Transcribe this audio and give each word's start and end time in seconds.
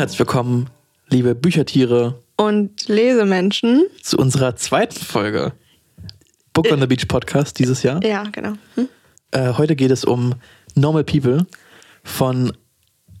herzlich 0.00 0.18
willkommen, 0.18 0.70
liebe 1.10 1.34
Büchertiere, 1.34 2.22
Und 2.36 2.88
Lesemenschen. 2.88 3.84
zu 4.00 4.16
unserer 4.16 4.56
zweiten 4.56 4.98
Folge 4.98 5.52
Book 6.54 6.72
on 6.72 6.80
the 6.80 6.86
Beach 6.86 7.06
Podcast 7.06 7.58
dieses 7.58 7.82
Jahr. 7.82 8.02
Ja, 8.02 8.22
genau. 8.32 8.54
Hm? 8.76 8.88
Äh, 9.30 9.52
heute 9.58 9.76
geht 9.76 9.90
es 9.90 10.06
um 10.06 10.36
Normal 10.74 11.04
People 11.04 11.44
von 12.02 12.50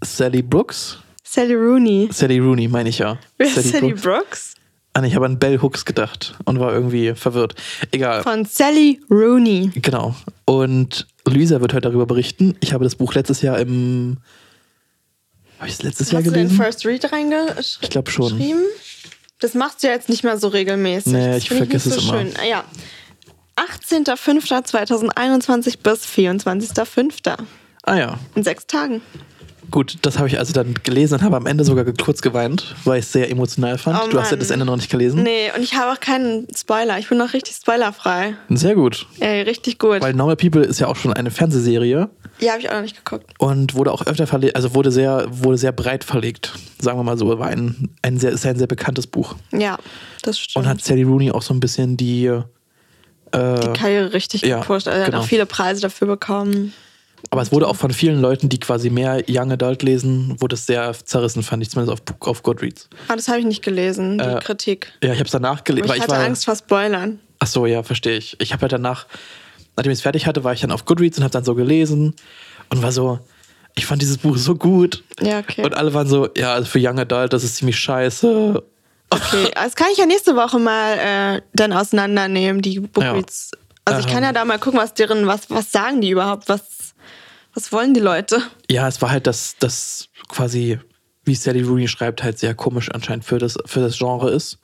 Sally 0.02 0.40
Brooks. 0.40 0.96
Sally 1.22 1.52
Rooney. 1.52 2.08
Sally 2.12 2.38
Rooney, 2.38 2.66
meine 2.66 2.88
ich 2.88 3.00
ja. 3.00 3.18
Wer 3.36 3.48
ist 3.48 3.56
Sally 3.56 3.88
Brooks. 3.88 4.02
Brooks? 4.02 4.54
Ah, 4.94 5.02
ich 5.02 5.14
habe 5.14 5.26
an 5.26 5.38
Bell 5.38 5.60
Hooks 5.60 5.84
gedacht 5.84 6.34
und 6.46 6.60
war 6.60 6.72
irgendwie 6.72 7.14
verwirrt. 7.14 7.56
Egal. 7.90 8.22
Von 8.22 8.46
Sally 8.46 9.02
Rooney. 9.10 9.70
Genau. 9.74 10.14
Und 10.46 11.06
Luisa 11.26 11.60
wird 11.60 11.74
heute 11.74 11.90
darüber 11.90 12.06
berichten. 12.06 12.56
Ich 12.60 12.72
habe 12.72 12.84
das 12.84 12.94
Buch 12.94 13.12
letztes 13.12 13.42
Jahr 13.42 13.58
im. 13.58 14.16
Habe 15.60 15.68
ich 15.68 15.74
es 15.74 15.82
letztes 15.82 16.10
Jahr 16.10 16.20
Hast 16.22 16.26
du 16.26 16.30
den 16.32 16.48
gelesen? 16.48 16.64
First 16.64 16.86
Read 16.86 17.12
reingeschrieben? 17.12 17.58
Ich 17.82 17.90
glaube 17.90 18.10
schon. 18.10 18.42
Das 19.40 19.52
machst 19.54 19.82
du 19.82 19.88
ja 19.88 19.92
jetzt 19.92 20.08
nicht 20.08 20.24
mehr 20.24 20.38
so 20.38 20.48
regelmäßig. 20.48 21.12
Nee, 21.12 21.26
das 21.34 21.42
ich 21.42 21.48
vergesse 21.50 21.90
nicht 21.90 21.98
es 21.98 22.04
so 22.04 22.12
immer. 22.12 22.22
Schön. 22.22 22.32
Ah, 22.40 22.44
Ja. 22.46 22.64
18.05.2021 23.56 25.78
bis 25.82 26.06
24.05. 26.06 27.36
Ah 27.82 27.96
ja. 27.96 28.18
In 28.34 28.42
sechs 28.42 28.66
Tagen. 28.66 29.02
Gut, 29.70 29.98
das 30.02 30.18
habe 30.18 30.26
ich 30.28 30.38
also 30.38 30.52
dann 30.52 30.74
gelesen 30.82 31.14
und 31.14 31.22
habe 31.22 31.36
am 31.36 31.46
Ende 31.46 31.62
sogar 31.64 31.84
kurz 31.84 32.22
geweint, 32.22 32.74
weil 32.84 32.98
ich 32.98 33.04
es 33.04 33.12
sehr 33.12 33.30
emotional 33.30 33.78
fand. 33.78 34.00
Oh 34.04 34.08
du 34.08 34.18
hast 34.18 34.30
ja 34.32 34.36
das 34.36 34.50
Ende 34.50 34.64
noch 34.64 34.74
nicht 34.76 34.90
gelesen. 34.90 35.22
Nee, 35.22 35.52
und 35.54 35.62
ich 35.62 35.74
habe 35.74 35.92
auch 35.92 36.00
keinen 36.00 36.48
Spoiler. 36.56 36.98
Ich 36.98 37.08
bin 37.08 37.18
noch 37.18 37.32
richtig 37.34 37.54
spoilerfrei. 37.54 38.34
Sehr 38.48 38.74
gut. 38.74 39.06
Ey, 39.20 39.42
richtig 39.42 39.78
gut. 39.78 40.00
Weil 40.00 40.14
Normal 40.14 40.34
People 40.36 40.62
ist 40.64 40.80
ja 40.80 40.88
auch 40.88 40.96
schon 40.96 41.12
eine 41.12 41.30
Fernsehserie 41.30 42.08
ja, 42.40 42.52
habe 42.52 42.60
ich 42.60 42.68
auch 42.68 42.74
noch 42.74 42.82
nicht 42.82 42.96
geguckt. 42.96 43.32
und 43.38 43.74
wurde 43.74 43.92
auch 43.92 44.06
öfter 44.06 44.26
verlegt, 44.26 44.56
also 44.56 44.74
wurde 44.74 44.90
sehr, 44.90 45.26
wurde 45.30 45.58
sehr 45.58 45.72
breit 45.72 46.04
verlegt. 46.04 46.52
Sagen 46.80 46.98
wir 46.98 47.02
mal 47.04 47.18
so, 47.18 47.38
war 47.38 47.48
ein, 47.48 47.90
ein 48.02 48.18
sehr, 48.18 48.32
ist 48.32 48.44
ein 48.46 48.56
sehr 48.56 48.66
bekanntes 48.66 49.06
Buch. 49.06 49.36
Ja, 49.52 49.78
das 50.22 50.38
stimmt. 50.38 50.64
Und 50.64 50.70
hat 50.70 50.82
Sally 50.82 51.02
Rooney 51.02 51.30
auch 51.30 51.42
so 51.42 51.54
ein 51.54 51.60
bisschen 51.60 51.96
die. 51.96 52.26
Äh, 52.26 52.42
die 53.32 53.72
Karriere 53.78 54.12
richtig 54.12 54.42
ja, 54.42 54.60
gepusht. 54.60 54.88
Also 54.88 54.98
er 54.98 55.06
genau. 55.06 55.18
hat 55.18 55.24
auch 55.24 55.28
viele 55.28 55.46
Preise 55.46 55.80
dafür 55.82 56.08
bekommen. 56.08 56.72
aber 57.30 57.42
es 57.42 57.52
wurde 57.52 57.68
auch 57.68 57.76
von 57.76 57.92
vielen 57.92 58.20
Leuten, 58.20 58.48
die 58.48 58.58
quasi 58.58 58.90
mehr 58.90 59.22
Young 59.28 59.52
Adult 59.52 59.82
lesen, 59.82 60.34
wurde 60.40 60.54
es 60.54 60.66
sehr 60.66 60.92
zerrissen, 61.04 61.42
fand 61.44 61.62
ich 61.62 61.70
zumindest 61.70 62.02
auf, 62.10 62.28
auf 62.28 62.42
Goodreads. 62.42 62.88
Ah, 63.08 63.14
das 63.14 63.28
habe 63.28 63.38
ich 63.38 63.44
nicht 63.44 63.62
gelesen, 63.62 64.18
die 64.18 64.24
Äh, 64.24 64.40
Kritik. 64.40 64.92
Ja, 65.04 65.12
ich 65.12 65.18
habe 65.18 65.26
es 65.26 65.30
danach 65.32 65.62
gelesen. 65.62 65.84
Aber 65.84 65.96
ich 65.96 66.02
hatte 66.02 66.16
Angst 66.16 66.44
vor 66.44 66.56
Spoilern. 66.56 67.20
Ach 67.38 67.46
so, 67.46 67.66
ja, 67.66 67.82
verstehe 67.82 68.16
ich. 68.16 68.36
Ich 68.40 68.52
habe 68.52 68.62
ja 68.62 68.68
danach, 68.68 69.06
nachdem 69.80 69.92
ich 69.92 69.98
es 70.00 70.02
fertig 70.02 70.26
hatte, 70.26 70.44
war 70.44 70.52
ich 70.52 70.60
dann 70.60 70.72
auf 70.72 70.84
Goodreads 70.84 71.16
und 71.16 71.24
habe 71.24 71.32
dann 71.32 71.44
so 71.44 71.54
gelesen 71.54 72.14
und 72.68 72.82
war 72.82 72.92
so, 72.92 73.18
ich 73.74 73.86
fand 73.86 74.02
dieses 74.02 74.18
Buch 74.18 74.36
so 74.36 74.54
gut. 74.54 75.02
Ja, 75.22 75.38
okay. 75.38 75.64
Und 75.64 75.74
alle 75.74 75.94
waren 75.94 76.06
so, 76.06 76.28
ja, 76.36 76.52
also 76.52 76.68
für 76.68 76.78
Young 76.78 76.98
Adult, 76.98 77.32
das 77.32 77.44
ist 77.44 77.56
ziemlich 77.56 77.78
scheiße. 77.78 78.62
Okay, 79.08 79.50
das 79.54 79.74
kann 79.76 79.86
ich 79.90 79.96
ja 79.96 80.04
nächste 80.04 80.36
Woche 80.36 80.58
mal 80.58 80.98
äh, 80.98 81.42
dann 81.54 81.72
auseinandernehmen, 81.72 82.60
die 82.60 82.80
Bookreads. 82.80 83.52
Also 83.86 84.06
ich 84.06 84.12
kann 84.12 84.22
ja 84.22 84.34
da 84.34 84.44
mal 84.44 84.58
gucken, 84.58 84.78
was 84.78 84.92
deren, 84.92 85.26
was, 85.26 85.48
was 85.48 85.72
sagen 85.72 86.02
die 86.02 86.10
überhaupt, 86.10 86.50
was, 86.50 86.92
was 87.54 87.72
wollen 87.72 87.94
die 87.94 88.00
Leute? 88.00 88.42
Ja, 88.70 88.86
es 88.86 89.00
war 89.00 89.10
halt 89.10 89.26
das, 89.26 89.56
das 89.60 90.08
quasi, 90.28 90.78
wie 91.24 91.34
Sally 91.34 91.62
Rooney 91.62 91.88
schreibt, 91.88 92.22
halt 92.22 92.38
sehr 92.38 92.54
komisch 92.54 92.90
anscheinend 92.90 93.24
für 93.24 93.38
das, 93.38 93.56
für 93.64 93.80
das 93.80 93.96
Genre 93.96 94.30
ist. 94.30 94.58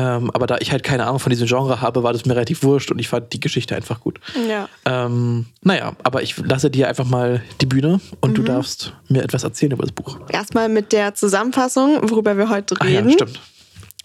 Ähm, 0.00 0.30
aber 0.32 0.46
da 0.46 0.58
ich 0.60 0.70
halt 0.70 0.84
keine 0.84 1.04
Ahnung 1.06 1.18
von 1.18 1.30
diesem 1.30 1.48
Genre 1.48 1.80
habe, 1.80 2.04
war 2.04 2.12
das 2.12 2.24
mir 2.24 2.34
relativ 2.34 2.62
wurscht 2.62 2.92
und 2.92 3.00
ich 3.00 3.08
fand 3.08 3.32
die 3.32 3.40
Geschichte 3.40 3.74
einfach 3.74 4.00
gut. 4.00 4.20
Ja. 4.48 4.68
Ähm, 4.84 5.46
naja, 5.62 5.96
aber 6.04 6.22
ich 6.22 6.36
lasse 6.38 6.70
dir 6.70 6.86
einfach 6.88 7.04
mal 7.04 7.42
die 7.60 7.66
Bühne 7.66 8.00
und 8.20 8.30
Mhm. 8.30 8.34
du 8.34 8.42
darfst 8.44 8.92
mir 9.08 9.24
etwas 9.24 9.42
erzählen 9.42 9.72
über 9.72 9.82
das 9.82 9.90
Buch. 9.92 10.18
Erstmal 10.28 10.68
mit 10.68 10.92
der 10.92 11.16
Zusammenfassung, 11.16 12.08
worüber 12.10 12.36
wir 12.38 12.48
heute 12.48 12.76
Ach 12.78 12.84
ja, 12.84 12.98
reden. 13.00 13.12
stimmt. 13.12 13.40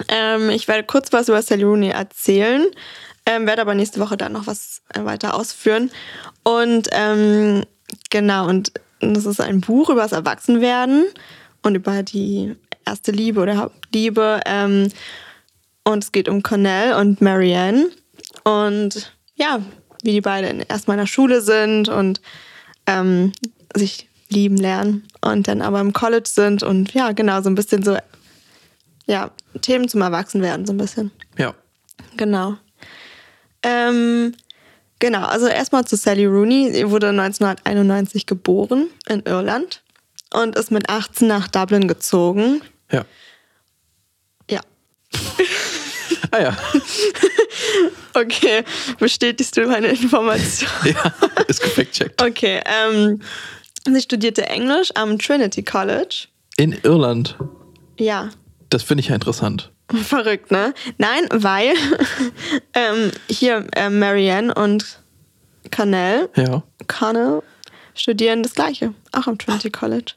Ähm, 0.08 0.50
ich 0.50 0.68
werde 0.68 0.84
kurz 0.84 1.14
was 1.14 1.30
über 1.30 1.42
Rooney 1.64 1.90
erzählen, 1.90 2.66
ähm, 3.28 3.46
werde 3.46 3.62
aber 3.62 3.76
nächste 3.76 4.00
Woche 4.00 4.18
dann 4.18 4.32
noch 4.32 4.48
was 4.48 4.82
äh, 4.96 5.06
weiter 5.06 5.36
ausführen. 5.36 5.92
Und 6.42 6.90
ähm, 6.92 7.66
genau, 8.10 8.48
und 8.48 8.72
das 9.00 9.26
ist 9.28 9.40
ein 9.42 9.62
Buch 9.62 9.90
über 9.92 10.02
das 10.02 10.12
Erwachsenwerden 10.14 11.06
und 11.62 11.76
über 11.76 12.02
die 12.02 12.56
erste 12.86 13.12
Liebe 13.12 13.42
oder 13.42 13.58
Hauptliebe. 13.58 14.40
Und 15.84 16.04
es 16.04 16.12
geht 16.12 16.30
um 16.30 16.44
Cornell 16.44 16.94
und 16.94 17.22
Marianne. 17.22 17.90
Und 18.44 19.14
ja, 19.36 19.62
wie 20.04 20.12
die 20.12 20.22
beiden 20.22 20.62
erstmal 20.62 20.96
in 20.96 21.02
der 21.02 21.08
Schule 21.08 21.42
sind 21.42 21.90
und 21.90 22.22
ähm, 22.86 23.32
sich 23.76 24.08
lieben 24.30 24.58
lernen 24.58 25.08
und 25.22 25.48
dann 25.48 25.62
aber 25.62 25.80
im 25.80 25.94
College 25.94 26.30
sind 26.30 26.64
und 26.64 26.94
ja, 26.94 27.12
genau, 27.12 27.42
so 27.42 27.50
ein 27.50 27.56
bisschen 27.56 27.84
so 27.84 27.98
ja, 29.06 29.32
Themen 29.62 29.88
zum 29.88 30.02
Erwachsenwerden, 30.02 30.66
so 30.66 30.74
ein 30.74 30.78
bisschen. 30.78 31.12
Ja. 31.38 31.54
Genau. 32.18 32.56
Ähm, 33.62 34.34
genau, 35.00 35.26
also 35.26 35.48
erstmal 35.48 35.86
zu 35.86 35.96
Sally 35.96 36.26
Rooney. 36.26 36.72
Sie 36.74 36.90
wurde 36.90 37.10
1991 37.10 38.26
geboren 38.26 38.88
in 39.08 39.22
Irland 39.26 39.84
und 40.34 40.56
ist 40.58 40.72
mit 40.72 40.90
18 40.90 41.28
nach 41.28 41.48
Dublin 41.48 41.88
gezogen. 41.88 42.62
Ja. 42.92 43.06
Ja. 44.50 44.62
Ah 46.34 46.42
ja. 46.42 46.58
Okay, 48.16 48.64
bestätigst 49.00 49.58
du 49.58 49.66
meine 49.68 49.88
Information? 49.88 50.70
ja, 50.86 51.14
ist 51.48 51.62
gefact-checkt. 51.62 52.22
Okay, 52.22 52.62
ähm, 52.66 53.22
sie 53.86 54.02
studierte 54.02 54.46
Englisch 54.48 54.90
am 54.96 55.18
Trinity 55.18 55.64
College. 55.64 56.28
In 56.58 56.74
Irland. 56.84 57.36
Ja, 58.00 58.30
Das 58.70 58.84
finde 58.84 59.02
ich 59.02 59.08
ja 59.10 59.16
interessant. 59.16 59.72
Verrückt, 60.04 60.52
ne? 60.52 60.74
Nein, 61.00 61.28
weil 61.32 61.74
ähm, 62.76 63.12
hier 63.30 63.66
äh, 63.76 63.90
Marianne 63.90 64.54
und 64.54 65.00
Cornell, 65.76 66.30
Ja. 66.36 66.62
Connell 66.88 67.42
studieren 67.96 68.44
das 68.44 68.54
Gleiche, 68.54 68.94
auch 69.12 69.26
am 69.28 69.38
Trinity 69.40 69.72
College. 69.72 70.14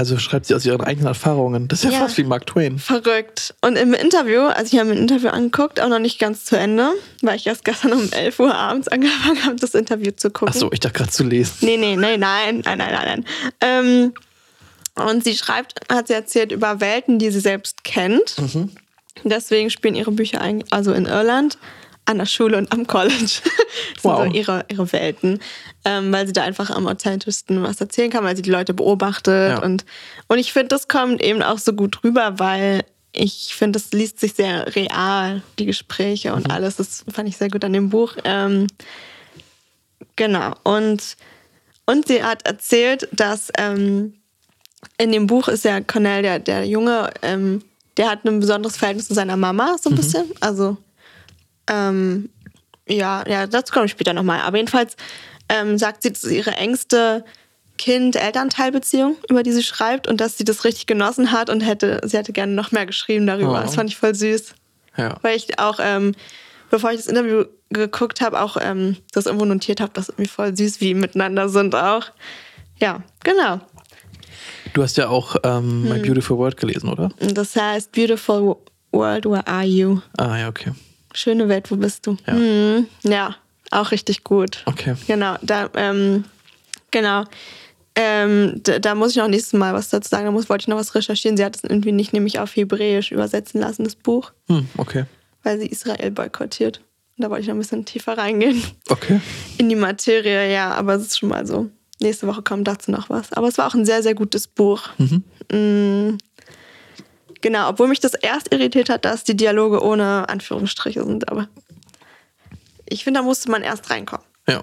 Also 0.00 0.16
schreibt 0.18 0.46
sie 0.46 0.54
aus 0.54 0.64
ihren 0.64 0.80
eigenen 0.80 1.08
Erfahrungen. 1.08 1.68
Das 1.68 1.80
ist 1.80 1.84
ja, 1.84 1.90
Ja. 1.90 1.98
fast 1.98 2.16
wie 2.16 2.24
Mark 2.24 2.46
Twain. 2.46 2.78
Verrückt. 2.78 3.54
Und 3.60 3.76
im 3.76 3.92
Interview, 3.92 4.40
also 4.44 4.72
ich 4.72 4.78
habe 4.80 4.88
mir 4.88 4.96
ein 4.96 5.02
Interview 5.02 5.28
angeguckt, 5.28 5.78
auch 5.78 5.90
noch 5.90 5.98
nicht 5.98 6.18
ganz 6.18 6.46
zu 6.46 6.56
Ende, 6.56 6.88
weil 7.20 7.36
ich 7.36 7.46
erst 7.46 7.66
gestern 7.66 7.92
um 7.92 8.10
11 8.10 8.40
Uhr 8.40 8.54
abends 8.54 8.88
angefangen 8.88 9.44
habe, 9.44 9.56
das 9.56 9.74
Interview 9.74 10.10
zu 10.12 10.30
gucken. 10.30 10.48
Ach 10.54 10.58
so, 10.58 10.72
ich 10.72 10.80
dachte 10.80 10.94
gerade 10.96 11.10
zu 11.10 11.22
lesen. 11.22 11.52
Nee, 11.60 11.76
nee, 11.76 11.96
nee, 11.96 12.16
nein, 12.16 12.62
nein, 12.64 12.78
nein, 12.78 12.78
nein, 12.78 12.94
nein. 13.04 13.24
Ähm, 13.60 14.14
und 14.94 15.22
sie 15.22 15.36
schreibt, 15.36 15.74
hat 15.92 16.06
sie 16.08 16.14
erzählt 16.14 16.50
über 16.50 16.80
Welten, 16.80 17.18
die 17.18 17.30
sie 17.30 17.40
selbst 17.40 17.84
kennt. 17.84 18.36
Deswegen 19.24 19.68
spielen 19.68 19.96
ihre 19.96 20.12
Bücher 20.12 20.40
eigentlich, 20.40 20.72
also 20.72 20.94
in 20.94 21.04
Irland, 21.04 21.58
an 22.06 22.18
der 22.18 22.26
Schule 22.26 22.58
und 22.58 22.72
am 22.72 22.86
College. 22.86 23.14
das 23.94 24.04
Wow. 24.04 24.22
sind 24.22 24.32
so 24.32 24.38
ihre, 24.38 24.64
ihre 24.68 24.92
Welten. 24.92 25.40
Ähm, 25.84 26.12
weil 26.12 26.26
sie 26.26 26.32
da 26.32 26.42
einfach 26.42 26.70
am 26.70 26.86
authentischsten 26.86 27.62
was 27.62 27.80
erzählen 27.80 28.10
kann, 28.10 28.24
weil 28.24 28.36
sie 28.36 28.42
die 28.42 28.50
Leute 28.50 28.74
beobachtet. 28.74 29.50
Ja. 29.58 29.62
Und, 29.62 29.84
und 30.28 30.38
ich 30.38 30.52
finde, 30.52 30.68
das 30.68 30.88
kommt 30.88 31.22
eben 31.22 31.42
auch 31.42 31.58
so 31.58 31.72
gut 31.72 32.02
rüber, 32.04 32.38
weil 32.38 32.84
ich 33.12 33.54
finde, 33.54 33.78
das 33.78 33.92
liest 33.92 34.20
sich 34.20 34.34
sehr 34.34 34.74
real, 34.76 35.42
die 35.58 35.66
Gespräche 35.66 36.34
und 36.34 36.50
alles. 36.50 36.76
Das 36.76 37.04
fand 37.10 37.28
ich 37.28 37.36
sehr 37.36 37.50
gut 37.50 37.64
an 37.64 37.72
dem 37.72 37.90
Buch. 37.90 38.16
Ähm, 38.24 38.66
genau. 40.16 40.54
Und 40.64 41.16
und 41.86 42.06
sie 42.06 42.22
hat 42.22 42.46
erzählt, 42.46 43.08
dass 43.10 43.50
ähm, 43.58 44.14
in 44.96 45.10
dem 45.10 45.26
Buch 45.26 45.48
ist 45.48 45.64
ja 45.64 45.80
Cornell, 45.80 46.22
der, 46.22 46.38
der 46.38 46.64
Junge, 46.64 47.10
ähm, 47.22 47.62
der 47.96 48.10
hat 48.10 48.24
ein 48.24 48.38
besonderes 48.38 48.76
Verhältnis 48.76 49.08
zu 49.08 49.14
seiner 49.14 49.36
Mama, 49.36 49.76
so 49.80 49.90
ein 49.90 49.96
bisschen. 49.96 50.30
Also, 50.38 50.76
ähm, 51.70 52.28
ja, 52.88 53.24
ja, 53.28 53.46
dazu 53.46 53.72
komme 53.72 53.86
ich 53.86 53.92
später 53.92 54.12
nochmal. 54.12 54.40
Aber 54.40 54.56
jedenfalls 54.56 54.96
ähm, 55.48 55.78
sagt 55.78 56.02
sie, 56.02 56.12
das 56.12 56.24
ist 56.24 56.32
ihre 56.32 56.52
engste 56.52 57.24
Kind-Elternteilbeziehung, 57.78 59.16
über 59.30 59.42
die 59.42 59.52
sie 59.52 59.62
schreibt 59.62 60.06
und 60.06 60.20
dass 60.20 60.36
sie 60.36 60.44
das 60.44 60.64
richtig 60.64 60.86
genossen 60.86 61.32
hat 61.32 61.48
und 61.48 61.62
hätte, 61.62 62.00
sie 62.04 62.18
hätte 62.18 62.32
gerne 62.32 62.52
noch 62.52 62.72
mehr 62.72 62.84
geschrieben 62.84 63.26
darüber. 63.26 63.58
Oh. 63.58 63.62
Das 63.62 63.74
fand 63.74 63.88
ich 63.88 63.96
voll 63.96 64.14
süß. 64.14 64.54
Ja. 64.96 65.16
Weil 65.22 65.36
ich 65.36 65.58
auch, 65.58 65.78
ähm, 65.80 66.14
bevor 66.68 66.90
ich 66.90 66.98
das 66.98 67.06
Interview 67.06 67.44
geguckt 67.70 68.20
habe, 68.20 68.40
auch 68.40 68.56
ähm, 68.60 68.96
das 69.12 69.26
irgendwo 69.26 69.46
notiert 69.46 69.80
habe, 69.80 69.92
dass 69.94 70.08
irgendwie 70.08 70.28
voll 70.28 70.54
süß, 70.54 70.80
wie 70.80 70.86
die 70.86 70.94
miteinander 70.94 71.48
sind 71.48 71.74
auch. 71.74 72.04
Ja, 72.80 73.02
genau. 73.24 73.60
Du 74.74 74.82
hast 74.82 74.96
ja 74.96 75.08
auch 75.08 75.36
ähm, 75.42 75.88
My 75.88 75.98
Beautiful 76.00 76.36
World 76.36 76.56
gelesen, 76.56 76.88
oder? 76.88 77.10
Das 77.18 77.56
heißt 77.56 77.92
Beautiful 77.92 78.56
World, 78.92 79.24
where 79.24 79.46
are 79.46 79.64
you? 79.64 80.00
Ah, 80.18 80.36
ja, 80.36 80.48
okay. 80.48 80.72
Schöne 81.12 81.48
Welt, 81.48 81.70
wo 81.70 81.76
bist 81.76 82.06
du? 82.06 82.16
Ja. 82.26 82.34
Mhm. 82.34 82.86
ja 83.02 83.36
auch 83.72 83.90
richtig 83.92 84.24
gut. 84.24 84.62
Okay. 84.66 84.94
Genau, 85.06 85.36
da, 85.42 85.70
ähm, 85.74 86.24
genau. 86.90 87.24
Ähm, 87.94 88.60
da, 88.62 88.78
da 88.78 88.94
muss 88.94 89.10
ich 89.12 89.16
noch 89.16 89.28
nächstes 89.28 89.52
Mal 89.58 89.74
was 89.74 89.90
dazu 89.90 90.08
sagen. 90.08 90.24
Da 90.24 90.30
muss, 90.30 90.48
wollte 90.48 90.62
ich 90.62 90.68
noch 90.68 90.76
was 90.76 90.94
recherchieren. 90.94 91.36
Sie 91.36 91.44
hat 91.44 91.56
es 91.56 91.64
irgendwie 91.64 91.92
nicht 91.92 92.12
nämlich 92.12 92.38
auf 92.38 92.54
Hebräisch 92.56 93.12
übersetzen 93.12 93.60
lassen, 93.60 93.84
das 93.84 93.94
Buch, 93.96 94.32
Hm, 94.48 94.68
okay. 94.76 95.04
weil 95.42 95.58
sie 95.60 95.66
Israel 95.66 96.10
boykottiert. 96.10 96.78
Und 97.18 97.24
da 97.24 97.30
wollte 97.30 97.42
ich 97.42 97.48
noch 97.48 97.54
ein 97.54 97.58
bisschen 97.60 97.84
tiefer 97.84 98.16
reingehen 98.16 98.62
Okay. 98.88 99.20
in 99.58 99.68
die 99.68 99.76
Materie, 99.76 100.52
ja, 100.52 100.70
aber 100.72 100.94
es 100.94 101.02
ist 101.02 101.18
schon 101.18 101.28
mal 101.28 101.46
so. 101.46 101.68
nächste 102.00 102.26
Woche 102.26 102.42
kommt 102.42 102.66
dazu 102.66 102.90
noch 102.90 103.10
was. 103.10 103.32
Aber 103.34 103.48
es 103.48 103.58
war 103.58 103.66
auch 103.66 103.74
ein 103.74 103.84
sehr, 103.84 104.02
sehr 104.02 104.14
gutes 104.14 104.46
Buch. 104.46 104.88
Mm, 105.52 106.16
genau, 107.40 107.68
obwohl 107.68 107.88
mich 107.88 108.00
das 108.00 108.14
erst 108.14 108.52
irritiert 108.52 108.88
hat, 108.88 109.04
dass 109.04 109.24
die 109.24 109.36
Dialoge 109.36 109.82
ohne 109.82 110.28
Anführungsstriche 110.28 111.04
sind. 111.04 111.28
Aber 111.30 111.48
ich 112.86 113.04
finde, 113.04 113.20
da 113.20 113.24
musste 113.24 113.50
man 113.50 113.62
erst 113.62 113.90
reinkommen. 113.90 114.24
Ja. 114.48 114.62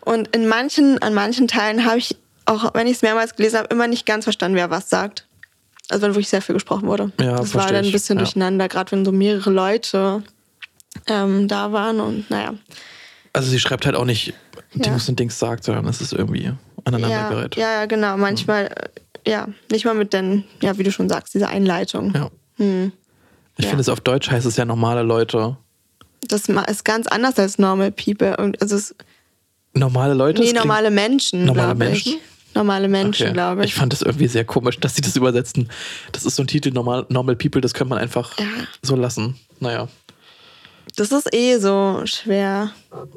Und 0.00 0.34
in 0.34 0.48
manchen, 0.48 1.00
an 1.00 1.14
manchen 1.14 1.48
Teilen 1.48 1.84
habe 1.84 1.98
ich, 1.98 2.16
auch 2.44 2.74
wenn 2.74 2.86
ich 2.86 2.94
es 2.96 3.02
mehrmals 3.02 3.36
gelesen 3.36 3.58
habe, 3.58 3.68
immer 3.68 3.86
nicht 3.86 4.04
ganz 4.06 4.24
verstanden, 4.24 4.56
wer 4.56 4.70
was 4.70 4.90
sagt. 4.90 5.26
Also 5.88 6.02
wenn 6.02 6.10
wirklich 6.10 6.28
sehr 6.28 6.42
viel 6.42 6.54
gesprochen 6.54 6.88
wurde. 6.88 7.12
Ja, 7.20 7.36
das 7.36 7.54
war 7.54 7.66
dann 7.66 7.76
ein 7.76 7.84
ich. 7.84 7.92
bisschen 7.92 8.18
Ja. 8.18 8.24
durcheinander, 8.24 8.68
gerade 8.68 8.90
wenn 8.92 9.04
so 9.04 9.12
mehrere 9.12 9.50
Leute 9.50 10.22
ähm, 11.06 11.48
da 11.48 11.72
waren 11.72 12.00
und 12.00 12.30
naja. 12.30 12.54
Also 13.32 13.50
sie 13.50 13.58
schreibt 13.60 13.86
halt 13.86 13.96
auch 13.96 14.04
nicht 14.04 14.34
Ja. 14.74 14.82
Dings 14.84 15.08
und 15.08 15.18
Dings 15.18 15.38
sagt, 15.38 15.64
sondern 15.64 15.86
es 15.86 16.00
ist 16.00 16.12
irgendwie 16.12 16.44
Ja, 16.44 16.56
aneinandergereiht. 16.84 17.56
ja, 17.56 17.72
ja, 17.80 17.86
genau. 17.86 18.16
Manchmal, 18.16 18.70
ja, 19.26 19.48
nicht 19.70 19.84
mal 19.84 19.94
mit 19.94 20.12
den, 20.12 20.44
ja, 20.60 20.76
wie 20.78 20.82
du 20.82 20.92
schon 20.92 21.08
sagst, 21.08 21.34
diese 21.34 21.48
Einleitung. 21.48 22.12
Ja. 22.14 22.30
Hm. 22.56 22.92
Ich 23.58 23.64
Ja. 23.64 23.70
finde 23.70 23.82
es 23.82 23.88
auf 23.88 24.00
Deutsch 24.00 24.30
heißt 24.30 24.46
es 24.46 24.56
ja 24.56 24.64
normale 24.64 25.02
Leute. 25.02 25.56
Das 26.28 26.48
ist 26.48 26.84
ganz 26.84 27.06
anders 27.06 27.38
als 27.38 27.58
normal 27.58 27.92
people. 27.92 28.36
Also 28.60 28.76
es, 28.76 28.94
Normale 29.74 30.14
Leute? 30.14 30.42
nee, 30.42 30.52
normale 30.52 30.90
Menschen, 30.90 31.44
Normale 31.46 31.74
glaube 31.74 31.94
ich. 31.96 32.04
Menschen? 32.06 32.20
Normale 32.54 32.88
Menschen, 32.88 33.22
Okay. 33.24 33.32
glaube 33.32 33.60
ich. 33.64 33.70
Ich 33.70 33.74
fand 33.74 33.92
das 33.94 34.02
irgendwie 34.02 34.26
sehr 34.28 34.44
komisch, 34.44 34.78
dass 34.78 34.94
sie 34.94 35.00
das 35.00 35.16
übersetzen. 35.16 35.70
Das 36.12 36.26
ist 36.26 36.36
so 36.36 36.42
ein 36.42 36.46
Titel, 36.46 36.70
Normal, 36.70 37.06
Normal 37.08 37.36
People, 37.36 37.60
das 37.62 37.72
kann 37.72 37.88
man 37.88 37.96
einfach 37.98 38.38
Ja. 38.38 38.44
so 38.82 38.94
lassen. 38.96 39.36
Naja. 39.60 39.88
Das 40.96 41.10
ist 41.12 41.32
eh 41.34 41.56
so 41.58 42.02
schwer. 42.04 42.72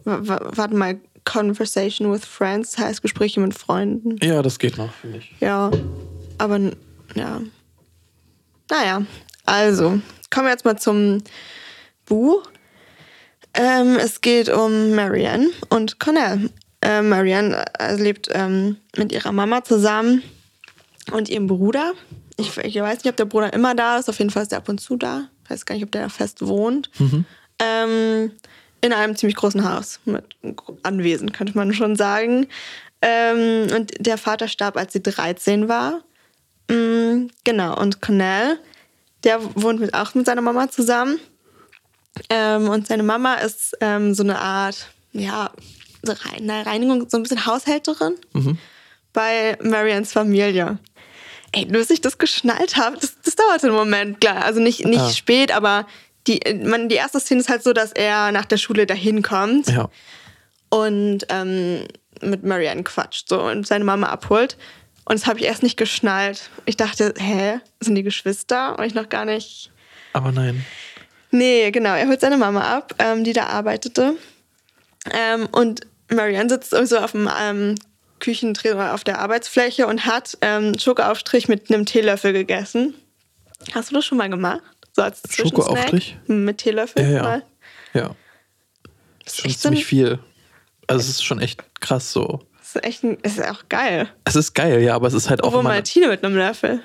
W- 0.05 0.39
warte 0.55 0.75
mal, 0.75 0.97
Conversation 1.25 2.11
with 2.11 2.25
Friends 2.25 2.77
heißt 2.77 3.01
Gespräche 3.01 3.39
mit 3.39 3.57
Freunden. 3.57 4.17
Ja, 4.23 4.41
das 4.41 4.59
geht 4.59 4.77
noch, 4.77 4.93
finde 4.93 5.17
ich. 5.17 5.33
Ja, 5.39 5.71
aber 6.37 6.59
ja. 7.15 7.41
Naja, 8.69 9.05
also, 9.45 9.99
kommen 10.29 10.47
wir 10.47 10.51
jetzt 10.51 10.65
mal 10.65 10.77
zum 10.77 11.23
Buch. 12.05 12.49
Ähm, 13.53 13.97
es 13.97 14.21
geht 14.21 14.49
um 14.49 14.95
Marianne 14.95 15.49
und 15.69 15.99
Connell. 15.99 16.49
Äh, 16.81 17.01
Marianne 17.01 17.63
lebt 17.97 18.29
ähm, 18.31 18.77
mit 18.97 19.11
ihrer 19.11 19.31
Mama 19.31 19.63
zusammen 19.63 20.23
und 21.11 21.29
ihrem 21.29 21.47
Bruder. 21.47 21.93
Ich, 22.37 22.57
ich 22.57 22.75
weiß 22.75 23.03
nicht, 23.03 23.09
ob 23.09 23.15
der 23.15 23.25
Bruder 23.25 23.53
immer 23.53 23.75
da 23.75 23.97
ist, 23.97 24.09
auf 24.09 24.19
jeden 24.19 24.29
Fall 24.29 24.43
ist 24.43 24.51
er 24.51 24.57
ab 24.57 24.69
und 24.69 24.79
zu 24.79 24.97
da. 24.97 25.29
Ich 25.43 25.51
weiß 25.51 25.65
gar 25.65 25.75
nicht, 25.75 25.85
ob 25.85 25.91
der 25.91 26.03
da 26.03 26.09
fest 26.09 26.45
wohnt. 26.45 26.89
Ähm, 27.59 28.31
in 28.85 28.93
einem 28.93 29.15
ziemlich 29.15 29.35
großen 29.35 29.67
Haus 29.69 29.99
mit 30.05 30.23
Anwesen, 30.83 31.31
könnte 31.31 31.57
man 31.57 31.73
schon 31.73 31.95
sagen. 31.95 32.47
Ähm, 33.01 33.67
und 33.75 33.91
der 33.99 34.17
Vater 34.17 34.47
starb, 34.47 34.77
als 34.77 34.93
sie 34.93 35.01
13 35.03 35.67
war. 35.67 36.01
Mm, 36.69 37.27
genau, 37.43 37.79
und 37.79 38.01
Connell, 38.01 38.57
der 39.23 39.39
wohnt 39.55 39.79
mit, 39.79 39.93
auch 39.93 40.13
mit 40.15 40.25
seiner 40.25 40.41
Mama 40.41 40.69
zusammen. 40.69 41.19
Ähm, 42.29 42.69
und 42.69 42.87
seine 42.87 43.03
Mama 43.03 43.35
ist 43.35 43.75
ähm, 43.81 44.13
so 44.13 44.23
eine 44.23 44.39
Art, 44.39 44.87
ja, 45.11 45.51
eine 46.37 46.65
Reinigung, 46.65 47.09
so 47.09 47.17
ein 47.17 47.23
bisschen 47.23 47.45
Haushälterin 47.45 48.13
bei 49.11 49.57
Marians 49.61 50.13
Familie. 50.13 50.77
Ey, 51.51 51.65
bis 51.65 51.89
ich 51.89 52.01
das 52.01 52.17
geschnallt 52.17 52.75
habe, 52.77 52.97
das, 52.99 53.15
das 53.23 53.35
dauerte 53.35 53.67
einen 53.67 53.75
Moment, 53.75 54.21
klar. 54.21 54.43
Also 54.45 54.59
nicht, 54.59 54.85
nicht 54.85 54.99
Ah. 55.01 55.09
spät, 55.11 55.51
aber 55.51 55.87
die, 56.27 56.39
man, 56.63 56.89
die 56.89 56.95
erste 56.95 57.19
Szene 57.19 57.41
ist 57.41 57.49
halt 57.49 57.63
so, 57.63 57.73
dass 57.73 57.91
er 57.91 58.31
nach 58.31 58.45
der 58.45 58.57
Schule 58.57 58.85
dahin 58.85 59.21
kommt 59.21 59.67
Ja. 59.69 59.89
und 60.69 61.19
ähm, 61.29 61.85
mit 62.21 62.43
Marianne 62.43 62.83
quatscht 62.83 63.29
so, 63.29 63.41
und 63.41 63.67
seine 63.67 63.83
Mama 63.83 64.07
abholt. 64.07 64.57
Und 65.07 65.19
das 65.19 65.27
habe 65.27 65.39
ich 65.39 65.45
erst 65.45 65.61
nicht 65.61 65.77
geschnallt. 65.77 66.49
Ich 66.65 66.77
dachte, 66.77 67.13
hä, 67.17 67.59
sind 67.79 67.93
die 67.95 68.01
Geschwister? 68.03 68.77
Und 68.79 68.85
ich 68.85 68.95
noch 68.95 69.09
gar 69.09 69.25
nicht. 69.25 69.71
Aber 70.13 70.31
nein. 70.31 70.65
Nee, 71.29 71.69
genau. 71.71 71.93
Er 71.93 72.07
holt 72.07 72.21
seine 72.21 72.37
Mama 72.37 72.61
ab, 72.61 72.95
ähm, 72.97 73.23
die 73.23 73.33
da 73.33 73.47
arbeitete. 73.47 74.15
Ähm, 75.11 75.47
und 75.51 75.81
Marianne 76.11 76.49
sitzt 76.49 76.71
so 76.71 76.97
auf 76.97 77.11
dem 77.11 77.29
ähm, 77.39 77.75
Küchentresen 78.19 78.77
oder 78.77 78.93
auf 78.95 79.03
der 79.03 79.19
Arbeitsfläche 79.19 79.85
und 79.85 80.05
hat 80.07 80.37
ähm, 80.41 80.79
Schokoaufstrich 80.79 81.47
mit 81.49 81.69
einem 81.71 81.85
Teelöffel 81.85 82.33
gegessen. 82.33 82.95
Hast 83.73 83.91
du 83.91 83.95
das 83.95 84.05
schon 84.05 84.17
mal 84.17 84.29
gemacht? 84.29 84.61
So 84.95 85.01
als 85.01 85.21
Zwischensnack? 85.23 85.65
Schokoaufstrich? 85.65 86.17
Mit 86.27 86.57
Teelöffel? 86.59 87.03
Ja, 87.03 87.09
ja. 87.09 87.23
Mal? 87.23 87.43
Ja. 87.93 88.15
Das 89.25 89.33
ist 89.33 89.41
Schon 89.41 89.51
so 89.51 89.55
ein, 89.57 89.61
ziemlich 89.61 89.85
viel. 89.85 90.19
Also 90.87 91.01
es 91.01 91.09
ist 91.09 91.23
schon 91.25 91.39
echt 91.41 91.63
krass 91.81 92.11
so. 92.11 92.41
Das 92.59 92.75
ist 92.75 92.83
echt 92.85 93.03
ein, 93.03 93.17
das 93.21 93.33
ist 93.37 93.45
auch 93.45 93.63
geil. 93.69 94.07
Es 94.23 94.35
ist 94.35 94.53
geil, 94.53 94.81
ja, 94.81 94.95
aber 94.95 95.07
es 95.07 95.13
ist 95.13 95.29
halt 95.29 95.43
auch 95.43 95.47
Obwohl 95.47 95.61
immer... 95.61 95.69
Martine 95.69 96.07
mit 96.07 96.23
einem 96.23 96.35
Löffel. 96.37 96.81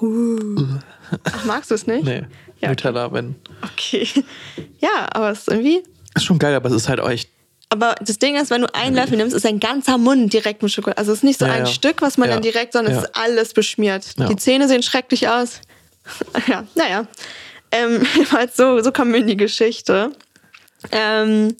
Huh. 0.00 0.66
Ach, 1.24 1.44
magst 1.44 1.70
du 1.70 1.74
es 1.74 1.86
nicht? 1.86 2.04
Nee, 2.04 2.22
Ja, 2.60 2.68
Nutella, 2.70 3.12
wenn... 3.12 3.36
Okay. 3.62 4.06
Ja, 4.80 5.08
aber 5.12 5.30
es 5.30 5.40
ist 5.40 5.48
irgendwie. 5.48 5.82
Ist 6.14 6.24
schon 6.24 6.38
geil, 6.38 6.54
aber 6.54 6.68
es 6.68 6.74
ist 6.74 6.88
halt 6.88 7.00
auch 7.00 7.08
echt... 7.10 7.30
Aber 7.68 7.94
das 8.00 8.18
Ding 8.18 8.36
ist, 8.36 8.50
wenn 8.50 8.60
du 8.62 8.74
einen 8.74 8.94
Löffel 8.96 9.16
nimmst, 9.16 9.34
ist 9.34 9.44
dein 9.46 9.58
ganzer 9.60 9.96
Mund 9.96 10.32
direkt 10.32 10.62
mit 10.62 10.70
Schokolade. 10.72 10.98
Also 10.98 11.12
es 11.12 11.18
ist 11.18 11.24
nicht 11.24 11.38
so 11.38 11.46
Ja, 11.46 11.52
ein 11.52 11.60
ja. 11.60 11.66
Stück, 11.66 12.02
was 12.02 12.18
man 12.18 12.28
Ja. 12.28 12.34
dann 12.34 12.42
direkt, 12.42 12.74
sondern 12.74 12.94
es 12.94 13.04
ist 13.04 13.16
alles 13.16 13.54
beschmiert. 13.54 14.18
Die 14.18 14.36
Zähne 14.36 14.68
sehen 14.68 14.82
schrecklich 14.82 15.28
aus. 15.28 15.60
ja, 16.48 16.66
naja. 16.74 17.06
Ähm, 17.70 18.06
so, 18.54 18.80
so 18.80 18.92
kommen 18.92 19.12
wir 19.12 19.20
in 19.20 19.26
die 19.26 19.36
Geschichte. 19.36 20.12
Ähm, 20.90 21.56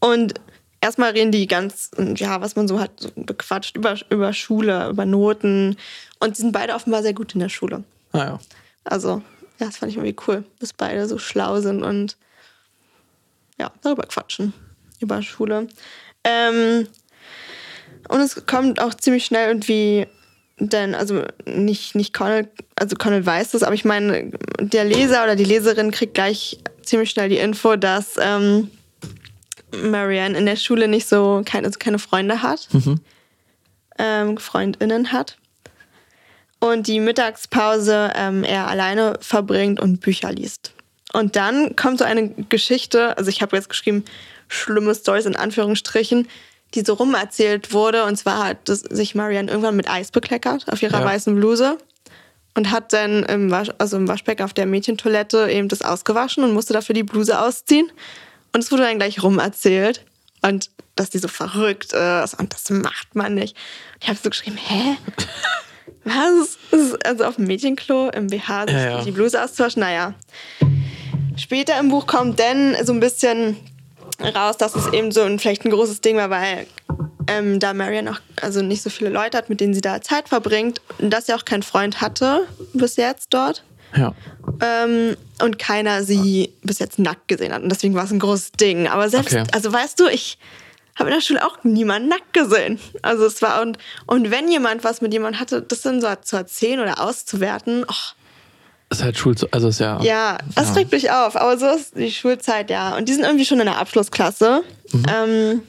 und 0.00 0.34
erstmal 0.80 1.12
reden 1.12 1.32
die 1.32 1.46
ganz, 1.46 1.90
ja, 2.16 2.40
was 2.40 2.56
man 2.56 2.68
so 2.68 2.78
hat, 2.78 2.92
so 3.00 3.10
bequatscht 3.16 3.76
über, 3.76 3.96
über 4.10 4.32
Schule, 4.32 4.88
über 4.88 5.06
Noten. 5.06 5.76
Und 6.20 6.36
die 6.36 6.42
sind 6.42 6.52
beide 6.52 6.74
offenbar 6.74 7.02
sehr 7.02 7.14
gut 7.14 7.34
in 7.34 7.40
der 7.40 7.48
Schule. 7.48 7.84
Naja. 8.12 8.38
Also, 8.84 9.22
ja, 9.58 9.66
das 9.66 9.78
fand 9.78 9.90
ich 9.90 9.98
irgendwie 9.98 10.16
cool, 10.26 10.44
dass 10.60 10.72
beide 10.72 11.08
so 11.08 11.18
schlau 11.18 11.60
sind 11.60 11.82
und 11.82 12.16
ja, 13.58 13.72
darüber 13.82 14.04
quatschen. 14.04 14.52
Über 15.00 15.22
Schule. 15.22 15.68
Ähm, 16.24 16.86
und 18.08 18.20
es 18.20 18.46
kommt 18.46 18.80
auch 18.80 18.94
ziemlich 18.94 19.24
schnell 19.24 19.48
irgendwie, 19.48 20.06
denn, 20.58 20.94
also 20.94 21.22
nicht, 21.44 21.94
nicht 21.94 22.14
Connell, 22.14 22.48
also 22.76 22.96
Connell 22.96 23.24
weiß 23.24 23.50
das, 23.50 23.62
aber 23.62 23.74
ich 23.74 23.84
meine, 23.84 24.30
der 24.58 24.84
Leser 24.84 25.24
oder 25.24 25.36
die 25.36 25.44
Leserin 25.44 25.90
kriegt 25.90 26.14
gleich 26.14 26.58
ziemlich 26.82 27.10
schnell 27.10 27.28
die 27.28 27.38
Info, 27.38 27.76
dass 27.76 28.16
ähm, 28.18 28.70
Marianne 29.82 30.38
in 30.38 30.46
der 30.46 30.56
Schule 30.56 30.88
nicht 30.88 31.08
so 31.08 31.42
keine, 31.44 31.66
also 31.66 31.78
keine 31.78 31.98
Freunde 31.98 32.42
hat, 32.42 32.68
ähm, 33.98 34.38
FreundInnen 34.38 35.12
hat 35.12 35.36
und 36.60 36.86
die 36.86 37.00
Mittagspause 37.00 38.12
ähm, 38.14 38.44
er 38.44 38.68
alleine 38.68 39.18
verbringt 39.20 39.80
und 39.80 40.00
Bücher 40.00 40.32
liest. 40.32 40.72
Und 41.12 41.36
dann 41.36 41.76
kommt 41.76 41.98
so 41.98 42.04
eine 42.04 42.30
Geschichte, 42.48 43.16
also 43.16 43.30
ich 43.30 43.42
habe 43.42 43.56
jetzt 43.56 43.68
geschrieben, 43.68 44.04
schlimme 44.48 44.94
Stories 44.94 45.26
in 45.26 45.36
Anführungsstrichen, 45.36 46.28
die 46.76 46.84
so 46.84 46.94
rumerzählt 46.94 47.72
wurde. 47.72 48.04
Und 48.04 48.16
zwar 48.16 48.44
hat 48.46 48.58
sich 48.66 49.14
Marianne 49.14 49.50
irgendwann 49.50 49.76
mit 49.76 49.90
Eis 49.90 50.10
bekleckert 50.10 50.66
auf 50.70 50.82
ihrer 50.82 51.00
Ja. 51.00 51.04
weißen 51.04 51.34
Bluse 51.34 51.78
und 52.54 52.70
hat 52.70 52.92
dann 52.92 53.22
im, 53.24 53.50
Wasch, 53.50 53.70
also 53.78 53.96
im 53.96 54.06
Waschbecken 54.08 54.44
auf 54.44 54.54
der 54.54 54.66
Mädchentoilette 54.66 55.50
eben 55.50 55.68
das 55.68 55.82
ausgewaschen 55.82 56.44
und 56.44 56.52
musste 56.54 56.72
dafür 56.72 56.94
die 56.94 57.02
Bluse 57.02 57.40
ausziehen. 57.40 57.90
Und 58.52 58.62
es 58.62 58.70
wurde 58.70 58.82
dann 58.84 58.98
gleich 58.98 59.22
rumerzählt. 59.22 60.04
Und 60.42 60.70
dass 60.94 61.10
die 61.10 61.18
so 61.18 61.28
verrückt 61.28 61.92
ist 61.92 62.34
und 62.38 62.52
das 62.54 62.70
macht 62.70 63.14
man 63.14 63.34
nicht. 63.34 63.56
Ich 64.00 64.08
habe 64.08 64.18
so 64.22 64.30
geschrieben, 64.30 64.56
hä? 64.56 64.96
Was? 66.04 66.56
Also 67.04 67.24
auf 67.24 67.36
dem 67.36 67.46
Mädchenklo 67.46 68.10
im 68.10 68.28
BH 68.28 68.66
sich 68.66 68.74
Ja, 68.76 68.90
ja. 68.90 69.02
die 69.02 69.10
Bluse 69.10 69.42
auszuwaschen? 69.42 69.80
Naja. 69.80 70.14
Später 71.36 71.78
im 71.78 71.88
Buch 71.90 72.06
kommt 72.06 72.38
dann 72.40 72.76
so 72.84 72.92
ein 72.92 73.00
bisschen 73.00 73.56
raus, 74.20 74.56
dass 74.56 74.74
es 74.74 74.92
eben 74.92 75.12
so 75.12 75.22
ein, 75.22 75.38
vielleicht 75.38 75.64
ein 75.64 75.70
großes 75.70 76.00
Ding 76.00 76.16
war, 76.16 76.30
weil 76.30 76.66
ähm, 77.28 77.58
da 77.60 77.74
Marianne 77.74 78.12
auch 78.12 78.20
also 78.40 78.62
nicht 78.62 78.82
so 78.82 78.90
viele 78.90 79.10
Leute 79.10 79.36
hat, 79.36 79.48
mit 79.50 79.60
denen 79.60 79.74
sie 79.74 79.80
da 79.80 80.00
Zeit 80.00 80.28
verbringt 80.28 80.80
und 80.98 81.10
dass 81.10 81.26
sie 81.26 81.34
auch 81.34 81.44
keinen 81.44 81.62
Freund 81.62 82.00
hatte 82.00 82.46
bis 82.72 82.96
jetzt 82.96 83.28
dort 83.34 83.62
Ja. 83.96 84.14
ähm, 84.60 85.16
und 85.42 85.58
keiner 85.58 86.02
sie 86.04 86.52
bis 86.62 86.78
jetzt 86.78 86.98
nackt 86.98 87.28
gesehen 87.28 87.52
hat 87.52 87.62
und 87.62 87.68
deswegen 87.68 87.94
war 87.94 88.04
es 88.04 88.10
ein 88.12 88.18
großes 88.20 88.52
Ding. 88.52 88.86
Aber 88.88 89.08
selbst, 89.08 89.34
Okay. 89.34 89.44
also 89.52 89.72
weißt 89.72 89.98
du, 90.00 90.06
ich 90.06 90.38
habe 90.94 91.10
in 91.10 91.16
der 91.16 91.20
Schule 91.20 91.44
auch 91.44 91.58
niemanden 91.62 92.08
nackt 92.08 92.32
gesehen. 92.32 92.78
Also 93.02 93.26
es 93.26 93.42
war 93.42 93.60
und 93.60 93.76
und 94.06 94.30
wenn 94.30 94.50
jemand 94.50 94.82
was 94.82 95.02
mit 95.02 95.12
jemandem 95.12 95.40
hatte, 95.40 95.60
das 95.62 95.82
dann 95.82 96.00
so 96.00 96.08
zu 96.22 96.36
erzählen 96.36 96.80
oder 96.80 97.00
auszuwerten, 97.02 97.84
oh, 97.86 97.94
Ist 98.90 99.02
halt 99.02 99.18
Schul... 99.18 99.34
Also 99.50 99.68
ist 99.68 99.80
ja... 99.80 100.00
ja, 100.02 100.38
das 100.54 100.76
regt 100.76 100.92
mich 100.92 101.10
auf. 101.10 101.34
Aber 101.36 101.58
so 101.58 101.66
ist 101.68 101.96
die 101.96 102.10
Schulzeit, 102.12 102.70
ja. 102.70 102.96
Und 102.96 103.08
die 103.08 103.14
sind 103.14 103.24
irgendwie 103.24 103.44
schon 103.44 103.58
in 103.58 103.66
der 103.66 103.78
Abschlussklasse. 103.78 104.62
Ähm, 105.12 105.62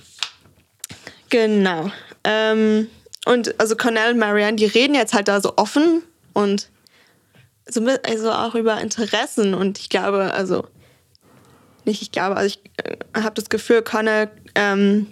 genau. 1.30 1.92
Ähm, 2.24 2.88
und 3.26 3.60
also 3.60 3.76
Cornell 3.76 4.14
und 4.14 4.20
Marianne, 4.20 4.56
die 4.58 4.66
reden 4.66 4.96
jetzt 4.96 5.14
halt 5.14 5.28
da 5.28 5.42
so 5.42 5.54
offen 5.58 6.04
und 6.34 6.70
so, 7.68 7.82
mit- 7.82 8.08
also 8.08 8.32
auch 8.32 8.56
über 8.56 8.80
Interessen. 8.80 9.54
Und 9.54 9.80
ich 9.80 9.90
glaube, 9.90 10.34
also 10.34 10.66
nicht 11.86 12.02
ich 12.02 12.12
glaube, 12.12 12.36
also 12.38 12.48
ich 12.56 12.86
äh, 12.86 12.98
habe 13.22 13.34
das 13.36 13.50
Gefühl, 13.50 13.82
Connell 13.82 14.30
ähm, 14.56 15.08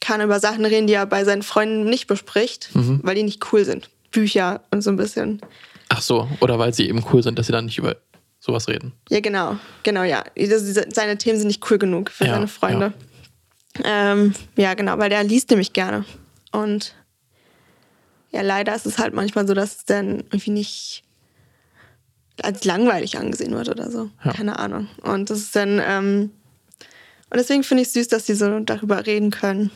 kann 0.00 0.20
über 0.20 0.40
Sachen 0.40 0.64
reden, 0.64 0.86
die 0.86 0.94
er 0.94 1.06
bei 1.06 1.24
seinen 1.24 1.42
Freunden 1.42 1.84
nicht 1.84 2.06
bespricht, 2.06 2.70
Mhm. 2.74 3.00
weil 3.02 3.14
die 3.16 3.22
nicht 3.22 3.52
cool 3.52 3.64
sind. 3.64 3.90
Bücher 4.10 4.62
und 4.70 4.82
so 4.82 4.90
ein 4.90 4.96
bisschen. 4.96 5.40
Ach 5.90 6.00
so, 6.00 6.28
oder 6.40 6.58
weil 6.58 6.72
sie 6.72 6.88
eben 6.88 7.04
cool 7.12 7.22
sind, 7.22 7.38
dass 7.38 7.46
sie 7.46 7.52
dann 7.52 7.66
nicht 7.66 7.78
über 7.78 7.96
sowas 8.38 8.68
reden. 8.68 8.92
Ja, 9.10 9.20
genau. 9.20 9.58
Genau, 9.82 10.02
ja. 10.04 10.24
Seine 10.36 11.18
Themen 11.18 11.38
sind 11.38 11.48
nicht 11.48 11.68
cool 11.70 11.78
genug 11.78 12.10
für 12.10 12.24
Ja, 12.24 12.34
seine 12.34 12.48
Freunde. 12.48 12.94
Ja. 13.78 14.12
Ähm, 14.12 14.34
ja, 14.56 14.74
genau, 14.74 14.98
weil 14.98 15.10
der 15.10 15.22
liest 15.24 15.50
nämlich 15.50 15.72
gerne. 15.72 16.04
Und 16.52 16.94
ja, 18.30 18.42
leider 18.42 18.74
ist 18.74 18.86
es 18.86 18.98
halt 18.98 19.14
manchmal 19.14 19.46
so, 19.46 19.54
dass 19.54 19.78
es 19.78 19.84
dann 19.84 20.20
irgendwie 20.30 20.50
nicht 20.50 21.02
als 22.42 22.64
langweilig 22.64 23.18
angesehen 23.18 23.52
wird 23.52 23.68
oder 23.68 23.90
so. 23.90 24.10
Ja. 24.24 24.32
Keine 24.32 24.58
Ahnung. 24.58 24.88
Und 25.02 25.28
das 25.28 25.40
ist 25.40 25.56
dann, 25.56 25.80
ähm, 25.84 26.30
und 27.30 27.36
deswegen 27.36 27.64
finde 27.64 27.82
ich 27.82 27.92
süß, 27.92 28.08
dass 28.08 28.26
sie 28.26 28.34
so 28.34 28.60
darüber 28.60 29.06
reden 29.06 29.30
können, 29.30 29.70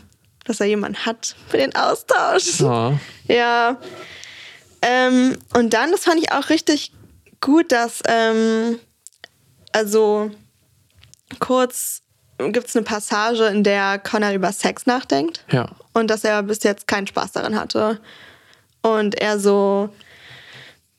dass 0.44 0.60
er 0.60 0.66
jemanden 0.66 1.04
hat 1.04 1.34
für 1.48 1.56
den 1.58 1.74
Austausch. 1.74 2.60
Ja. 2.60 2.98
Ja. 3.26 3.78
Ähm, 4.86 5.38
und 5.54 5.70
dann, 5.72 5.92
das 5.92 6.04
fand 6.04 6.20
ich 6.20 6.30
auch 6.32 6.50
richtig 6.50 6.92
gut, 7.40 7.72
dass, 7.72 8.02
ähm, 8.06 8.78
also 9.72 10.30
kurz 11.38 12.02
gibt 12.38 12.68
es 12.68 12.76
eine 12.76 12.84
Passage, 12.84 13.46
in 13.46 13.64
der 13.64 13.98
Connor 13.98 14.32
über 14.32 14.52
Sex 14.52 14.86
nachdenkt 14.86 15.44
Ja. 15.50 15.70
und 15.94 16.08
dass 16.08 16.24
er 16.24 16.42
bis 16.42 16.62
jetzt 16.64 16.86
keinen 16.86 17.06
Spaß 17.06 17.32
daran 17.32 17.58
hatte. 17.58 18.00
Und 18.82 19.14
er 19.14 19.38
so, 19.38 19.88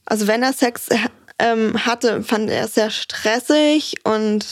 also 0.06 0.25
wenn 0.27 0.42
er 0.42 0.54
Sex 0.54 0.88
äh, 0.88 0.98
ähm, 1.38 1.86
hatte, 1.86 2.24
fand 2.24 2.50
er 2.50 2.65
es 2.65 2.74
sehr 2.75 2.89
stressig 2.89 3.96
und 4.04 4.46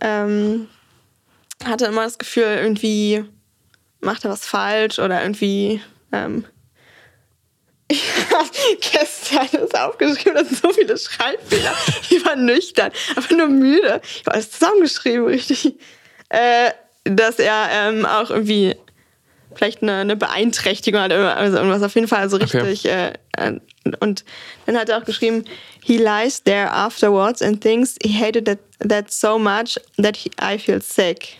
ähm, 0.00 0.68
hatte 1.64 1.86
immer 1.86 2.04
das 2.04 2.18
Gefühl, 2.18 2.44
irgendwie 2.60 3.24
macht 4.00 4.24
er 4.24 4.30
was 4.30 4.46
falsch 4.46 4.98
oder 5.00 5.22
irgendwie. 5.22 5.80
Ähm, 6.12 6.44
ich 7.88 8.02
habe 8.32 8.48
gestern 8.80 9.48
das 9.52 9.74
aufgeschrieben, 9.74 10.34
das 10.34 10.48
sind 10.48 10.62
so 10.62 10.72
viele 10.72 10.96
Schreibfehler. 10.98 11.72
Ich 12.10 12.24
war 12.24 12.36
nüchtern, 12.36 12.90
aber 13.14 13.34
nur 13.34 13.48
müde. 13.48 14.00
Ich 14.04 14.26
war 14.26 14.34
alles 14.34 14.50
zusammengeschrieben, 14.50 15.26
richtig. 15.26 15.74
Äh, 16.28 16.70
dass 17.04 17.38
er 17.38 17.68
ähm, 17.72 18.04
auch 18.04 18.30
irgendwie 18.30 18.74
vielleicht 19.54 19.82
eine, 19.82 19.94
eine 19.98 20.16
Beeinträchtigung 20.16 21.00
hat, 21.00 21.12
also 21.12 21.56
irgendwas 21.56 21.82
auf 21.82 21.94
jeden 21.94 22.08
Fall 22.08 22.28
so 22.28 22.36
Okay. 22.36 22.58
richtig. 22.58 22.90
Äh, 22.90 23.12
äh, 23.36 23.52
und 24.00 24.24
dann 24.66 24.76
hat 24.76 24.88
er 24.88 24.98
auch 24.98 25.04
geschrieben, 25.04 25.44
he 25.82 25.96
lies 25.96 26.42
there 26.42 26.70
afterwards 26.70 27.40
and 27.40 27.60
thinks 27.60 27.94
he 28.02 28.12
hated 28.12 28.44
that, 28.46 28.58
that 28.80 29.12
so 29.12 29.38
much 29.38 29.78
that 29.96 30.16
he, 30.16 30.30
I 30.40 30.58
feel 30.58 30.82
sick. 30.82 31.38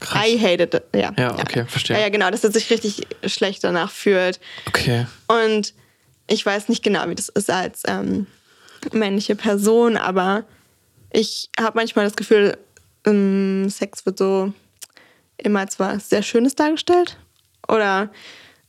Krass. 0.00 0.26
I 0.26 0.38
hated 0.38 0.74
it. 0.74 0.82
Ja, 0.94 1.12
Ja, 1.16 1.34
okay, 1.38 1.64
verstehe. 1.66 1.96
Ja, 1.96 2.02
ja, 2.04 2.08
genau, 2.08 2.30
dass 2.30 2.44
er 2.44 2.52
sich 2.52 2.70
richtig 2.70 3.06
schlecht 3.26 3.64
danach 3.64 3.90
fühlt. 3.90 4.40
Okay. 4.66 5.06
Und 5.26 5.74
ich 6.28 6.44
weiß 6.44 6.68
nicht 6.68 6.82
genau, 6.82 7.08
wie 7.08 7.14
das 7.14 7.28
ist 7.28 7.50
als 7.50 7.82
ähm, 7.86 8.26
männliche 8.92 9.34
Person, 9.34 9.96
aber 9.96 10.44
ich 11.10 11.50
habe 11.58 11.78
manchmal 11.78 12.04
das 12.04 12.16
Gefühl, 12.16 12.56
ähm, 13.06 13.68
Sex 13.70 14.04
wird 14.06 14.18
so 14.18 14.52
immer 15.38 15.60
als 15.60 15.78
was 15.78 16.08
sehr 16.10 16.22
Schönes 16.22 16.54
dargestellt. 16.54 17.16
Oder 17.66 18.10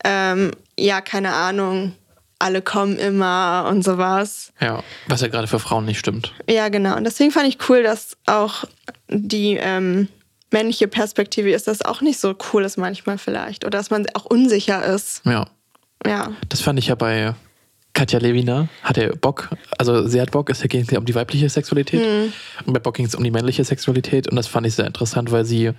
ähm, 0.03 0.51
ja, 0.77 1.01
keine 1.01 1.33
Ahnung, 1.33 1.95
alle 2.39 2.62
kommen 2.62 2.98
immer 2.98 3.67
und 3.69 3.83
sowas. 3.83 4.53
Ja. 4.62 4.83
Was 5.07 5.21
ja 5.21 5.27
gerade 5.27 5.48
für 5.48 5.59
Frauen 5.59 5.86
nicht 5.86 6.00
stimmt. 6.00 6.33
Ja, 6.50 6.69
genau. 6.69 6.95
Und 6.95 7.03
deswegen 7.03 7.31
fand 7.31 7.48
ich 7.48 7.57
cool, 7.69 7.83
dass 7.83 8.15
auch 8.25 8.63
die 9.09 9.57
ähm, 9.59 10.07
männliche 10.51 10.87
Perspektive 10.87 11.51
ist, 11.51 11.67
dass 11.67 11.81
auch 11.83 12.01
nicht 12.01 12.19
so 12.19 12.35
cool 12.53 12.63
ist 12.63 12.77
manchmal 12.77 13.17
vielleicht. 13.17 13.65
Oder 13.65 13.77
dass 13.77 13.89
man 13.89 14.05
auch 14.13 14.25
unsicher 14.25 14.83
ist. 14.85 15.21
Ja. 15.25 15.47
Ja. 16.05 16.31
Das 16.47 16.61
fand 16.61 16.79
ich 16.79 16.87
ja 16.87 16.95
bei 16.95 17.33
Katja 17.93 18.19
Lewina. 18.19 18.67
Hat 18.83 18.97
er 18.97 19.15
Bock, 19.15 19.49
also 19.77 20.07
sie 20.07 20.21
hat 20.21 20.31
Bock, 20.31 20.49
es 20.49 20.61
ging 20.61 20.87
um 20.97 21.05
die 21.05 21.15
weibliche 21.15 21.49
Sexualität. 21.49 22.01
Mhm. 22.01 22.33
Und 22.65 22.73
bei 22.73 22.79
Bock 22.79 22.95
ging 22.95 23.05
es 23.05 23.15
um 23.15 23.23
die 23.23 23.31
männliche 23.31 23.63
Sexualität. 23.63 24.27
Und 24.27 24.35
das 24.37 24.47
fand 24.47 24.65
ich 24.65 24.75
sehr 24.75 24.87
interessant, 24.87 25.31
weil 25.31 25.45
sie, 25.45 25.71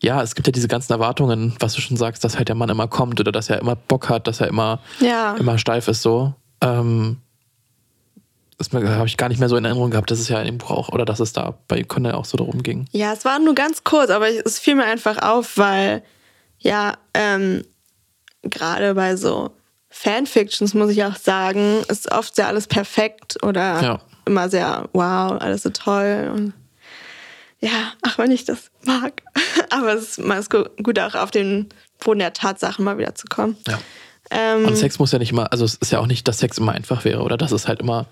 ja, 0.00 0.22
es 0.22 0.34
gibt 0.34 0.46
ja 0.48 0.52
diese 0.52 0.68
ganzen 0.68 0.92
Erwartungen, 0.92 1.54
was 1.60 1.74
du 1.74 1.80
schon 1.80 1.96
sagst, 1.96 2.24
dass 2.24 2.36
halt 2.38 2.48
der 2.48 2.54
Mann 2.56 2.70
immer 2.70 2.88
kommt 2.88 3.20
oder 3.20 3.32
dass 3.32 3.50
er 3.50 3.60
immer 3.60 3.76
Bock 3.76 4.08
hat, 4.08 4.26
dass 4.26 4.40
er 4.40 4.48
immer, 4.48 4.80
Ja. 5.00 5.36
immer 5.36 5.58
steif 5.58 5.88
ist 5.88 6.02
so. 6.02 6.34
Ähm, 6.62 7.18
das 7.18 7.31
habe 8.72 9.06
ich 9.06 9.16
gar 9.16 9.28
nicht 9.28 9.38
mehr 9.38 9.48
so 9.48 9.56
in 9.56 9.64
Erinnerung 9.64 9.90
gehabt, 9.90 10.10
dass 10.10 10.18
es 10.20 10.28
ja 10.28 10.42
dem 10.42 10.58
Buch 10.58 10.70
auch, 10.70 10.88
oder 10.90 11.04
dass 11.04 11.20
es 11.20 11.32
da 11.32 11.58
bei 11.68 11.82
Conner 11.82 12.16
auch 12.16 12.24
so 12.24 12.36
darum 12.36 12.62
ging. 12.62 12.86
Ja, 12.92 13.12
es 13.12 13.24
war 13.24 13.38
nur 13.38 13.54
ganz 13.54 13.84
kurz, 13.84 14.10
aber 14.10 14.28
es 14.28 14.58
fiel 14.58 14.74
mir 14.74 14.84
einfach 14.84 15.18
auf, 15.22 15.58
weil 15.58 16.02
ja, 16.58 16.94
ähm, 17.14 17.64
gerade 18.42 18.94
bei 18.94 19.16
so 19.16 19.50
Fanfictions 19.90 20.74
muss 20.74 20.90
ich 20.90 21.04
auch 21.04 21.16
sagen, 21.16 21.82
ist 21.88 22.10
oft 22.12 22.34
sehr 22.36 22.46
alles 22.46 22.66
perfekt 22.66 23.42
oder 23.42 23.82
Ja. 23.82 24.00
immer 24.26 24.48
sehr 24.48 24.88
wow, 24.92 25.40
alles 25.40 25.62
so 25.64 25.70
toll 25.70 26.30
und 26.34 26.52
ja, 27.60 27.92
auch 28.06 28.18
wenn 28.18 28.30
ich 28.32 28.44
das 28.44 28.70
mag. 28.84 29.22
Aber 29.70 29.92
es 29.94 30.02
ist 30.02 30.18
mal 30.18 30.38
ist 30.38 30.50
gu- 30.50 30.64
gut 30.82 30.98
auch 30.98 31.14
auf 31.14 31.30
den 31.30 31.68
Boden 32.02 32.18
der 32.18 32.32
Tatsachen 32.32 32.84
mal 32.84 32.98
wieder 32.98 33.14
zu 33.14 33.26
kommen. 33.28 33.56
Ja. 33.68 33.78
Ähm, 34.32 34.64
Und 34.66 34.76
Sex 34.76 34.98
muss 34.98 35.12
ja 35.12 35.18
nicht 35.18 35.32
immer, 35.32 35.52
also 35.52 35.64
es 35.64 35.74
ist 35.74 35.92
ja 35.92 35.98
auch 35.98 36.06
nicht, 36.06 36.26
dass 36.26 36.38
Sex 36.38 36.58
immer 36.58 36.72
einfach 36.72 37.04
wäre 37.04 37.22
oder 37.22 37.36
dass 37.36 37.52
es 37.52 37.68
halt 37.68 37.80
immer, 37.80 38.06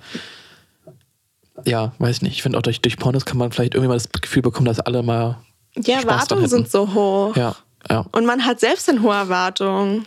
ja, 1.64 1.92
weiß 1.98 2.22
nicht. 2.22 2.34
Ich 2.34 2.42
finde 2.42 2.58
auch 2.58 2.62
durch, 2.62 2.80
durch 2.80 2.96
Pornos 2.96 3.24
kann 3.24 3.38
man 3.38 3.52
vielleicht 3.52 3.74
irgendwie 3.74 3.88
mal 3.88 3.94
das 3.94 4.10
Gefühl 4.10 4.42
bekommen, 4.42 4.66
dass 4.66 4.80
alle 4.80 5.02
mal 5.02 5.38
die 5.76 5.92
Erwartungen 5.92 6.48
sind 6.48 6.70
so 6.70 6.94
hoch. 6.94 7.36
Ja, 7.36 7.54
ja. 7.88 8.04
Und 8.12 8.26
man 8.26 8.44
hat 8.44 8.60
selbst 8.60 8.88
eine 8.88 9.02
hohe 9.02 9.14
Erwartung. 9.14 10.04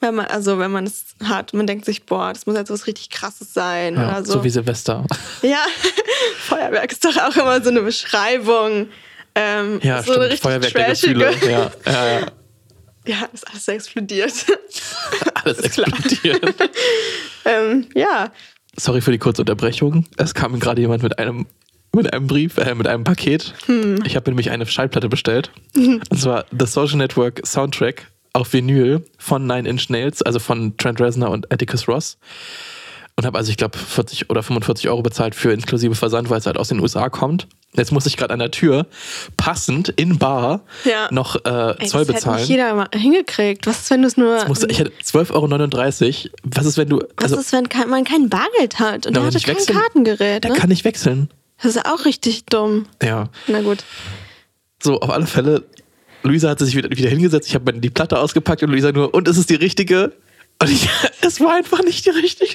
Wenn 0.00 0.14
man, 0.14 0.26
also 0.26 0.58
wenn 0.58 0.70
man 0.70 0.86
es 0.86 1.14
hat, 1.24 1.52
man 1.52 1.66
denkt 1.66 1.84
sich, 1.84 2.06
boah, 2.06 2.32
das 2.32 2.46
muss 2.46 2.56
jetzt 2.56 2.70
was 2.70 2.86
richtig 2.86 3.10
krasses 3.10 3.52
sein 3.52 3.94
ja 3.96 4.08
oder 4.08 4.24
so. 4.24 4.32
so. 4.34 4.44
wie 4.44 4.50
Silvester. 4.50 5.04
ja, 5.42 5.62
Feuerwerk 6.38 6.90
ist 6.90 7.04
doch 7.04 7.16
auch 7.16 7.36
immer 7.36 7.62
so 7.62 7.70
eine 7.70 7.82
Beschreibung. 7.82 8.88
Ähm, 9.34 9.80
Ja, 9.82 10.02
so 10.02 10.12
eine 10.12 10.14
stimmt. 10.14 10.20
richtig 10.20 10.40
Feuerwerk 10.40 10.72
der 10.72 10.86
trashige. 10.86 11.14
Gefühle. 11.14 11.52
Ja, 11.52 11.70
ja, 11.92 12.20
ja. 12.20 12.26
Ja, 13.06 13.28
ist 13.32 13.46
alles 13.48 13.68
explodiert. 13.68 14.32
Alles 15.34 15.58
explodiert. 15.58 16.54
ähm, 17.44 17.86
ja, 17.94 18.32
Sorry 18.76 19.00
für 19.00 19.12
die 19.12 19.18
kurze 19.18 19.42
Unterbrechung. 19.42 20.06
Es 20.16 20.34
kam 20.34 20.58
gerade 20.58 20.80
jemand 20.80 21.02
mit 21.02 21.18
einem 21.18 21.46
mit 21.94 22.12
einem 22.12 22.26
Brief, 22.26 22.58
äh, 22.58 22.74
mit 22.74 22.88
einem 22.88 23.04
Paket. 23.04 23.54
Hm. 23.66 24.02
Ich 24.04 24.16
habe 24.16 24.28
nämlich 24.28 24.50
eine 24.50 24.66
Schallplatte 24.66 25.08
bestellt. 25.08 25.52
Und 25.76 26.18
zwar 26.18 26.44
The 26.50 26.66
Social 26.66 26.96
Network 26.96 27.46
Soundtrack 27.46 28.10
auf 28.32 28.52
Vinyl 28.52 29.04
von 29.16 29.46
Nine 29.46 29.68
Inch 29.68 29.90
Nails, 29.90 30.20
also 30.20 30.40
von 30.40 30.76
Trent 30.76 31.00
Reznor 31.00 31.30
und 31.30 31.52
Atticus 31.52 31.86
Ross. 31.86 32.18
Und 33.16 33.24
habe 33.26 33.38
also, 33.38 33.50
ich 33.50 33.56
glaube, 33.56 33.78
40 33.78 34.28
oder 34.30 34.42
45 34.42 34.88
Euro 34.88 35.02
bezahlt 35.02 35.34
für 35.36 35.52
inklusive 35.52 35.94
Versand, 35.94 36.30
weil 36.30 36.38
es 36.38 36.46
halt 36.46 36.56
aus 36.56 36.68
den 36.68 36.80
USA 36.80 37.08
kommt. 37.10 37.46
Jetzt 37.76 37.90
muss 37.92 38.06
ich 38.06 38.16
gerade 38.16 38.32
an 38.32 38.38
der 38.40 38.50
Tür 38.52 38.86
passend 39.36 39.88
in 39.88 40.18
Bar 40.18 40.62
Ja. 40.84 41.08
noch 41.10 41.36
äh, 41.44 41.74
Ey, 41.78 41.86
Zoll 41.88 42.00
das 42.04 42.08
hätte 42.08 42.12
bezahlen. 42.14 42.38
nicht 42.40 42.48
jeder 42.48 42.74
mal 42.74 42.88
hingekriegt. 42.94 43.66
Was 43.66 43.80
ist, 43.82 43.90
wenn 43.90 44.02
du 44.02 44.08
es 44.08 44.16
nur. 44.16 44.44
Musste, 44.46 44.66
ich 44.68 44.78
hätte 44.78 44.92
12,39 45.02 46.24
Euro. 46.24 46.34
Was 46.44 46.66
ist, 46.66 46.76
wenn 46.78 46.88
du. 46.88 46.98
was 47.16 47.32
Also, 47.32 47.36
ist, 47.38 47.52
wenn 47.52 47.88
man 47.88 48.04
kein 48.04 48.28
Bargeld 48.28 48.78
hat 48.78 49.06
und 49.06 49.14
Na, 49.14 49.24
hatte 49.24 49.38
ich 49.38 49.44
kein 49.44 49.56
wechseln- 49.56 49.76
Kartengerät? 49.76 50.44
Ne? 50.44 50.54
kann 50.54 50.68
nicht 50.68 50.84
wechseln. 50.84 51.28
Das 51.62 51.76
ist 51.76 51.86
auch 51.86 52.04
richtig 52.04 52.46
dumm. 52.46 52.86
Ja. 53.02 53.28
Na 53.48 53.60
gut. 53.62 53.84
So, 54.82 55.00
auf 55.00 55.10
alle 55.10 55.26
Fälle, 55.26 55.64
Luisa 56.24 56.50
hat 56.50 56.58
sich 56.60 56.76
wieder, 56.76 56.90
wieder 56.90 57.08
hingesetzt. 57.10 57.48
Ich 57.48 57.54
habe 57.54 57.72
die 57.72 57.90
Platte 57.90 58.18
ausgepackt 58.18 58.62
und 58.62 58.70
Luisa 58.70 58.92
nur, 58.92 59.14
und 59.14 59.28
ist 59.28 59.36
es 59.38 59.46
die 59.46 59.54
richtige? 59.54 60.12
Und 60.60 60.70
ich, 60.70 60.88
es 61.22 61.40
war 61.40 61.54
einfach 61.54 61.82
nicht 61.82 62.04
die 62.06 62.10
richtige. 62.10 62.54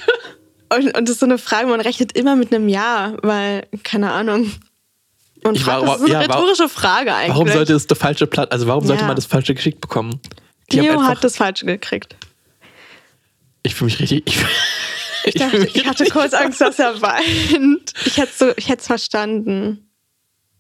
Und, 0.72 0.86
und 0.98 1.08
das 1.08 1.12
ist 1.16 1.20
so 1.20 1.26
eine 1.26 1.38
Frage, 1.38 1.68
man 1.68 1.82
rechnet 1.82 2.12
immer 2.14 2.36
mit 2.36 2.54
einem 2.54 2.70
Ja, 2.70 3.16
weil, 3.22 3.68
keine 3.84 4.12
Ahnung. 4.12 4.52
Und 5.44 5.56
Ich 5.56 5.64
fragt, 5.64 5.82
war- 5.88 5.94
das 5.94 5.98
ist 6.02 6.04
eine 6.04 6.14
ja, 6.14 6.20
rhetorische 6.20 6.70
Frage 6.70 7.14
eigentlich. 7.16 7.30
Warum 7.36 7.48
sollte 7.50 7.74
es 7.74 7.88
der 7.88 7.96
falsche 7.98 8.28
Platte, 8.28 8.52
also 8.52 8.68
warum 8.68 8.86
sollte 8.86 9.02
Ja. 9.02 9.08
man 9.08 9.16
das 9.16 9.26
falsche 9.26 9.54
geschickt 9.56 9.82
bekommen? 9.82 10.20
Die 10.72 10.80
Theo 10.80 10.94
einfach- 10.94 11.08
hat 11.08 11.24
das 11.24 11.38
Falsche 11.38 11.66
gekriegt. 11.66 12.16
Ich 13.64 13.74
fühle 13.76 13.88
mich 13.92 14.00
richtig. 14.00 14.24
Ich, 14.26 14.38
Ich, 15.26 15.34
dachte, 15.36 15.60
mich 15.60 15.76
ich 15.76 15.86
hatte 15.86 16.06
kurz 16.06 16.34
Angst, 16.34 16.62
dass 16.62 16.80
er 16.80 17.02
weint. 17.02 17.94
Ich 18.06 18.18
hätte 18.18 18.32
so, 18.36 18.52
ich 18.56 18.70
hätte 18.70 18.82
es 18.82 18.88
verstanden. 18.88 19.86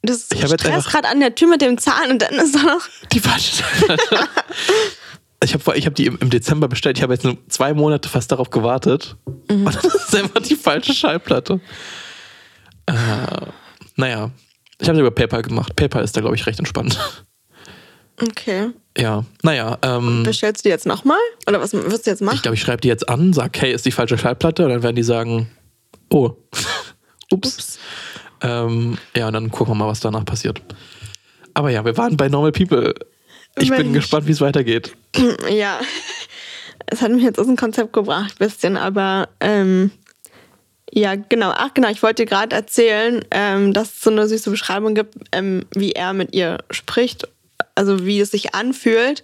Das 0.02 0.18
ist 0.18 0.34
Ich 0.34 0.40
Stress 0.46 0.86
gerade 0.86 1.08
an 1.08 1.20
der 1.20 1.34
Tür 1.36 1.48
mit 1.50 1.62
dem 1.62 1.78
Zahn 1.78 2.12
und 2.12 2.22
dann 2.22 2.34
ist 2.36 2.56
da 2.56 2.64
noch. 2.64 2.82
Die 3.12 3.20
falsche. 3.20 3.64
Ich 5.44 5.54
habe 5.54 5.78
ich 5.78 5.86
hab 5.86 5.96
die 5.96 6.08
im, 6.08 6.30
Dezember 6.30 6.68
bestellt. 6.68 6.98
Ich 6.98 7.04
habe 7.04 7.14
jetzt 7.14 7.24
nur 7.24 7.38
zwei 7.48 7.74
Monate 7.74 8.10
fast 8.10 8.32
darauf 8.32 8.50
gewartet. 8.50 9.16
Mhm. 9.50 9.66
Und 9.66 9.76
das 9.76 9.86
ist 9.86 10.16
einfach 10.16 10.42
die 10.42 10.56
falsche 10.56 10.94
Schallplatte. 10.94 11.62
Äh, 12.86 12.94
naja, 13.96 14.32
ich 14.80 14.88
habe 14.88 14.98
es 14.98 15.02
über 15.02 15.12
PayPal 15.12 15.42
gemacht. 15.42 15.76
PayPal 15.76 16.04
ist 16.04 16.16
da, 16.16 16.22
glaube 16.22 16.36
ich, 16.36 16.46
recht 16.46 16.60
entspannt. 16.60 17.00
Okay. 18.22 18.72
Ja, 18.98 19.24
naja. 19.44 19.78
Ähm, 19.82 20.24
Bestellst 20.24 20.66
du 20.66 20.68
die 20.68 20.72
jetzt 20.72 20.86
nochmal? 20.86 21.20
Oder 21.48 21.62
was 21.62 21.74
wirst 21.74 22.06
du 22.06 22.12
jetzt 22.12 22.22
ich 22.22 22.26
machen? 22.26 22.42
glaube, 22.42 22.56
ich 22.56 22.62
schreibe 22.62 22.82
die 22.82 22.90
jetzt 22.90 23.08
an, 23.08 23.32
sag, 23.32 23.60
hey, 23.62 23.72
ist 23.72 23.86
die 23.86 23.92
falsche 23.92 24.18
Schallplatte? 24.18 24.66
Und 24.66 24.72
dann 24.72 24.84
werden 24.84 24.96
die 24.96 25.04
sagen, 25.04 25.50
oh, 26.10 26.32
ups. 27.32 27.80
Ähm, 28.42 28.98
ja, 29.16 29.28
und 29.28 29.34
dann 29.34 29.52
gucken 29.52 29.74
wir 29.74 29.78
mal, 29.78 29.88
was 29.88 30.00
danach 30.00 30.26
passiert. 30.26 30.62
Aber 31.54 31.70
ja, 31.70 31.84
wir 31.84 31.98
waren 31.98 32.18
bei 32.18 32.30
Normal 32.30 32.52
People. 32.52 32.94
Ich 33.62 33.70
bin 33.70 33.94
gespannt, 33.94 34.28
wie 34.28 34.32
es 34.32 34.42
weitergeht. 34.42 34.94
Ja, 35.50 35.80
es 36.88 37.02
hat 37.02 37.12
mich 37.12 37.24
jetzt 37.24 37.40
aus 37.40 37.48
dem 37.48 37.56
Konzept 37.56 37.94
gebracht, 37.94 38.36
ein 38.40 38.48
bisschen, 38.48 38.78
aber 38.78 39.30
ähm, 39.40 39.92
ja, 40.92 41.16
genau. 41.16 41.52
Ach, 41.56 41.74
genau, 41.74 41.90
ich 41.90 42.02
wollte 42.02 42.24
dir 42.24 42.30
gerade 42.30 42.56
erzählen, 42.56 43.24
ähm, 43.32 43.74
dass 43.74 43.90
es 43.96 44.02
so 44.02 44.10
eine 44.10 44.28
süße 44.28 44.50
Beschreibung 44.50 44.96
gibt, 44.96 45.16
ähm, 45.32 45.66
wie 45.76 45.92
er 45.92 46.14
mit 46.14 46.34
ihr 46.36 46.60
spricht, 46.72 47.28
also 47.76 48.06
wie 48.06 48.20
es 48.20 48.32
sich 48.32 48.56
anfühlt. 48.56 49.24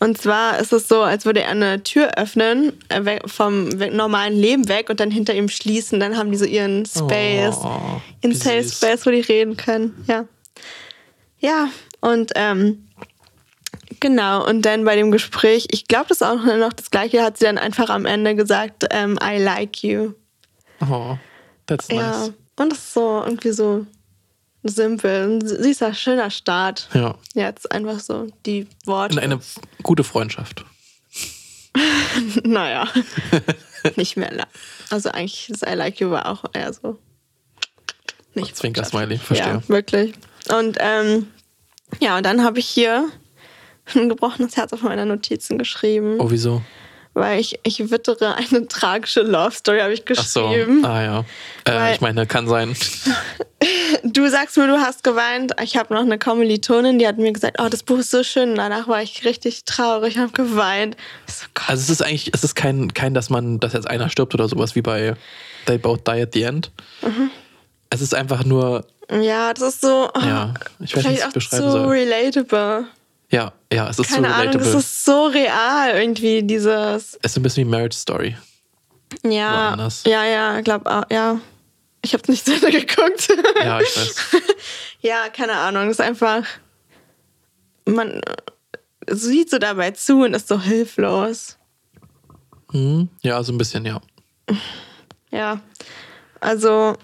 Und 0.00 0.18
zwar 0.18 0.58
ist 0.58 0.72
es 0.72 0.86
so, 0.86 1.00
als 1.02 1.24
würde 1.24 1.42
er 1.42 1.50
eine 1.50 1.82
Tür 1.82 2.18
öffnen, 2.18 2.72
äh, 2.90 3.20
vom 3.26 3.68
normalen 3.68 4.34
Leben 4.34 4.68
weg 4.68 4.90
und 4.90 5.00
dann 5.00 5.10
hinter 5.10 5.34
ihm 5.34 5.48
schließen. 5.48 5.98
Dann 5.98 6.16
haben 6.16 6.30
die 6.30 6.36
so 6.36 6.44
ihren 6.44 6.84
Space, 6.84 7.56
Oh, 7.62 8.00
ihren 8.22 8.34
Safe. 8.34 8.64
Space, 8.64 9.06
wo 9.06 9.10
die 9.10 9.20
reden 9.20 9.56
können. 9.56 10.04
Ja. 10.06 10.26
Ja, 11.38 11.68
und 12.00 12.32
ähm, 12.34 12.83
genau, 14.00 14.46
und 14.46 14.62
dann 14.62 14.84
bei 14.84 14.96
dem 14.96 15.10
Gespräch, 15.10 15.66
ich 15.70 15.86
glaube, 15.86 16.06
das 16.08 16.18
ist 16.20 16.26
auch 16.26 16.42
noch 16.42 16.72
das 16.72 16.90
Gleiche, 16.90 17.22
hat 17.22 17.38
sie 17.38 17.44
dann 17.44 17.58
einfach 17.58 17.90
am 17.90 18.06
Ende 18.06 18.34
gesagt, 18.34 18.84
ähm, 18.90 19.18
I 19.22 19.38
like 19.38 19.82
you. 19.82 20.12
Oh, 20.80 21.16
that's 21.66 21.88
Ja, 21.88 22.18
nice. 22.18 22.32
und 22.56 22.70
das 22.72 22.78
ist 22.78 22.94
so 22.94 23.22
irgendwie 23.24 23.52
so 23.52 23.86
simpel, 24.62 25.28
ein 25.28 25.46
süßer, 25.46 25.94
schöner 25.94 26.30
Start. 26.30 26.88
Ja. 26.94 27.16
Jetzt 27.34 27.70
einfach 27.70 28.00
so 28.00 28.26
die 28.46 28.66
Worte. 28.86 29.16
Und 29.16 29.22
eine 29.22 29.38
gute 29.82 30.04
Freundschaft. 30.04 30.64
naja, 32.44 32.88
nicht 33.96 34.16
mehr 34.16 34.32
lang. 34.32 34.46
Also 34.90 35.10
eigentlich, 35.10 35.48
das 35.50 35.62
I 35.62 35.74
like 35.74 36.00
you 36.00 36.10
war 36.10 36.26
auch 36.28 36.44
eher 36.52 36.72
so. 36.72 36.98
Nicht 38.34 38.56
Zwinker-Smiley, 38.56 39.18
verstehe. 39.18 39.62
Ja, 39.62 39.68
wirklich. 39.68 40.14
Und 40.50 40.76
ähm, 40.80 41.28
ja, 42.00 42.16
und 42.16 42.24
dann 42.26 42.42
habe 42.42 42.58
ich 42.58 42.66
hier 42.66 43.08
ein 43.94 44.08
gebrochenes 44.08 44.56
Herz 44.56 44.72
auf 44.72 44.82
meiner 44.82 45.04
Notizen 45.04 45.58
geschrieben, 45.58 46.16
Oh, 46.18 46.30
wieso? 46.30 46.62
weil 47.16 47.38
ich, 47.38 47.60
ich 47.62 47.90
wittere 47.92 48.34
eine 48.34 48.66
tragische 48.66 49.22
Love 49.22 49.52
Story, 49.52 49.78
habe 49.80 49.92
ich 49.94 50.02
Ach 50.16 50.24
so. 50.24 50.48
geschrieben. 50.48 50.84
Ah 50.84 51.02
ja. 51.02 51.24
Äh, 51.68 51.94
ich 51.94 52.00
meine, 52.00 52.26
kann 52.26 52.48
sein. 52.48 52.74
Du 54.02 54.28
sagst 54.28 54.58
mir, 54.58 54.66
du 54.66 54.78
hast 54.78 55.02
geweint. 55.04 55.52
Ich 55.62 55.76
habe 55.78 55.94
noch 55.94 56.02
eine 56.02 56.18
Kommilitonin, 56.18 56.98
die 56.98 57.06
hat 57.06 57.16
mir 57.16 57.32
gesagt, 57.32 57.56
oh, 57.62 57.68
das 57.70 57.82
Buch 57.82 57.98
ist 57.98 58.10
so 58.10 58.22
schön. 58.22 58.54
Danach 58.54 58.86
war 58.88 59.02
ich 59.02 59.24
richtig 59.24 59.64
traurig, 59.64 60.18
habe 60.18 60.32
geweint. 60.32 60.96
So. 61.26 61.46
Also 61.66 61.80
es 61.84 61.88
ist 61.90 62.02
eigentlich, 62.02 62.30
es 62.34 62.44
ist 62.44 62.54
kein, 62.54 62.92
kein, 62.92 63.14
dass 63.14 63.30
man, 63.30 63.60
dass 63.60 63.72
jetzt 63.72 63.88
einer 63.88 64.10
stirbt 64.10 64.34
oder 64.34 64.46
sowas 64.48 64.74
wie 64.74 64.82
bei 64.82 65.14
They 65.66 65.78
Both 65.78 66.06
Die 66.06 66.20
at 66.22 66.34
the 66.34 66.42
End. 66.42 66.70
Mhm. 67.00 67.30
Es 67.88 68.02
ist 68.02 68.14
einfach 68.14 68.44
nur, 68.44 68.84
ja, 69.10 69.54
das 69.54 69.74
ist 69.76 69.80
so. 69.80 70.10
oh, 70.14 70.20
ja, 70.20 70.52
ich 70.80 70.94
weiß 70.96 71.04
nicht, 71.04 71.06
wie 71.06 71.14
ich 71.14 71.20
vielleicht 71.20 71.20
es 71.20 71.24
auch 71.28 71.32
beschreiben 71.32 71.62
so 71.62 71.70
soll. 71.70 71.86
relatable. 71.86 72.84
Ja, 73.34 73.52
ja, 73.72 73.88
es 73.88 73.98
ist 73.98 74.10
Keine 74.10 74.28
so 74.28 74.32
Ahnung, 74.34 74.52
relatable. 74.52 74.72
das 74.72 74.84
ist 74.84 75.04
so 75.04 75.26
real 75.26 75.90
irgendwie, 75.96 76.44
dieses. 76.44 77.18
es 77.20 77.32
ist 77.32 77.36
ein 77.36 77.42
bisschen 77.42 77.66
wie 77.66 77.70
Marriage 77.70 77.96
Story. 77.96 78.36
Ja, 79.24 79.76
ja, 80.06 80.24
ja, 80.24 80.60
glaub 80.60 80.86
auch, 80.86 81.02
ja. 81.10 81.40
Ich 82.02 82.14
habe 82.14 82.30
nicht 82.30 82.46
Ende 82.54 82.70
geguckt. 82.70 83.28
Ja, 83.60 83.80
ich 83.80 83.96
weiß. 83.96 84.16
ja, 85.00 85.28
keine 85.30 85.54
Ahnung, 85.54 85.88
das 85.88 85.98
ist 85.98 86.00
einfach. 86.00 86.44
Man 87.86 88.20
äh, 88.20 89.14
sieht 89.14 89.50
so 89.50 89.58
dabei 89.58 89.90
zu 89.90 90.22
und 90.22 90.34
ist 90.34 90.46
so 90.46 90.60
hilflos. 90.60 91.58
Hm, 92.70 93.08
ja, 93.22 93.42
so 93.42 93.52
ein 93.52 93.58
bisschen, 93.58 93.84
ja. 93.84 94.00
Ja, 95.32 95.60
also. 96.40 96.96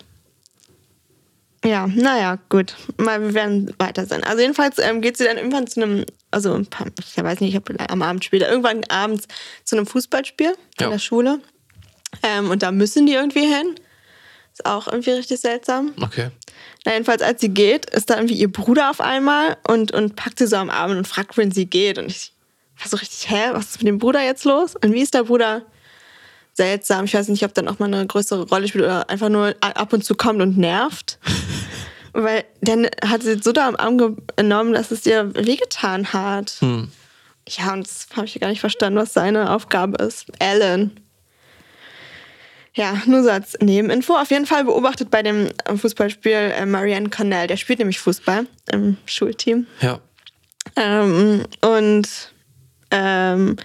Ja, 1.64 1.88
naja, 1.88 2.38
gut. 2.48 2.74
Mal, 2.98 3.20
wir 3.20 3.34
werden 3.34 3.74
weiter 3.78 4.06
sein. 4.06 4.22
Also 4.22 4.40
jedenfalls 4.42 4.78
ähm, 4.78 5.00
geht 5.00 5.16
sie 5.16 5.24
dann 5.24 5.36
irgendwann 5.36 5.66
zu 5.66 5.82
einem, 5.82 6.06
also 6.30 6.54
ein 6.54 6.66
paar, 6.66 6.86
ich 6.98 7.16
weiß 7.22 7.40
nicht, 7.40 7.50
ich 7.50 7.56
habe 7.56 7.74
am 7.90 8.02
Abend 8.02 8.24
später, 8.24 8.48
irgendwann 8.48 8.84
abends 8.88 9.26
zu 9.64 9.76
einem 9.76 9.86
Fußballspiel 9.86 10.54
Ja. 10.78 10.86
in 10.86 10.92
der 10.92 10.98
Schule. 10.98 11.40
Ähm, 12.22 12.50
und 12.50 12.62
da 12.62 12.72
müssen 12.72 13.06
die 13.06 13.12
irgendwie 13.14 13.46
hin. 13.46 13.74
Ist 14.52 14.66
auch 14.66 14.88
irgendwie 14.88 15.10
richtig 15.10 15.40
seltsam. 15.40 15.92
Okay. 16.02 16.30
Na, 16.84 16.92
jedenfalls, 16.92 17.22
als 17.22 17.40
sie 17.40 17.50
geht, 17.50 17.88
ist 17.90 18.10
da 18.10 18.16
irgendwie 18.16 18.34
ihr 18.34 18.50
Bruder 18.50 18.90
auf 18.90 19.00
einmal 19.00 19.56
und, 19.68 19.92
und 19.92 20.16
packt 20.16 20.38
sie 20.38 20.46
so 20.46 20.56
am 20.56 20.70
Arm 20.70 20.90
und 20.90 21.06
fragt, 21.06 21.36
wohin 21.36 21.52
sie 21.52 21.66
geht. 21.66 21.98
Und 21.98 22.06
ich 22.06 22.32
war 22.80 22.88
so 22.88 22.96
richtig, 22.96 23.30
hä, 23.30 23.50
was 23.52 23.66
ist 23.70 23.78
mit 23.78 23.88
dem 23.88 23.98
Bruder 23.98 24.22
jetzt 24.24 24.44
los? 24.44 24.74
Und 24.76 24.92
wie 24.92 25.02
ist 25.02 25.14
der 25.14 25.24
Bruder? 25.24 25.62
Seltsam. 26.52 27.04
Ich 27.04 27.14
weiß 27.14 27.28
nicht, 27.28 27.44
ob 27.44 27.54
dann 27.54 27.68
auch 27.68 27.78
mal 27.78 27.86
eine 27.86 28.04
größere 28.06 28.48
Rolle 28.48 28.66
spielt 28.66 28.84
oder 28.84 29.08
einfach 29.08 29.28
nur 29.28 29.54
ab 29.60 29.92
und 29.92 30.04
zu 30.04 30.14
kommt 30.16 30.42
und 30.42 30.58
nervt. 30.58 31.18
Weil 32.12 32.44
dann 32.60 32.88
hat 33.04 33.22
sie 33.22 33.38
so 33.40 33.52
da 33.52 33.68
am 33.68 33.76
Arm 33.76 34.16
genommen, 34.36 34.72
dass 34.72 34.90
es 34.90 35.06
ihr 35.06 35.34
wehgetan 35.34 36.12
hat. 36.12 36.56
Hm. 36.60 36.90
Ja, 37.48 37.72
und 37.72 37.86
das 37.86 38.08
habe 38.14 38.26
ich 38.26 38.38
gar 38.40 38.48
nicht 38.48 38.60
verstanden, 38.60 38.98
was 38.98 39.12
seine 39.12 39.50
Aufgabe 39.50 40.02
ist. 40.02 40.26
Alan. 40.38 40.92
Ja, 42.74 43.02
nur 43.06 43.22
so 43.22 43.30
als 43.30 43.58
Nebeninfo. 43.60 44.14
Auf 44.14 44.30
jeden 44.30 44.46
Fall 44.46 44.64
beobachtet 44.64 45.10
bei 45.10 45.22
dem 45.22 45.48
Fußballspiel 45.74 46.32
äh, 46.32 46.66
Marianne 46.66 47.10
Cornell. 47.10 47.48
Der 47.48 47.56
spielt 47.56 47.80
nämlich 47.80 47.98
Fußball 47.98 48.46
im 48.72 48.96
Schulteam. 49.06 49.66
Ja. 49.80 49.98
Ähm, 50.76 51.44
und 51.62 52.08
ähm, 52.92 53.56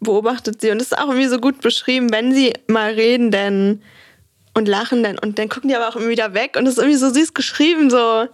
beobachtet 0.00 0.60
sie. 0.60 0.70
Und 0.70 0.78
das 0.78 0.88
ist 0.88 0.98
auch 0.98 1.08
irgendwie 1.08 1.28
so 1.28 1.38
gut 1.38 1.60
beschrieben, 1.60 2.12
wenn 2.12 2.34
sie 2.34 2.52
mal 2.66 2.92
reden 2.92 3.30
denn 3.30 3.82
und 4.54 4.68
lachen 4.68 5.02
denn. 5.02 5.18
Und 5.18 5.38
dann 5.38 5.48
gucken 5.48 5.68
die 5.68 5.76
aber 5.76 5.88
auch 5.88 5.96
immer 5.96 6.08
wieder 6.08 6.34
weg. 6.34 6.56
Und 6.58 6.64
das 6.64 6.74
ist 6.74 6.78
irgendwie 6.78 6.98
so 6.98 7.10
süß 7.12 7.34
geschrieben. 7.34 7.90
So, 7.90 8.26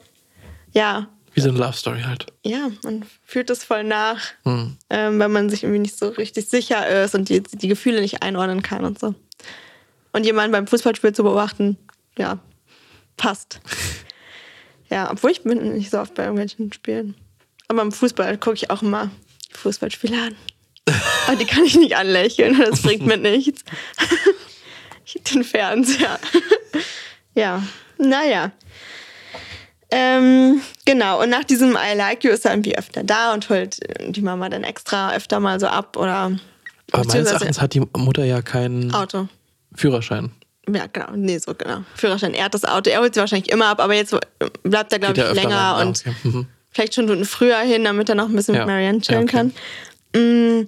ja, 0.72 1.08
Wie 1.34 1.40
so 1.40 1.48
eine 1.50 1.58
Love 1.58 1.74
Story 1.76 2.02
halt. 2.02 2.26
ja, 2.44 2.70
man 2.84 3.04
fühlt 3.24 3.50
es 3.50 3.64
voll 3.64 3.84
nach, 3.84 4.20
Hm. 4.44 4.76
ähm, 4.90 5.18
wenn 5.18 5.30
man 5.32 5.50
sich 5.50 5.62
irgendwie 5.64 5.80
nicht 5.80 5.98
so 5.98 6.08
richtig 6.08 6.48
sicher 6.48 6.86
ist 7.04 7.14
und 7.14 7.28
die, 7.28 7.42
die 7.42 7.68
Gefühle 7.68 8.00
nicht 8.00 8.22
einordnen 8.22 8.62
kann 8.62 8.84
und 8.84 8.98
so. 8.98 9.14
Und 10.12 10.24
jemanden 10.24 10.52
beim 10.52 10.66
Fußballspiel 10.66 11.12
zu 11.12 11.22
beobachten, 11.24 11.76
ja, 12.16 12.38
passt. 13.18 13.60
ja, 14.90 15.10
obwohl 15.10 15.30
ich 15.30 15.42
bin 15.42 15.74
nicht 15.74 15.90
so 15.90 15.98
oft 15.98 16.14
bei 16.14 16.22
irgendwelchen 16.24 16.72
Spielen. 16.72 17.14
Aber 17.68 17.82
im 17.82 17.92
Fußball 17.92 18.38
gucke 18.38 18.56
ich 18.56 18.70
auch 18.70 18.80
immer 18.82 19.10
Fußballspiele 19.52 20.16
an. 20.16 20.34
Aber 21.26 21.36
die 21.36 21.44
kann 21.46 21.64
ich 21.64 21.76
nicht 21.76 21.96
anlächeln, 21.96 22.58
das 22.58 22.80
bringt 22.82 23.04
mir 23.04 23.16
nichts. 23.18 23.62
den 25.34 25.44
Fernseher. 25.44 26.18
ja, 27.34 27.62
naja. 27.98 28.52
Ähm, 29.90 30.60
genau, 30.84 31.22
und 31.22 31.30
nach 31.30 31.44
diesem 31.44 31.76
I 31.76 31.96
like 31.96 32.24
you 32.24 32.30
ist 32.32 32.44
er 32.44 32.52
irgendwie 32.52 32.76
öfter 32.76 33.04
da 33.04 33.32
und 33.32 33.48
holt 33.48 33.80
äh, 33.88 34.10
die 34.10 34.20
Mama 34.20 34.48
dann 34.48 34.64
extra 34.64 35.14
öfter 35.14 35.38
mal 35.38 35.60
so 35.60 35.68
ab 35.68 35.96
oder 35.96 36.36
Aber 36.90 37.04
meines 37.04 37.30
Erachtens 37.30 37.60
hat 37.60 37.72
die 37.74 37.80
Mutter 37.96 38.24
ja 38.24 38.42
keinen 38.42 38.92
Auto. 38.92 39.28
Führerschein. 39.74 40.32
Ja, 40.68 40.86
genau. 40.92 41.12
Nee, 41.14 41.38
so 41.38 41.54
genau. 41.54 41.84
Führerschein. 41.94 42.34
Er 42.34 42.46
hat 42.46 42.54
das 42.54 42.64
Auto. 42.64 42.90
Er 42.90 43.00
holt 43.00 43.14
sie 43.14 43.20
wahrscheinlich 43.20 43.52
immer 43.52 43.66
ab, 43.66 43.80
aber 43.80 43.94
jetzt 43.94 44.12
äh, 44.12 44.18
bleibt 44.64 44.92
er, 44.92 44.98
glaube 44.98 45.20
ich, 45.20 45.34
länger. 45.34 45.56
Ah, 45.56 45.82
und 45.82 46.00
okay. 46.00 46.16
Mhm. 46.24 46.46
vielleicht 46.72 46.94
schon 46.94 47.04
Stunden 47.04 47.24
früher 47.24 47.58
hin, 47.60 47.84
damit 47.84 48.08
er 48.08 48.16
noch 48.16 48.28
ein 48.28 48.34
bisschen 48.34 48.54
Ja. 48.56 48.62
mit 48.62 48.68
Marianne 48.68 49.00
chillen 49.00 49.28
Ja, 49.28 49.40
okay. 49.42 49.52
kann. 50.12 50.60
Mm, 50.60 50.66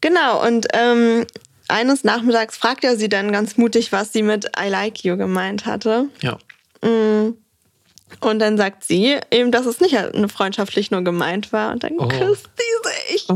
genau, 0.00 0.46
und 0.46 0.66
ähm, 0.72 1.26
eines 1.68 2.04
Nachmittags 2.04 2.56
fragt 2.56 2.84
er 2.84 2.96
sie 2.96 3.08
dann 3.08 3.32
ganz 3.32 3.56
mutig, 3.56 3.92
was 3.92 4.12
sie 4.12 4.22
mit 4.22 4.46
I 4.58 4.68
like 4.68 5.04
you 5.04 5.16
gemeint 5.16 5.66
hatte. 5.66 6.08
Ja. 6.22 6.38
Und 6.82 8.38
dann 8.38 8.56
sagt 8.56 8.84
sie 8.84 9.18
eben, 9.30 9.50
dass 9.50 9.66
es 9.66 9.80
nicht 9.80 9.96
eine 9.96 10.28
freundschaftlich 10.28 10.90
nur 10.90 11.02
gemeint 11.02 11.52
war. 11.52 11.72
Und 11.72 11.82
dann 11.82 11.94
Oh. 11.98 12.06
küsst 12.08 12.48
sie 12.56 13.14
sich. 13.14 13.26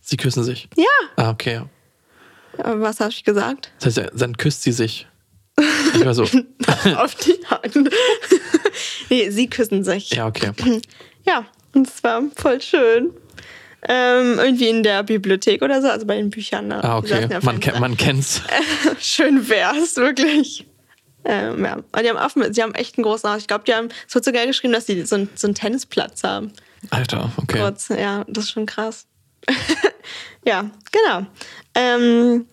Sie 0.00 0.16
küssen 0.16 0.44
sich. 0.44 0.68
Ja. 0.76 0.84
Ah, 1.16 1.30
okay. 1.30 1.62
was 2.58 3.00
habe 3.00 3.10
ich 3.10 3.24
gesagt? 3.24 3.70
Das 3.80 3.96
heißt, 3.96 4.10
dann 4.14 4.36
küsst 4.36 4.62
sie 4.62 4.72
sich. 4.72 5.06
Ich 5.94 6.04
war 6.04 6.14
so. 6.14 6.22
Auf 6.96 7.14
die 7.14 7.38
Hand. 7.48 7.76
nee, 9.10 9.30
sie 9.30 9.48
küssen 9.48 9.84
sich. 9.84 10.10
ja, 10.10 10.26
okay. 10.26 10.52
Ja, 11.24 11.44
und 11.74 11.88
es 11.88 12.02
war 12.04 12.22
voll 12.36 12.60
schön. 12.60 13.12
Ähm, 13.88 14.38
irgendwie 14.38 14.68
in 14.68 14.82
der 14.82 15.02
Bibliothek 15.04 15.62
oder 15.62 15.80
so, 15.80 15.88
also 15.88 16.06
bei 16.06 16.16
den 16.16 16.30
Büchern. 16.30 16.68
Ne? 16.68 16.82
Ah, 16.82 16.98
okay. 16.98 17.28
ja 17.30 17.40
Man, 17.42 17.54
jeden 17.54 17.60
ken 17.60 17.72
Fall. 17.72 17.80
man 17.80 17.96
kennt's. 17.96 18.42
Schön 18.98 19.48
wär's, 19.48 19.96
wirklich. 19.96 20.66
Ähm, 21.24 21.64
ja. 21.64 21.74
Und 21.76 22.02
die 22.02 22.08
haben, 22.08 22.16
offen, 22.16 22.52
sie 22.52 22.62
haben 22.62 22.74
echt 22.74 22.96
einen 22.98 23.04
großen 23.04 23.28
Haus. 23.30 23.38
Ich 23.42 23.46
glaube, 23.48 23.64
die 23.64 23.74
haben, 23.74 23.88
es 24.08 24.14
wird 24.14 24.24
sogar 24.24 24.46
geschrieben, 24.46 24.72
dass 24.72 24.86
die 24.86 25.02
so, 25.02 25.16
einen- 25.16 25.28
so 25.34 25.46
einen 25.46 25.54
Tennisplatz 25.54 26.22
haben. 26.24 26.52
Alter, 26.90 27.30
okay. 27.36 27.58
Kurz, 27.60 27.88
ja, 27.88 28.24
das 28.28 28.44
ist 28.44 28.50
schon 28.52 28.66
krass. 28.66 29.06
ja, 30.44 30.70
genau. 30.92 31.26
Ähm, 31.74 32.46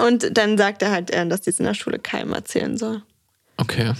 und 0.00 0.36
dann 0.36 0.58
sagt 0.58 0.82
er 0.82 0.90
halt, 0.90 1.10
äh, 1.10 1.26
dass 1.26 1.40
die 1.42 1.50
es 1.50 1.58
in 1.60 1.64
der 1.66 1.74
Schule 1.74 1.98
keinem 1.98 2.32
erzählen 2.32 2.76
soll. 2.76 3.02
Okay. 3.56 3.92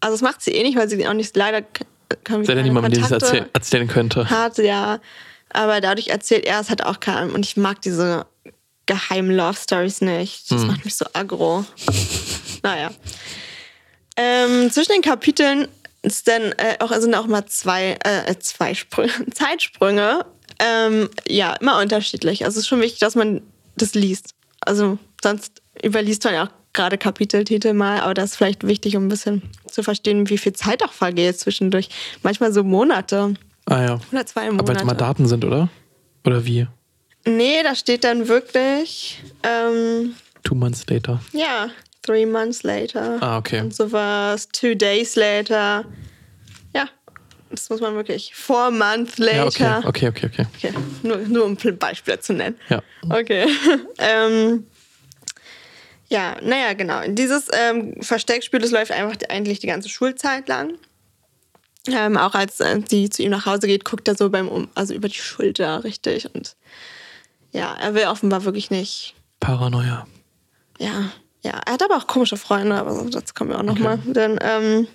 Also 0.00 0.14
das 0.14 0.22
macht 0.22 0.42
sie 0.42 0.52
eh 0.52 0.62
nicht, 0.62 0.76
weil 0.76 0.88
sie 0.88 1.06
auch 1.06 1.12
nicht 1.12 1.36
leider 1.36 1.62
k- 2.10 2.16
können 2.24 2.40
wir 2.40 2.46
Sei 2.46 2.54
denn 2.54 2.64
keine 2.66 2.74
jemand, 2.74 2.94
der 2.94 3.02
das 3.02 3.10
erzähl 3.12 3.46
erzählen 3.54 3.88
könnte. 3.88 4.28
hat, 4.28 4.58
ja. 4.58 5.00
Aber 5.52 5.80
dadurch 5.80 6.08
erzählt 6.08 6.44
er 6.44 6.60
es 6.60 6.68
halt 6.68 6.84
auch 6.84 7.00
keinem. 7.00 7.34
Und 7.34 7.46
ich 7.46 7.56
mag 7.56 7.80
diese 7.82 8.26
geheimen 8.86 9.34
Love 9.34 9.56
Stories 9.58 10.00
nicht. 10.02 10.50
Das 10.50 10.64
macht 10.64 10.84
mich 10.84 10.94
so 10.96 11.06
aggro. 11.14 11.64
naja. 12.62 12.90
Ähm, 14.16 14.70
zwischen 14.70 14.92
den 14.92 15.02
Kapiteln 15.02 15.68
es 16.02 16.24
dann 16.24 16.42
äh, 16.52 16.76
auch, 16.80 16.92
sind 16.98 17.14
auch 17.14 17.26
mal 17.26 17.46
zwei, 17.46 17.98
äh, 18.04 18.34
zwei 18.38 18.74
Sprünge, 18.74 19.12
Zeitsprünge. 19.34 20.24
Ähm, 20.58 21.08
ja, 21.28 21.54
immer 21.54 21.78
unterschiedlich. 21.80 22.44
Also 22.44 22.56
es 22.58 22.64
ist 22.64 22.68
schon 22.68 22.80
wichtig, 22.80 23.00
dass 23.00 23.14
man 23.14 23.42
das 23.76 23.94
liest. 23.94 24.34
Also 24.60 24.98
sonst 25.22 25.62
überliest 25.82 26.24
man 26.24 26.34
ja 26.34 26.44
auch 26.44 26.50
gerade 26.72 26.98
Kapiteltitel 26.98 27.72
mal, 27.72 28.00
aber 28.00 28.14
das 28.14 28.30
ist 28.30 28.36
vielleicht 28.36 28.66
wichtig, 28.66 28.96
um 28.96 29.06
ein 29.06 29.08
bisschen 29.08 29.42
zu 29.66 29.82
verstehen, 29.82 30.28
wie 30.28 30.38
viel 30.38 30.52
Zeit 30.52 30.82
auch 30.84 30.92
vergeht 30.92 31.38
zwischendurch. 31.38 31.88
Manchmal 32.22 32.52
so 32.52 32.62
Monate. 32.64 33.34
Ah 33.66 33.82
ja. 33.82 34.00
Oder 34.12 34.26
zwei 34.26 34.42
Aber 34.42 34.52
Monate. 34.52 34.68
weil 34.68 34.76
es 34.76 34.84
mal 34.84 34.94
Daten 34.94 35.26
sind, 35.26 35.44
oder? 35.44 35.68
Oder 36.24 36.44
wie? 36.44 36.66
Nee, 37.26 37.62
da 37.62 37.74
steht 37.74 38.04
dann 38.04 38.28
wirklich, 38.28 39.22
ähm, 39.42 40.14
Two 40.42 40.54
months 40.54 40.86
later. 40.88 41.20
ja, 41.32 41.68
three 42.02 42.24
months 42.24 42.62
later. 42.62 43.18
Ah, 43.20 43.36
okay. 43.38 43.60
Und 43.60 43.74
sowas, 43.74 44.48
two 44.52 44.74
days 44.74 45.16
later. 45.16 45.84
Ja, 46.74 46.88
das 47.50 47.68
muss 47.68 47.80
man 47.82 47.94
wirklich. 47.94 48.34
Four 48.34 48.70
months 48.70 49.18
Ja, 49.18 49.44
later. 49.44 49.82
okay, 49.84 50.08
okay, 50.08 50.08
okay, 50.08 50.26
okay. 50.32 50.46
Okay, 50.70 50.74
nur, 51.02 51.18
nur 51.18 51.44
um 51.44 51.56
Beispiele 51.78 52.20
zu 52.20 52.32
nennen. 52.32 52.56
Ja. 52.70 52.80
Okay. 53.10 53.46
ähm, 53.98 54.64
ja, 56.10 56.36
naja, 56.42 56.74
genau. 56.74 57.00
Dieses 57.08 57.48
ähm, 57.52 57.94
Versteckspiel, 58.02 58.60
das 58.60 58.70
läuft 58.72 58.92
einfach 58.92 59.16
die- 59.16 59.30
eigentlich 59.30 59.60
die 59.60 59.66
ganze 59.68 59.88
Schulzeit 59.88 60.48
lang. 60.48 60.74
Ähm, 61.88 62.18
auch 62.18 62.34
als 62.34 62.60
äh, 62.60 62.80
sie 62.88 63.08
zu 63.08 63.22
ihm 63.22 63.30
nach 63.30 63.46
Hause 63.46 63.66
geht, 63.66 63.84
guckt 63.86 64.06
er 64.06 64.14
so 64.14 64.28
beim 64.28 64.48
um 64.48 64.68
also 64.74 64.92
über 64.92 65.08
die 65.08 65.14
Schulter 65.14 65.82
richtig. 65.82 66.28
Und 66.34 66.56
ja, 67.52 67.74
er 67.80 67.94
will 67.94 68.04
offenbar 68.06 68.44
wirklich 68.44 68.70
nicht. 68.70 69.14
Paranoia. 69.40 70.06
Ja, 70.78 71.10
ja. 71.42 71.58
Er 71.64 71.72
hat 71.72 71.82
aber 71.82 71.96
auch 71.96 72.06
komische 72.06 72.36
Freunde, 72.36 72.74
aber 72.76 73.02
dazu 73.10 73.32
kommen 73.34 73.50
wir 73.50 73.56
auch 73.56 73.62
Okay. 73.62 73.72
nochmal. 73.72 73.98
Denn, 74.04 74.38
ähm, 74.42 74.88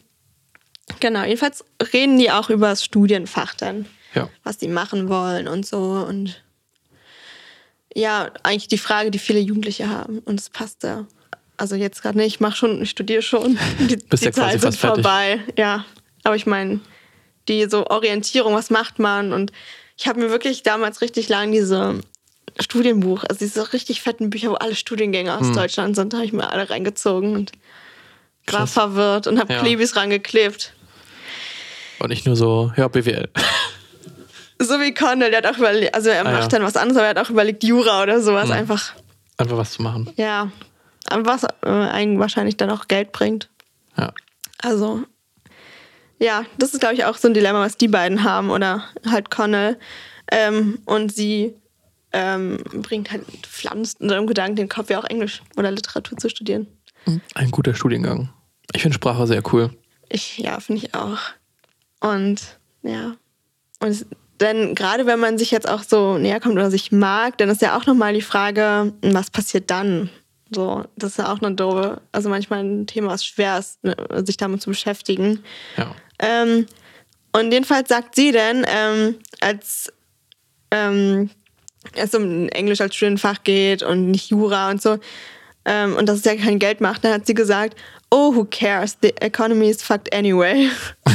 genau, 1.00 1.24
jedenfalls 1.24 1.66
reden 1.94 2.20
die 2.20 2.30
auch 2.30 2.50
über 2.52 2.68
das 2.70 2.84
Studienfach 2.86 3.56
dann 3.56 3.88
Ja. 4.14 4.30
was 4.44 4.58
die 4.60 4.68
machen 4.68 5.10
wollen 5.10 5.48
und 5.48 5.66
so. 5.66 5.80
Und 6.08 6.44
ja, 7.96 8.30
eigentlich 8.44 8.68
die 8.68 8.78
Frage, 8.78 9.10
die 9.10 9.20
viele 9.20 9.40
Jugendliche 9.40 9.90
haben. 9.90 10.20
Und 10.20 10.40
es 10.40 10.50
passt 10.50 10.84
da. 10.84 11.06
Also 11.58 11.76
jetzt 11.76 12.02
gerade 12.02 12.18
nicht, 12.18 12.28
ich 12.36 12.40
mache 12.42 12.58
schon, 12.58 12.82
ich 12.82 12.90
studiere 12.90 13.22
schon. 13.22 13.58
Die, 13.80 13.96
Bist 13.96 14.24
die 14.24 14.28
ja 14.28 14.32
Zeit 14.34 14.60
sind 14.62 14.76
fertig. 14.76 15.04
vorbei. 15.04 15.40
Ja, 15.58 15.86
aber 16.24 16.36
ich 16.36 16.46
meine, 16.46 16.82
die 17.48 17.66
so 17.70 17.88
Orientierung, 17.88 18.54
was 18.54 18.70
macht 18.70 19.00
man? 19.00 19.32
Und 19.32 19.54
ich 19.98 20.08
habe 20.08 20.20
mir 20.20 20.30
wirklich 20.30 20.64
damals 20.64 21.00
richtig 21.02 21.30
lang 21.30 21.54
diese 21.54 22.02
Studienbuch, 22.60 23.24
also 23.24 23.40
diese 23.40 23.72
richtig 23.72 24.02
fetten 24.02 24.30
Bücher, 24.30 24.50
wo 24.52 24.56
alle 24.56 24.76
Studiengänge 24.76 25.34
Hm. 25.34 25.40
aus 25.50 25.56
Deutschland 25.56 25.96
sind, 25.96 26.14
habe 26.14 26.26
ich 26.26 26.34
mir 26.34 26.50
alle 26.50 26.70
reingezogen 26.70 27.34
und 27.36 27.54
war 28.48 28.60
Krass. 28.62 28.74
verwirrt 28.74 29.28
und 29.28 29.40
habe 29.40 29.54
Ja. 29.54 29.62
Klebis 29.62 29.96
rangeklebt. 29.96 30.74
Und 32.00 32.10
nicht 32.10 32.26
nur 32.26 32.36
so, 32.36 32.74
ja, 32.76 32.90
BWL. 32.90 33.30
So 34.60 34.80
wie 34.80 34.94
Connell, 34.94 35.32
der 35.32 35.40
hat 35.44 35.48
auch 35.48 35.58
überlegt, 35.58 35.94
also 35.94 36.10
er 36.10 36.22
Ah, 36.26 36.32
macht 36.32 36.44
ja. 36.44 36.48
dann 36.48 36.64
was 36.64 36.78
anderes, 36.78 36.98
aber 36.98 37.08
er 37.08 37.10
hat 37.12 37.20
auch 37.26 37.30
überlegt, 37.30 37.64
Jura 37.64 38.04
oder 38.04 38.22
sowas 38.22 38.50
einfach. 38.52 38.94
Einfach 39.38 39.58
was 39.58 39.74
zu 39.74 39.82
machen. 39.82 40.10
Ja. 40.16 40.50
Was 41.12 41.44
äh, 41.44 41.70
einen 41.70 42.20
wahrscheinlich 42.20 42.58
dann 42.58 42.70
auch 42.72 42.88
Geld 42.88 43.12
bringt. 43.12 43.50
Ja. 43.98 44.14
Also, 44.62 45.04
ja, 46.20 46.46
das 46.58 46.74
ist, 46.74 46.80
glaube 46.80 46.96
ich, 46.96 47.06
auch 47.06 47.18
so 47.18 47.28
ein 47.28 47.34
Dilemma, 47.34 47.60
was 47.60 47.78
die 47.78 47.90
beiden 47.90 48.24
haben 48.24 48.50
oder 48.50 48.86
halt 49.06 49.30
Connell. 49.30 49.78
Ähm, 50.32 50.80
und 50.86 51.14
sie 51.14 51.54
ähm, 52.14 52.58
bringt 52.82 53.12
halt 53.12 53.26
pflanzt 53.44 54.00
in 54.02 54.10
seinem 54.10 54.26
Gedanken 54.26 54.56
den 54.56 54.70
Kopf, 54.70 54.90
ja 54.90 55.00
auch 55.00 55.04
Englisch 55.04 55.42
oder 55.58 55.70
Literatur 55.70 56.18
zu 56.18 56.30
studieren. 56.30 56.68
Ein 57.36 57.52
guter 57.52 57.76
Studiengang. 57.76 58.30
Ich 58.74 58.82
finde 58.82 58.96
Sprache 58.96 59.28
sehr 59.28 59.44
cool. 59.54 59.70
Ich, 60.10 60.38
ja, 60.38 60.60
finde 60.60 60.84
ich 60.86 60.96
auch. 60.96 61.20
Und 62.00 62.42
ja. 62.82 63.16
Und 63.80 63.90
es, 63.90 64.06
denn 64.42 64.76
gerade 64.76 65.06
wenn 65.06 65.20
man 65.20 65.38
sich 65.38 65.52
jetzt 65.52 65.68
auch 65.70 65.84
so 65.84 66.18
näher 66.18 66.40
kommt 66.40 66.56
oder 66.56 66.70
sich 66.72 66.92
mag, 66.92 67.38
dann 67.38 67.50
ist 67.50 67.62
ja 67.62 67.78
auch 67.78 67.86
nochmal 67.86 68.14
die 68.14 68.22
Frage, 68.22 68.94
was 69.02 69.30
passiert 69.30 69.70
dann? 69.72 70.10
So, 70.52 70.84
das 70.96 71.12
ist 71.12 71.18
ja 71.18 71.32
auch 71.34 71.42
eine 71.42 71.56
doofe, 71.56 72.02
also 72.12 72.30
manchmal 72.30 72.64
ein 72.64 72.86
Thema, 72.88 73.10
was 73.10 73.26
schwer 73.26 73.58
ist, 73.58 73.84
ne, 73.84 73.96
sich 74.26 74.38
damit 74.38 74.62
zu 74.62 74.70
beschäftigen. 74.70 75.44
Ja. 75.78 75.96
Ähm, 76.20 76.66
und 77.32 77.52
jedenfalls 77.52 77.90
sagt 77.90 78.16
sie 78.16 78.32
dann, 78.32 78.66
ähm, 78.68 79.16
als 79.42 79.92
ähm, 80.72 81.30
es 81.94 82.14
um 82.14 82.48
Englisch 82.50 82.80
als 82.82 82.96
Studienfach 82.96 83.44
geht 83.44 83.84
und 83.84 84.12
nicht 84.12 84.30
Jura 84.30 84.70
und 84.70 84.82
so, 84.82 84.98
ähm, 85.66 85.96
und 85.96 86.08
dass 86.08 86.20
es 86.20 86.26
ja 86.26 86.36
kein 86.36 86.60
Geld 86.60 86.80
macht, 86.80 87.04
dann 87.04 87.14
hat 87.14 87.26
sie 87.26 87.34
gesagt, 87.34 87.76
oh, 88.12 88.36
who 88.36 88.46
cares? 88.46 88.98
The 89.02 89.14
economy 89.20 89.70
is 89.70 89.82
fucked 89.82 90.14
anyway. 90.14 90.70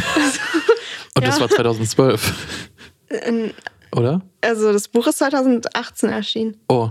Und 1.17 1.27
das 1.27 1.37
Ja. 1.37 1.41
war 1.43 1.49
2012. 1.51 2.70
Oder? 3.93 4.23
Also 4.41 4.73
das 4.73 4.89
Buch 4.89 5.07
ist 5.07 5.19
2018 5.19 6.11
erschienen. 6.11 6.61
Oh. 6.69 6.91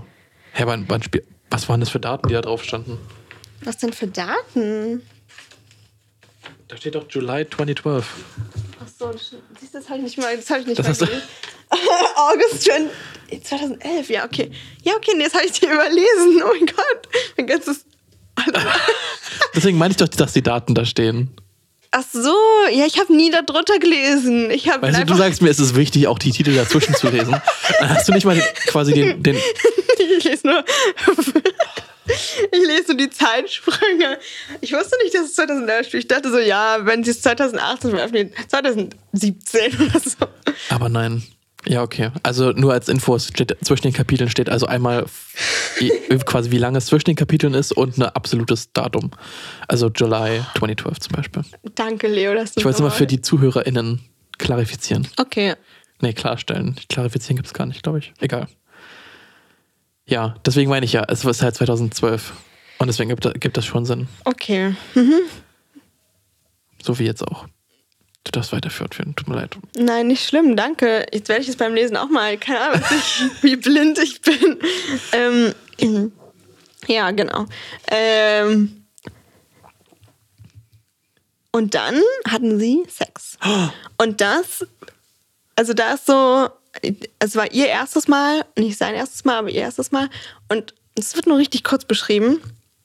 Hä, 0.53 0.63
wann, 0.65 0.85
wann 0.87 1.01
spiel 1.03 1.23
was 1.49 1.67
waren 1.67 1.79
das 1.79 1.89
für 1.89 1.99
Daten, 1.99 2.27
die 2.27 2.33
da 2.33 2.41
drauf 2.41 2.63
standen? 2.63 2.97
Was 3.61 3.77
denn 3.77 3.93
für 3.93 4.07
Daten? 4.07 5.01
Da 6.67 6.77
steht 6.77 6.95
doch 6.95 7.05
July 7.09 7.47
2012. 7.49 8.05
Achso, 8.79 9.11
siehst 9.59 9.73
du, 9.73 9.79
das 9.79 9.89
habe 9.89 9.97
ich 9.97 10.03
nicht 10.03 10.17
mal, 10.19 10.35
das 10.35 10.49
habe 10.49 10.61
ich 10.61 10.67
nicht 10.67 10.79
Das 10.79 10.99
mal 10.99 11.07
gelesen. 11.07 11.27
August 12.15 12.63
20, 12.63 13.43
2011, 13.43 14.09
ja, 14.09 14.25
okay. 14.25 14.51
Ja, 14.83 14.93
okay, 14.95 15.11
nee, 15.15 15.23
das 15.23 15.33
habe 15.33 15.45
ich 15.45 15.59
dir 15.59 15.71
überlesen. 15.71 16.43
Oh 16.43 16.53
mein 16.53 16.65
Gott, 16.65 17.09
mein 17.37 17.47
ganzes... 17.47 17.85
Deswegen 19.55 19.77
meine 19.77 19.91
ich 19.91 19.97
doch, 19.97 20.07
dass 20.07 20.33
die 20.33 20.43
Daten 20.43 20.75
da 20.75 20.85
stehen. 20.85 21.35
Ach 21.91 22.03
so, 22.11 22.35
ja, 22.71 22.85
ich 22.85 22.99
habe 22.99 23.15
nie 23.15 23.31
darunter 23.31 23.79
gelesen. 23.79 24.51
Ich 24.51 24.69
habe 24.69 24.83
Weißt 24.83 24.99
du, 24.99 25.05
du 25.05 25.15
sagst 25.15 25.41
mir, 25.41 25.49
es 25.49 25.59
ist 25.59 25.75
wichtig, 25.75 26.07
auch 26.07 26.19
die 26.19 26.31
Titel 26.31 26.53
dazwischen 26.53 26.93
zu 26.93 27.09
lesen. 27.09 27.35
Dann 27.79 27.89
hast 27.89 28.07
du 28.07 28.13
nicht 28.13 28.25
mal 28.25 28.35
den, 28.35 28.43
quasi 28.67 28.93
den, 28.93 29.23
den. 29.23 29.37
ich 30.17 30.23
lese 30.23 30.47
nur... 30.47 30.63
ich 32.05 32.67
lese 32.67 32.87
nur 32.89 32.97
die 32.97 33.09
Zeitsprünge. 33.09 34.19
Ich 34.61 34.71
wusste 34.71 34.97
nicht, 35.03 35.15
dass 35.15 35.25
es 35.25 35.35
2011 35.35 35.87
spielt. 35.87 36.03
Ich 36.03 36.07
dachte 36.07 36.29
so, 36.29 36.37
ja, 36.37 36.85
wenn 36.85 37.03
sie 37.03 37.11
es 37.11 37.21
2018 37.23 37.89
veröffentlichen, 37.89 38.33
2017 38.47 39.73
oder 39.81 39.99
so. 39.99 40.27
Aber 40.69 40.89
nein. 40.89 41.23
Ja, 41.67 41.83
okay. 41.83 42.11
Also 42.23 42.51
nur 42.51 42.71
als 42.73 42.87
Infos 42.87 43.27
steht, 43.27 43.55
zwischen 43.63 43.83
den 43.83 43.93
Kapiteln 43.93 44.29
steht 44.29 44.49
also 44.49 44.65
einmal 44.65 45.05
wie- 45.77 45.91
quasi, 46.25 46.51
wie 46.51 46.57
lange 46.57 46.77
es 46.77 46.85
zwischen 46.85 47.05
den 47.05 47.15
Kapiteln 47.15 47.53
ist 47.53 47.71
und 47.73 47.97
ein 47.97 48.03
absolutes 48.03 48.71
Datum. 48.71 49.11
Also 49.67 49.89
July 49.93 50.41
2012 50.57 50.99
zum 50.99 51.11
Beispiel. 51.15 51.43
Danke, 51.75 52.07
Leo, 52.07 52.33
dass 52.33 52.53
du 52.53 52.59
Ich 52.61 52.65
wollte 52.65 52.75
es 52.75 52.79
immer 52.79 52.87
nochmal- 52.87 52.97
für 52.97 53.07
die 53.07 53.21
ZuhörerInnen 53.21 53.99
klarifizieren. 54.37 55.07
Okay. 55.17 55.55
Nee, 56.01 56.13
klarstellen. 56.13 56.75
Klarifizieren 56.87 57.35
gibt 57.35 57.47
es 57.47 57.53
gar 57.53 57.65
nicht, 57.65 57.83
glaube 57.83 57.99
ich. 57.99 58.13
Egal. 58.19 58.47
Ja, 60.05 60.35
deswegen 60.45 60.69
meine 60.69 60.85
ich 60.85 60.93
ja, 60.93 61.03
es 61.09 61.25
ist 61.25 61.43
halt 61.43 61.55
2012. 61.55 62.33
Und 62.77 62.87
deswegen 62.87 63.09
gibt, 63.09 63.41
gibt 63.41 63.57
das 63.57 63.65
schon 63.65 63.85
Sinn. 63.85 64.07
Okay. 64.23 64.73
So 66.81 66.97
wie 66.97 67.03
jetzt 67.03 67.27
auch. 67.27 67.45
Du 68.23 68.31
darfst 68.31 68.51
weiterführen, 68.51 68.91
führen. 68.91 69.15
tut 69.15 69.27
mir 69.27 69.35
leid. 69.35 69.57
Nein, 69.75 70.07
nicht 70.07 70.27
schlimm, 70.27 70.55
danke. 70.55 71.05
Jetzt 71.11 71.29
werde 71.29 71.41
ich 71.41 71.49
es 71.49 71.55
beim 71.55 71.73
Lesen 71.73 71.97
auch 71.97 72.09
mal, 72.09 72.37
keine 72.37 72.59
Ahnung, 72.61 72.83
wie 73.41 73.55
blind 73.55 73.97
ich 73.97 74.21
bin. 74.21 74.59
Ähm, 75.13 76.11
ja, 76.87 77.11
genau. 77.11 77.45
Ähm, 77.87 78.79
und 81.51 81.73
dann 81.73 82.01
hatten 82.27 82.59
sie 82.59 82.83
Sex. 82.87 83.37
Und 83.97 84.21
das, 84.21 84.65
also 85.55 85.73
da 85.73 85.93
ist 85.93 86.05
so, 86.05 86.49
es 87.19 87.35
war 87.35 87.51
ihr 87.51 87.67
erstes 87.67 88.07
Mal, 88.07 88.45
nicht 88.57 88.77
sein 88.77 88.95
erstes 88.95 89.25
Mal, 89.25 89.39
aber 89.39 89.49
ihr 89.49 89.61
erstes 89.61 89.91
Mal. 89.91 90.09
Und 90.47 90.73
es 90.95 91.15
wird 91.15 91.27
nur 91.27 91.37
richtig 91.37 91.63
kurz 91.63 91.85
beschrieben. 91.85 92.39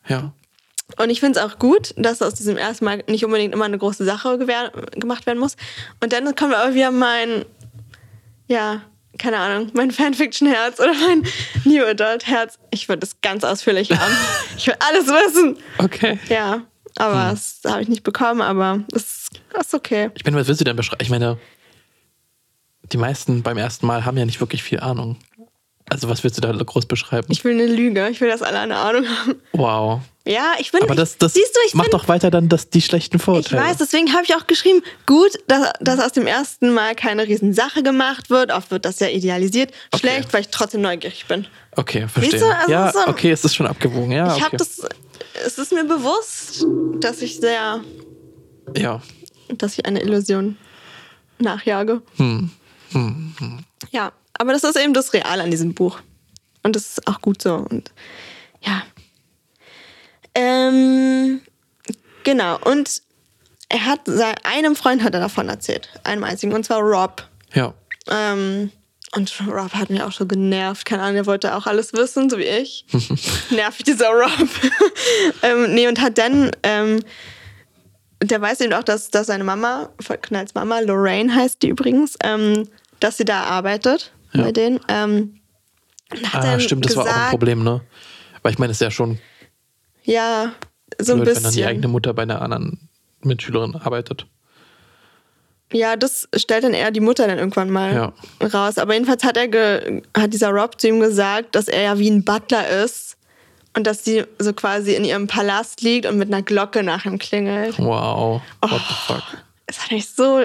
Ja. 0.09 0.33
Und 0.99 1.11
ich 1.11 1.21
finde 1.21 1.39
es 1.41 1.45
auch 1.45 1.59
gut, 1.59 1.93
dass 1.97 2.23
aus 2.23 2.35
diesem 2.35 2.57
ersten 2.57 2.85
Mal 2.85 3.03
nicht 3.09 3.25
unbedingt 3.25 3.53
immer 3.55 3.65
eine 3.65 3.79
große 3.79 4.05
Sache 4.05 4.39
gemacht 4.39 5.27
werden 5.27 5.39
muss. 5.39 5.57
Und 6.03 6.13
dann 6.13 6.25
kommt 6.37 6.55
aber 6.55 6.75
wieder 6.75 6.91
mein, 6.91 7.45
ja, 8.49 8.83
keine 9.19 9.39
Ahnung, 9.39 9.71
mein 9.75 9.91
Fanfiction-Herz 9.91 10.81
oder 10.81 10.93
mein 10.95 11.25
New 11.65 11.85
Adult-Herz. 11.85 12.59
Ich 12.71 12.89
würde 12.89 13.01
das 13.01 13.21
ganz 13.23 13.45
ausführlich 13.45 13.91
haben. 13.91 14.17
ich 14.57 14.67
will 14.67 14.77
alles 14.79 15.07
wissen. 15.07 15.57
Okay. 15.79 16.19
Ja, 16.29 16.63
aber 16.97 17.29
Hm. 17.29 17.31
das 17.31 17.61
habe 17.67 17.83
ich 17.83 17.89
nicht 17.89 18.03
bekommen, 18.03 18.41
aber 18.41 18.83
es 18.93 19.29
ist 19.59 19.75
okay. 19.75 20.11
Ich 20.15 20.25
meine, 20.25 20.37
was 20.37 20.47
willst 20.49 20.61
du 20.61 20.65
denn 20.65 20.77
beschreiben? 20.77 21.03
Ich 21.03 21.11
meine, 21.11 21.39
die 22.93 22.97
meisten 22.99 23.43
beim 23.43 23.57
ersten 23.57 23.87
Mal 23.87 24.05
haben 24.05 24.17
ja 24.17 24.25
nicht 24.27 24.41
wirklich 24.41 24.63
viel 24.63 24.81
Ahnung. 24.81 25.17
Also, 25.91 26.09
was 26.09 26.25
willst 26.25 26.39
du 26.39 26.41
da 26.41 26.51
groß 26.51 26.87
beschreiben? 26.87 27.27
Ich 27.31 27.45
will 27.45 27.53
eine 27.53 27.67
Lüge. 27.67 28.09
Ich 28.09 28.21
will, 28.21 28.29
dass 28.31 28.41
alle 28.43 28.59
eine 28.59 28.77
Ahnung 28.77 29.05
haben. 29.07 29.35
wow. 29.53 30.01
Ja, 30.27 30.55
ich 30.59 30.73
bin. 30.73 30.83
Aber 30.83 30.95
das, 30.95 31.19
das 31.19 31.35
siehst 31.35 31.55
du, 31.55 31.61
ich 31.67 31.75
mach 31.75 31.85
bin, 31.85 31.91
doch 31.91 32.09
weiter 32.09 32.31
dann 32.31 32.49
das, 32.49 32.71
die 32.71 32.81
schlechten 32.81 33.19
Ich 33.19 33.23
Vorurteile. 33.23 33.61
weiß, 33.63 33.77
deswegen 33.77 34.15
habe 34.15 34.25
ich 34.25 34.35
auch 34.35 34.47
geschrieben, 34.47 34.83
gut, 35.05 35.33
dass, 35.49 35.71
dass 35.81 36.01
aus 36.01 36.13
dem 36.13 36.27
ersten 36.27 36.73
Mal 36.73 36.95
keine 36.95 37.27
Riesensache 37.29 37.83
gemacht 37.83 38.31
wird. 38.31 38.51
Oft 38.51 38.71
wird 38.71 38.87
das 38.87 39.01
ja 39.01 39.09
idealisiert. 39.09 39.73
Okay. 39.93 39.99
Schlecht, 39.99 40.33
weil 40.33 40.41
ich 40.41 40.49
trotzdem 40.49 40.81
neugierig 40.81 41.27
bin. 41.27 41.47
Okay, 41.77 42.09
verstehe. 42.09 42.41
du, 42.41 42.47
also 42.57 42.73
ja, 42.73 42.91
so- 42.91 43.07
okay, 43.07 43.31
es 43.33 43.45
ist 43.45 43.55
schon 43.55 43.67
abgewogen. 43.67 44.13
Ja, 44.13 44.29
Ich 44.29 44.33
okay. 44.37 44.45
habe 44.45 44.57
das, 44.57 44.81
es 45.45 45.59
ist 45.59 45.73
mir 45.73 45.85
bewusst, 45.85 46.65
dass 47.01 47.21
ich 47.21 47.37
sehr, 47.37 47.81
ja. 48.75 49.03
dass 49.59 49.77
ich 49.79 49.85
eine 49.85 50.01
Illusion 50.01 50.57
nachjage. 51.39 52.01
Hm. 52.17 52.51
Ja, 53.91 54.13
aber 54.45 54.53
das 54.53 54.63
ist 54.63 54.77
eben 54.77 54.93
das 54.93 55.15
Real 55.15 55.41
an 55.41 55.51
diesem 55.51 55.73
Buch. 55.73 56.01
Und 56.63 56.77
das 56.77 56.83
ist 56.83 57.07
auch 57.07 57.23
gut 57.23 57.41
so. 57.41 57.55
Und 57.55 57.93
ja. 58.61 58.83
Ähm, 60.35 61.41
genau. 62.25 62.59
Und 62.59 63.01
er 63.71 63.87
hat 63.87 64.01
einem 64.45 64.77
Freund 64.77 65.03
hat 65.03 65.15
er 65.15 65.21
davon 65.21 65.49
erzählt. 65.49 65.89
Einem 66.05 66.25
einzigen. 66.25 66.53
Und 66.53 66.65
zwar 66.65 66.81
Rob. 66.81 67.27
Ja. 67.55 67.73
Ähm, 68.11 68.71
und 69.17 69.33
Rob 69.47 69.73
hat 69.73 69.89
mich 69.89 70.03
auch 70.03 70.13
schon 70.13 70.29
genervt. 70.29 70.85
Keine 70.85 71.03
Ahnung, 71.03 71.15
der 71.15 71.27
wollte 71.27 71.55
auch 71.55 71.67
alles 71.67 71.95
wissen, 71.95 72.29
so 72.29 72.37
wie 72.37 72.43
ich. 72.43 72.85
Nervig, 73.51 73.87
dieser 73.87 74.11
Rob. 74.11 74.49
ähm, 75.43 75.73
nee, 75.73 75.89
und 75.89 76.03
hat 76.03 76.19
dann, 76.19 76.51
ähm, 76.65 77.01
der 78.23 78.43
weiß 78.43 78.61
eben 78.61 78.75
auch, 78.75 78.83
dass, 78.83 79.11
dass 79.11 79.29
seine 79.29 79.45
Mama, 79.45 79.89
von 80.01 80.21
Knalls 80.21 80.55
Mama, 80.55 80.81
Lorraine 80.81 81.35
heißt 81.35 81.63
die 81.63 81.69
übrigens, 81.69 82.17
ähm, 82.23 82.69
dass 83.01 83.17
sie 83.17 83.25
da 83.25 83.45
arbeitet 83.45 84.14
Ja. 84.35 84.43
bei 84.43 84.53
denen. 84.53 84.81
Ähm, 84.89 85.41
Ah, 86.33 86.61
stimmt, 86.61 86.85
das 86.85 86.95
war 86.97 87.05
auch 87.05 87.09
ein 87.09 87.13
gesagt, 87.15 87.31
Problem, 87.31 87.65
ne? 87.65 87.81
Weil 88.43 88.53
ich 88.53 88.59
meine, 88.59 88.71
es 88.71 88.77
ist 88.77 88.83
ja 88.83 88.91
schon 88.91 89.19
Ja, 90.05 90.53
so 91.01 91.13
ein 91.15 91.21
blöd, 91.21 91.29
wenn 91.29 91.43
dann 91.43 91.53
die 91.53 91.57
bisschen. 91.59 91.69
eigene 91.69 91.89
Mutter 91.89 92.13
bei 92.15 92.23
einer 92.23 92.41
anderen 92.43 92.89
Mitschülerin 93.23 93.75
arbeitet. 93.75 94.27
Ja, 95.73 95.97
das 95.97 96.29
stellt 96.37 96.63
dann 96.63 96.75
eher 96.75 96.91
die 96.93 97.01
Mutter 97.01 97.27
dann 97.27 97.39
irgendwann 97.39 97.71
mal 97.71 97.95
Ja. 97.95 98.47
raus. 98.47 98.79
Aber 98.79 98.93
jedenfalls 98.93 99.25
hat 99.25 99.37
er 99.37 100.03
hat 100.17 100.33
dieser 100.33 100.51
Rob 100.51 100.81
zu 100.81 100.89
ihm 100.89 101.01
gesagt, 101.01 101.55
dass 101.57 101.67
er 101.69 101.83
ja 101.83 101.99
wie 101.99 102.11
ein 102.11 102.23
Butler 102.25 102.69
ist 102.85 103.17
und 103.77 103.87
dass 103.87 104.05
sie 104.05 104.25
so 104.39 104.53
quasi 104.53 104.95
in 104.95 105.05
ihrem 105.05 105.27
Palast 105.27 105.81
liegt 105.81 106.07
und 106.07 106.19
mit 106.19 106.29
einer 106.29 106.43
Glocke 106.43 106.83
nach 106.85 107.07
ihm 107.07 107.19
klingelt. 107.19 107.79
Wow. 107.79 108.41
What 108.61 108.73
Oh. 108.73 108.79
the 108.79 108.95
fuck? 109.07 109.23
Das 109.67 109.83
hat 109.83 109.91
mich 109.91 110.09
so. 110.11 110.45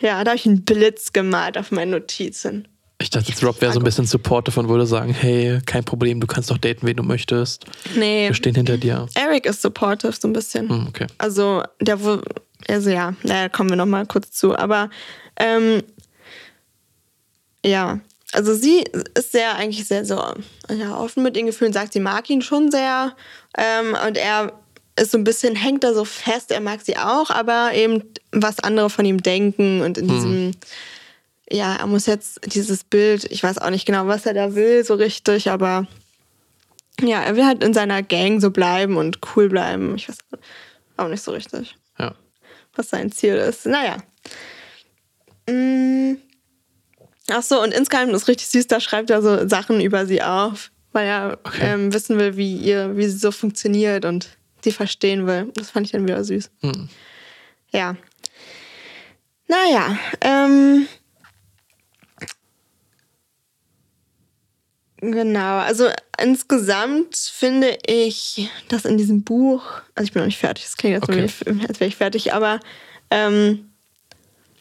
Ja, 0.00 0.22
da 0.24 0.32
habe 0.32 0.36
ich 0.36 0.44
einen 0.46 0.64
Blitz 0.64 1.12
gemalt 1.12 1.56
auf 1.56 1.70
meine 1.70 1.92
Notizen. 1.92 2.66
Ich 3.02 3.10
dachte, 3.10 3.30
jetzt 3.30 3.42
Rob 3.44 3.60
wäre 3.60 3.72
so 3.72 3.80
ein 3.80 3.84
bisschen 3.84 4.06
supportive 4.06 4.60
und 4.60 4.68
würde 4.68 4.86
sagen, 4.86 5.12
hey, 5.12 5.60
kein 5.66 5.84
Problem, 5.84 6.20
du 6.20 6.26
kannst 6.26 6.50
doch 6.50 6.58
daten, 6.58 6.86
wen 6.86 6.96
du 6.96 7.02
möchtest. 7.02 7.64
Nee, 7.96 8.28
Wir 8.28 8.34
stehen 8.34 8.54
hinter 8.54 8.78
dir. 8.78 9.06
Eric 9.14 9.46
ist 9.46 9.60
supportive 9.60 10.12
so 10.12 10.28
ein 10.28 10.32
bisschen. 10.32 10.68
Hm, 10.68 10.86
okay. 10.88 11.06
Also, 11.18 11.62
der 11.80 11.98
also 12.68 12.90
ja, 12.90 13.14
da 13.24 13.48
kommen 13.48 13.70
wir 13.70 13.76
noch 13.76 13.86
mal 13.86 14.06
kurz 14.06 14.30
zu. 14.30 14.56
Aber 14.56 14.88
ähm, 15.36 15.82
ja, 17.64 18.00
also 18.32 18.54
sie 18.54 18.84
ist 19.14 19.32
sehr 19.32 19.56
eigentlich 19.56 19.86
sehr 19.86 20.04
so 20.04 20.22
ja, 20.70 20.96
offen 20.96 21.22
mit 21.22 21.36
ihren 21.36 21.46
Gefühlen, 21.46 21.72
sagt, 21.72 21.92
sie 21.92 22.00
mag 22.00 22.28
ihn 22.30 22.42
schon 22.42 22.70
sehr. 22.70 23.14
Ähm, 23.58 23.96
und 24.06 24.16
er 24.16 24.52
ist 24.96 25.10
so 25.10 25.18
ein 25.18 25.24
bisschen, 25.24 25.56
hängt 25.56 25.84
da 25.84 25.94
so 25.94 26.04
fest, 26.04 26.50
er 26.50 26.60
mag 26.60 26.80
sie 26.82 26.96
auch, 26.96 27.30
aber 27.30 27.72
eben 27.74 28.02
was 28.30 28.60
andere 28.60 28.90
von 28.90 29.04
ihm 29.04 29.22
denken 29.22 29.80
und 29.80 29.98
in 29.98 30.08
diesem, 30.08 30.52
ja, 31.52 31.76
er 31.76 31.86
muss 31.86 32.06
jetzt 32.06 32.40
dieses 32.54 32.82
Bild, 32.84 33.24
ich 33.30 33.42
weiß 33.42 33.58
auch 33.58 33.70
nicht 33.70 33.86
genau, 33.86 34.06
was 34.06 34.26
er 34.26 34.34
da 34.34 34.54
will, 34.54 34.84
so 34.84 34.94
richtig, 34.94 35.50
aber 35.50 35.86
ja, 37.00 37.22
er 37.22 37.36
will 37.36 37.44
halt 37.44 37.62
in 37.62 37.74
seiner 37.74 38.02
Gang 38.02 38.40
so 38.40 38.50
bleiben 38.50 38.96
und 38.96 39.18
cool 39.36 39.48
bleiben. 39.48 39.94
Ich 39.96 40.08
weiß 40.08 40.18
auch 40.96 41.08
nicht 41.08 41.22
so 41.22 41.32
richtig, 41.32 41.76
Ja. 41.98 42.14
was 42.74 42.90
sein 42.90 43.10
Ziel 43.12 43.34
ist. 43.34 43.66
Naja. 43.66 43.96
Mm. 45.48 46.16
Ach 47.30 47.42
so, 47.42 47.62
und 47.62 47.72
insgeheim 47.72 48.10
ist 48.10 48.28
richtig 48.28 48.48
süß, 48.48 48.66
da 48.66 48.80
schreibt 48.80 49.10
er 49.10 49.22
so 49.22 49.48
Sachen 49.48 49.80
über 49.80 50.06
sie 50.06 50.22
auf, 50.22 50.70
weil 50.92 51.06
er 51.06 51.38
Okay. 51.44 51.60
ähm, 51.74 51.92
wissen 51.94 52.18
will, 52.18 52.36
wie, 52.36 52.56
ihr, 52.56 52.96
wie 52.96 53.06
sie 53.08 53.16
so 53.18 53.30
funktioniert 53.30 54.04
und 54.04 54.28
sie 54.62 54.72
verstehen 54.72 55.26
will. 55.26 55.50
Das 55.54 55.70
fand 55.70 55.86
ich 55.86 55.92
dann 55.92 56.04
wieder 56.06 56.22
süß. 56.24 56.50
Hm. 56.60 56.88
Ja. 57.72 57.96
Naja, 59.48 59.98
ähm. 60.20 60.86
Genau, 65.04 65.58
also 65.58 65.88
insgesamt 66.16 67.16
finde 67.16 67.76
ich, 67.86 68.48
dass 68.68 68.84
in 68.84 68.96
diesem 68.96 69.24
Buch, 69.24 69.64
also 69.96 70.04
ich 70.06 70.12
bin 70.12 70.20
noch 70.22 70.26
nicht 70.26 70.38
fertig, 70.38 70.64
das 70.64 70.76
klingt 70.76 70.94
jetzt 70.94 71.08
Okay. 71.08 71.28
okay. 71.44 71.66
als 71.68 71.80
wäre 71.80 71.88
ich 71.88 71.96
fertig, 71.96 72.32
aber 72.32 72.60
ähm, 73.10 73.72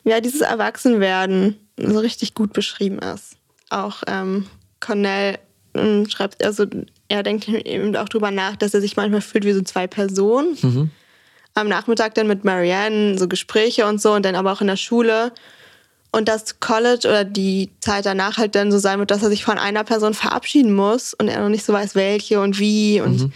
ja, 0.04 0.20
dieses 0.20 0.42
Erwachsenwerden 0.42 1.58
so 1.78 2.00
richtig 2.00 2.34
gut 2.34 2.54
beschrieben 2.54 2.98
ist. 3.00 3.38
Auch 3.70 4.02
ähm, 4.08 4.48
Cornell 4.80 5.38
ähm, 5.76 6.10
schreibt, 6.10 6.44
also 6.44 6.66
er 7.08 7.22
denkt 7.22 7.48
eben 7.48 7.96
auch 7.96 8.10
drüber 8.10 8.32
nach, 8.32 8.56
dass 8.56 8.74
er 8.74 8.82
sich 8.82 8.96
manchmal 8.98 9.22
fühlt 9.22 9.46
wie 9.46 9.54
so 9.54 9.62
zwei 9.62 9.86
Personen 9.86 10.58
Mhm. 10.64 10.90
am 11.54 11.68
Nachmittag 11.68 12.16
dann 12.16 12.26
mit 12.26 12.44
Marianne 12.46 13.16
so 13.20 13.28
Gespräche 13.28 13.86
und 13.86 14.02
so 14.02 14.14
und 14.14 14.24
dann 14.26 14.34
aber 14.36 14.52
auch 14.54 14.62
in 14.62 14.68
der 14.68 14.76
Schule. 14.78 15.34
Und 16.14 16.28
das 16.28 16.60
College 16.60 17.08
oder 17.08 17.24
die 17.24 17.72
Zeit 17.80 18.06
danach 18.06 18.38
halt 18.38 18.56
dann 18.56 18.72
so 18.72 18.80
sein 18.80 19.00
wird, 19.00 19.12
dass 19.12 19.24
er 19.24 19.30
sich 19.30 19.46
von 19.46 19.58
einer 19.58 19.86
Person 19.86 20.14
verabschieden 20.14 20.74
muss 20.74 21.14
und 21.14 21.30
er 21.30 21.42
noch 21.42 21.50
nicht 21.50 21.64
so 21.64 21.72
weiß, 21.72 21.96
welche 21.96 22.42
und 22.42 22.60
wie. 22.60 23.00
Und 23.00 23.32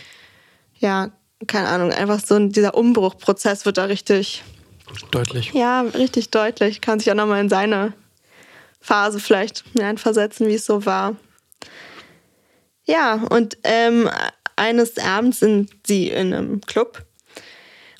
ja, 0.79 1.11
keine 1.47 1.69
Ahnung, 1.69 1.91
einfach 1.91 2.19
so 2.19 2.37
dieser 2.47 2.75
Umbruchprozess 2.75 3.65
wird 3.65 3.77
da 3.77 3.85
richtig, 3.85 4.43
Deutlich. 5.11 5.53
ja, 5.53 5.81
richtig 5.81 6.31
deutlich. 6.31 6.81
Kann 6.81 6.99
sich 6.99 7.09
auch 7.09 7.15
nochmal 7.15 7.39
in 7.39 7.49
seine 7.49 7.93
Phase 8.81 9.19
vielleicht 9.19 9.63
hineinversetzen, 9.73 10.47
wie 10.47 10.55
es 10.55 10.65
so 10.65 10.85
war. 10.85 11.15
Ja, 12.85 13.15
und 13.29 13.57
ähm, 13.63 14.09
eines 14.55 14.97
Abends 14.97 15.39
sind 15.39 15.71
sie 15.85 16.09
in 16.09 16.33
einem 16.33 16.61
Club. 16.61 17.05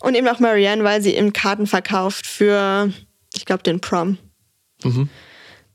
Und 0.02 0.16
eben 0.16 0.28
auch 0.28 0.40
Marianne, 0.40 0.84
weil 0.84 1.02
sie 1.02 1.16
eben 1.16 1.34
Karten 1.34 1.66
verkauft 1.66 2.28
für, 2.28 2.92
ich 3.34 3.46
glaube, 3.46 3.64
den 3.64 3.80
Prom. 3.80 4.18
Mhm. 4.86 5.10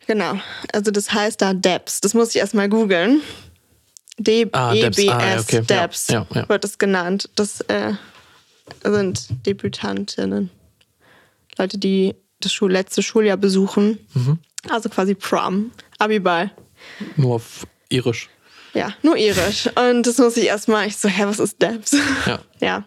Genau. 0.06 0.34
Also 0.72 0.90
das 0.90 1.12
heißt 1.12 1.40
da 1.40 1.52
Debs. 1.54 2.00
Das 2.00 2.14
muss 2.14 2.30
ich 2.30 2.36
erstmal 2.36 2.68
googeln. 2.68 3.20
Ah, 4.52 4.74
Debs. 4.74 4.96
D-E-B-S, 4.96 5.10
Ah. 5.10 5.52
Ja, 5.52 5.60
Debs 5.60 6.08
ja, 6.08 6.26
ja. 6.34 6.48
wird 6.48 6.64
es 6.64 6.78
genannt. 6.78 7.30
Das 7.36 7.60
äh, 7.62 7.92
sind 8.82 9.28
Debütantinnen. 9.46 10.50
Leute, 11.58 11.78
die 11.78 12.14
das 12.40 12.52
Schul 12.52 12.72
letzte 12.72 13.02
Schuljahr 13.02 13.36
besuchen. 13.36 13.98
Mhm. 14.14 14.38
Also 14.68 14.88
quasi 14.88 15.14
Prom, 15.14 15.70
Abiball. 15.98 16.50
Nur 17.16 17.36
auf 17.36 17.66
irisch. 17.88 18.28
Ja, 18.74 18.94
nur 19.02 19.16
irisch. 19.16 19.68
Und 19.74 20.06
das 20.06 20.18
muss 20.18 20.36
ich 20.36 20.44
erstmal, 20.46 20.86
ich 20.86 20.96
so, 20.96 21.08
hä, 21.08 21.22
was 21.24 21.38
ist 21.38 21.60
Debs? 21.60 21.96
Ja. 22.26 22.38
ja. 22.60 22.84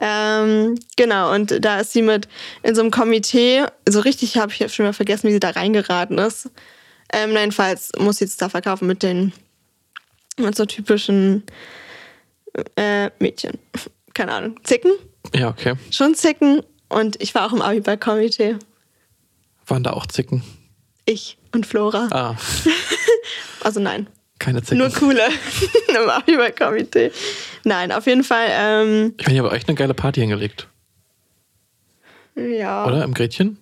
Ähm, 0.00 0.78
genau, 0.96 1.34
und 1.34 1.62
da 1.64 1.80
ist 1.80 1.92
sie 1.92 2.02
mit 2.02 2.26
in 2.62 2.74
so 2.74 2.80
einem 2.80 2.90
Komitee, 2.90 3.64
so 3.86 4.00
richtig 4.00 4.38
habe 4.38 4.52
ich 4.52 4.74
schon 4.74 4.86
mal 4.86 4.92
vergessen, 4.92 5.28
wie 5.28 5.32
sie 5.32 5.40
da 5.40 5.50
reingeraten 5.50 6.18
ist. 6.18 6.50
Ähm, 7.12 7.32
jedenfalls 7.32 7.92
muss 7.98 8.16
sie 8.18 8.24
jetzt 8.24 8.40
da 8.40 8.48
verkaufen 8.48 8.86
mit 8.86 9.02
den 9.02 9.32
mit 10.38 10.56
so 10.56 10.64
typischen 10.64 11.42
äh, 12.76 13.10
Mädchen. 13.18 13.58
Keine 14.14 14.32
Ahnung. 14.32 14.60
Zicken? 14.64 14.92
Ja, 15.34 15.48
okay. 15.48 15.74
Schon 15.90 16.14
Zicken. 16.14 16.62
Und 16.88 17.20
ich 17.22 17.34
war 17.34 17.46
auch 17.46 17.52
im 17.52 17.62
Abiball-Komitee. 17.62 18.56
Waren 19.66 19.82
da 19.82 19.92
auch 19.92 20.06
Zicken? 20.06 20.42
Ich 21.04 21.36
und 21.52 21.66
Flora. 21.66 22.08
Ah, 22.10 22.36
Also 23.62 23.78
nein, 23.80 24.08
keine 24.40 24.60
Zicken. 24.62 24.78
nur 24.78 24.90
coole 24.90 25.22
im 25.88 26.10
Abiball-Komitee. 26.10 27.12
Nein, 27.62 27.92
auf 27.92 28.06
jeden 28.06 28.24
Fall, 28.24 28.46
ähm, 28.50 29.14
ich 29.18 29.26
meine, 29.26 29.38
ihr 29.38 29.44
habt 29.44 29.54
echt 29.54 29.68
eine 29.68 29.76
geile 29.76 29.94
Party 29.94 30.20
hingelegt, 30.20 30.66
ja. 32.36 32.86
oder? 32.86 33.04
Im 33.04 33.14
Gretchen? 33.14 33.58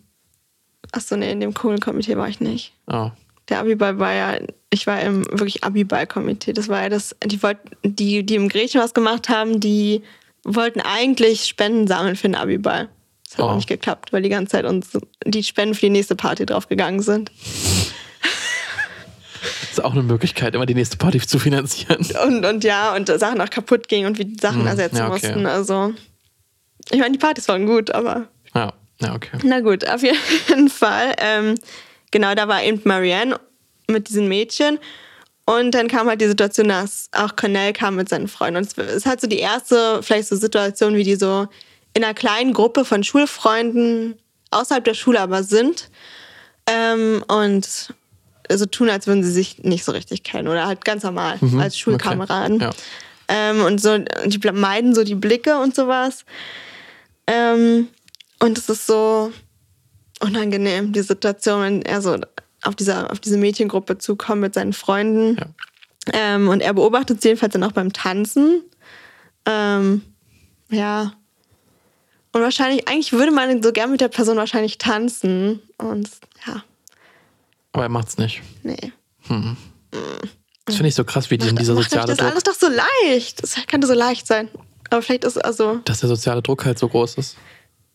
Achso, 0.92 1.16
nee, 1.16 1.30
in 1.32 1.40
dem 1.40 1.52
coolen 1.54 1.80
Komitee 1.80 2.16
war 2.16 2.28
ich 2.28 2.40
nicht. 2.40 2.72
Ah, 2.86 3.10
Der 3.48 3.58
Abiball 3.60 3.98
war 3.98 4.12
ja, 4.14 4.38
ich 4.70 4.86
war 4.86 5.00
im 5.00 5.24
wirklich 5.26 5.64
Abiball-Komitee. 5.64 6.52
Das 6.54 6.68
war 6.68 6.82
ja 6.82 6.88
das, 6.88 7.14
die 7.24 7.42
wollten, 7.42 7.70
die, 7.82 8.24
die 8.24 8.36
im 8.36 8.48
Gretchen 8.48 8.80
was 8.80 8.94
gemacht 8.94 9.28
haben, 9.28 9.60
die 9.60 10.02
wollten 10.44 10.80
eigentlich 10.80 11.44
Spenden 11.44 11.86
sammeln 11.86 12.16
für 12.16 12.28
den 12.28 12.36
Abiball. 12.36 12.88
Das 13.28 13.36
hat 13.36 13.44
Oh. 13.44 13.48
auch 13.48 13.56
nicht 13.56 13.68
geklappt, 13.68 14.12
weil 14.12 14.22
die 14.22 14.30
ganze 14.30 14.52
Zeit 14.52 14.64
uns 14.64 14.96
die 15.26 15.42
Spenden 15.44 15.74
für 15.74 15.80
die 15.82 15.90
nächste 15.90 16.16
Party 16.16 16.46
draufgegangen 16.46 17.00
sind. 17.02 17.30
Ist 19.78 19.84
auch 19.84 19.92
eine 19.92 20.02
Möglichkeit, 20.02 20.54
immer 20.54 20.66
die 20.66 20.74
nächste 20.74 20.96
Party 20.96 21.20
zu 21.20 21.38
finanzieren. 21.38 22.06
Und, 22.24 22.44
und 22.44 22.64
ja, 22.64 22.94
und 22.94 23.08
Sachen 23.08 23.40
auch 23.40 23.50
kaputt 23.50 23.88
gingen 23.88 24.06
und 24.06 24.18
wir 24.18 24.24
die 24.24 24.40
Sachen 24.40 24.60
Hm, 24.60 24.66
ersetzen 24.66 24.96
ja, 24.96 25.10
okay. 25.10 25.28
mussten. 25.28 25.46
Also, 25.46 25.94
ich 26.90 26.98
meine, 26.98 27.12
die 27.12 27.18
Partys 27.18 27.48
waren 27.48 27.66
gut, 27.66 27.90
aber 27.90 28.28
Ja, 28.54 28.72
ja, 29.00 29.14
okay. 29.14 29.38
Na 29.42 29.60
gut, 29.60 29.88
auf 29.88 30.02
jeden 30.02 30.68
Fall. 30.68 31.14
Ähm, 31.18 31.54
genau, 32.10 32.34
da 32.34 32.48
war 32.48 32.62
eben 32.62 32.80
Marianne 32.84 33.38
mit 33.88 34.08
diesen 34.08 34.28
Mädchen. 34.28 34.78
Und 35.44 35.70
dann 35.72 35.88
kam 35.88 36.08
halt 36.08 36.20
die 36.20 36.28
Situation, 36.28 36.68
dass 36.68 37.08
auch 37.12 37.34
Cornell 37.36 37.72
kam 37.72 37.96
mit 37.96 38.08
seinen 38.08 38.28
Freunden. 38.28 38.58
Und 38.58 38.64
es 38.64 38.76
ist 38.76 39.06
halt 39.06 39.20
so 39.20 39.26
die 39.26 39.38
erste, 39.38 40.02
vielleicht 40.02 40.28
so 40.28 40.36
Situation, 40.36 40.94
wie 40.94 41.04
die 41.04 41.16
so 41.16 41.46
in 41.94 42.04
einer 42.04 42.12
kleinen 42.14 42.52
Gruppe 42.52 42.84
von 42.84 43.02
Schulfreunden 43.02 44.18
außerhalb 44.50 44.84
der 44.84 44.94
Schule 44.94 45.20
aber 45.20 45.42
sind. 45.42 45.88
Ähm, 46.66 47.24
und 47.28 47.94
so 48.56 48.66
tun, 48.66 48.88
als 48.88 49.06
würden 49.06 49.22
sie 49.22 49.30
sich 49.30 49.62
nicht 49.62 49.84
so 49.84 49.92
richtig 49.92 50.22
kennen. 50.22 50.48
Oder 50.48 50.66
halt 50.66 50.84
ganz 50.84 51.02
normal 51.02 51.38
als 51.58 51.78
Schulkameraden. 51.78 52.56
Okay. 52.56 52.64
Ja. 52.64 52.70
Ähm, 53.28 53.64
und 53.64 53.80
so, 53.80 53.98
die 53.98 54.38
meiden 54.52 54.94
so 54.94 55.04
die 55.04 55.14
Blicke 55.14 55.58
und 55.58 55.74
sowas. 55.74 56.24
Ähm, 57.26 57.88
und 58.40 58.56
es 58.56 58.68
ist 58.68 58.86
so 58.86 59.32
unangenehm, 60.20 60.92
die 60.92 61.02
Situation, 61.02 61.62
wenn 61.62 61.82
er 61.82 62.00
so 62.00 62.16
auf, 62.62 62.74
dieser, 62.74 63.10
auf 63.10 63.20
diese 63.20 63.36
Mädchengruppe 63.36 63.98
zukommt 63.98 64.40
mit 64.40 64.54
seinen 64.54 64.72
Freunden. 64.72 65.36
Ja. 65.36 65.46
Ähm, 66.12 66.48
und 66.48 66.60
er 66.60 66.72
beobachtet 66.72 67.20
sie 67.20 67.28
jedenfalls 67.28 67.52
dann 67.52 67.64
auch 67.64 67.72
beim 67.72 67.92
Tanzen. 67.92 68.62
Ähm, 69.44 70.02
ja. 70.70 71.12
Und 72.32 72.42
wahrscheinlich, 72.42 72.88
eigentlich 72.88 73.12
würde 73.12 73.32
man 73.32 73.62
so 73.62 73.72
gern 73.72 73.90
mit 73.90 74.00
der 74.00 74.08
Person 74.08 74.36
wahrscheinlich 74.36 74.78
tanzen. 74.78 75.60
Und 75.76 76.08
ja, 76.46 76.62
Aber 77.78 77.86
er 77.86 77.90
macht's 77.90 78.18
nicht. 78.18 78.42
nee. 78.62 78.92
Das 80.64 80.76
finde 80.76 80.88
ich 80.88 80.94
so 80.94 81.04
krass, 81.04 81.30
wie 81.30 81.38
die- 81.38 81.54
dieser 81.54 81.74
Macht 81.74 81.84
soziale 81.84 82.08
das 82.08 82.18
Druck, 82.18 82.30
alles 82.30 82.42
doch 82.42 82.54
so 82.54 82.68
leicht. 82.68 83.42
Das 83.42 83.56
könnte 83.68 83.86
so 83.86 83.94
leicht 83.94 84.26
sein. 84.26 84.48
Aber 84.90 85.00
vielleicht 85.02 85.24
ist 85.24 85.42
also, 85.42 85.76
dass 85.84 86.00
der 86.00 86.08
soziale 86.08 86.42
Druck 86.42 86.64
halt 86.64 86.78
so 86.78 86.88
groß 86.88 87.14
ist. 87.16 87.36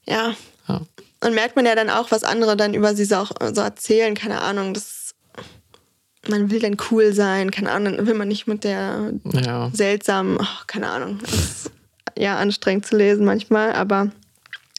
ja. 0.05 0.33
Ja. 0.67 0.81
Und 1.23 1.35
merkt 1.35 1.55
man 1.57 1.65
ja 1.65 1.75
dann 1.75 1.89
auch, 1.89 2.11
was 2.11 2.23
andere 2.23 2.55
dann 2.57 2.73
über 2.73 2.95
sie 2.95 3.03
so, 3.05 3.15
auch 3.17 3.31
so 3.53 3.61
erzählen. 3.61 4.13
Keine 4.15 4.41
Ahnung, 4.41 4.73
das, 4.73 5.13
man 6.29 6.49
will 6.51 6.59
dann 6.61 6.77
cool 6.91 7.13
sein. 7.13 7.51
Keine 7.51 7.71
Ahnung, 7.71 7.97
dann 7.97 8.07
will 8.07 8.13
man 8.13 8.27
nicht 8.29 8.47
mit 8.47 8.63
der 8.63 9.11
Ja. 9.33 9.69
seltsamen, 9.73 10.37
oh, 10.39 10.63
keine 10.67 10.89
Ahnung. 10.89 11.19
Das 11.21 11.33
ist 11.33 11.71
ja 12.17 12.37
anstrengend 12.37 12.85
zu 12.85 12.95
lesen 12.97 13.25
manchmal, 13.25 13.73
aber 13.73 14.11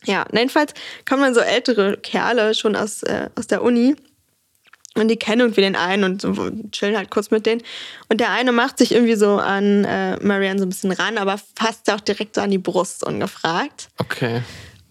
ja, 0.04 0.24
jedenfalls 0.32 0.72
kommen 1.08 1.22
dann 1.22 1.34
so 1.34 1.40
ältere 1.40 1.96
Kerle 1.98 2.54
schon 2.54 2.76
aus, 2.76 3.02
äh, 3.02 3.28
aus 3.38 3.46
der 3.46 3.62
Uni 3.62 3.96
und 4.94 5.08
die 5.08 5.16
kennen 5.16 5.40
irgendwie 5.40 5.60
den 5.60 5.76
einen 5.76 6.04
und 6.04 6.22
so 6.22 6.50
chillen 6.70 6.96
halt 6.96 7.10
kurz 7.10 7.30
mit 7.30 7.46
denen. 7.46 7.62
Und 8.08 8.20
der 8.20 8.30
eine 8.30 8.52
macht 8.52 8.78
sich 8.78 8.92
irgendwie 8.92 9.16
so 9.16 9.38
an 9.38 9.84
äh, 9.84 10.16
Marianne 10.20 10.60
so 10.60 10.66
ein 10.66 10.68
bisschen 10.68 10.92
ran, 10.92 11.18
aber 11.18 11.38
fasst 11.56 11.90
auch 11.90 12.00
direkt 12.00 12.36
so 12.36 12.40
an 12.40 12.50
die 12.50 12.58
Brust 12.58 13.04
ungefragt. 13.04 13.88
Okay. 13.98 14.42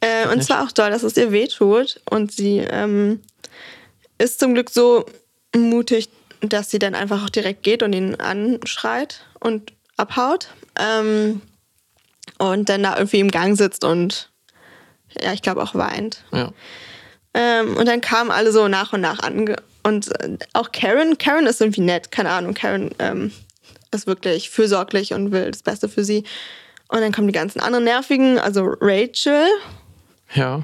Äh, 0.02 0.28
und 0.28 0.44
zwar 0.44 0.64
auch 0.64 0.72
doll, 0.72 0.90
dass 0.90 1.04
es 1.04 1.16
ihr 1.16 1.32
wehtut. 1.32 2.02
Und 2.10 2.34
sie 2.34 2.58
ähm, 2.58 3.22
ist 4.18 4.40
zum 4.40 4.54
Glück 4.54 4.70
so 4.70 5.06
mutig, 5.56 6.10
dass 6.42 6.70
sie 6.70 6.80
dann 6.80 6.96
einfach 6.96 7.24
auch 7.24 7.30
direkt 7.30 7.64
geht 7.64 7.82
und 7.82 7.94
ihn 7.94 8.16
anschreit 8.16 9.26
und 9.40 9.72
abhaut. 9.96 10.50
Ähm, 10.78 11.42
und 12.40 12.68
dann 12.68 12.84
da 12.84 12.98
irgendwie 12.98 13.20
im 13.20 13.32
Gang 13.32 13.58
sitzt 13.58 13.86
und 13.86 14.30
ja, 15.22 15.32
ich 15.32 15.42
glaube 15.42 15.62
auch 15.62 15.76
weint. 15.76 16.24
Ja. 16.34 16.52
Ähm, 17.34 17.78
und 17.78 17.88
dann 17.88 18.02
kamen 18.02 18.32
alle 18.32 18.52
so 18.52 18.68
nach 18.68 18.92
und 18.92 19.02
nach 19.02 19.20
an. 19.20 19.56
Und 19.84 20.10
äh, 20.22 20.38
auch 20.54 20.72
Karen, 20.72 21.18
Karen 21.18 21.46
ist 21.46 21.62
irgendwie 21.62 21.82
nett, 21.82 22.12
keine 22.12 22.30
Ahnung. 22.30 22.54
Karen 22.54 22.92
ähm, 23.00 23.32
ist 23.92 24.08
wirklich 24.08 24.50
fürsorglich 24.50 25.14
und 25.14 25.32
will 25.32 25.52
das 25.52 25.62
Beste 25.64 25.90
für 25.90 26.04
sie. 26.04 26.24
Und 26.88 27.02
dann 27.02 27.12
kommen 27.12 27.28
die 27.28 27.34
ganzen 27.34 27.60
anderen 27.60 27.84
Nervigen, 27.86 28.38
also 28.40 28.76
Rachel, 28.80 29.48
Ja. 30.36 30.62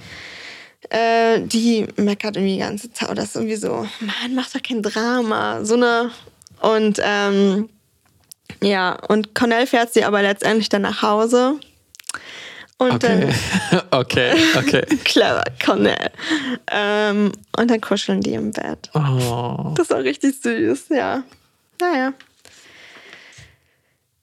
äh, 0.89 1.41
die 1.41 1.87
meckert 1.97 2.35
irgendwie 2.37 2.53
die 2.53 2.59
ganze 2.59 2.91
Zeit. 2.93 3.17
Das 3.17 3.25
ist 3.25 3.35
irgendwie 3.35 3.55
so, 3.55 3.87
Mann, 3.99 4.35
mach 4.35 4.49
doch 4.51 4.61
kein 4.61 4.81
Drama. 4.81 5.63
So 5.65 5.75
eine. 5.75 6.11
Und 6.61 6.99
ähm, 7.03 7.69
ja, 8.61 8.97
und 9.07 9.33
Cornell 9.35 9.67
fährt 9.67 9.93
sie 9.93 10.03
aber 10.03 10.21
letztendlich 10.21 10.69
dann 10.69 10.81
nach 10.83 11.01
Hause. 11.01 11.59
Und 12.79 12.93
Okay. 12.93 13.29
okay. 13.91 14.33
Okay. 14.55 14.85
dann, 14.89 14.99
clever, 15.03 15.43
Cornell. 15.63 16.09
Ähm, 16.71 17.31
und 17.57 17.69
dann 17.69 17.81
kuscheln 17.81 18.21
die 18.21 18.33
im 18.33 18.51
Bett. 18.51 18.89
Oh. 18.93 19.73
Das 19.75 19.89
war 19.89 19.99
richtig 19.99 20.41
süß, 20.41 20.85
ja. 20.89 21.23
Naja. 21.79 22.13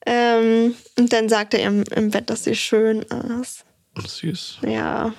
Ähm, 0.05 0.75
und 0.97 1.13
dann 1.13 1.29
sagt 1.29 1.53
er 1.53 1.61
im, 1.61 1.83
im 1.95 2.09
Bett, 2.09 2.29
dass 2.29 2.45
sie 2.45 2.55
schön 2.55 3.03
ist. 3.41 3.63
Süß. 4.05 4.59
Ja, 4.61 5.13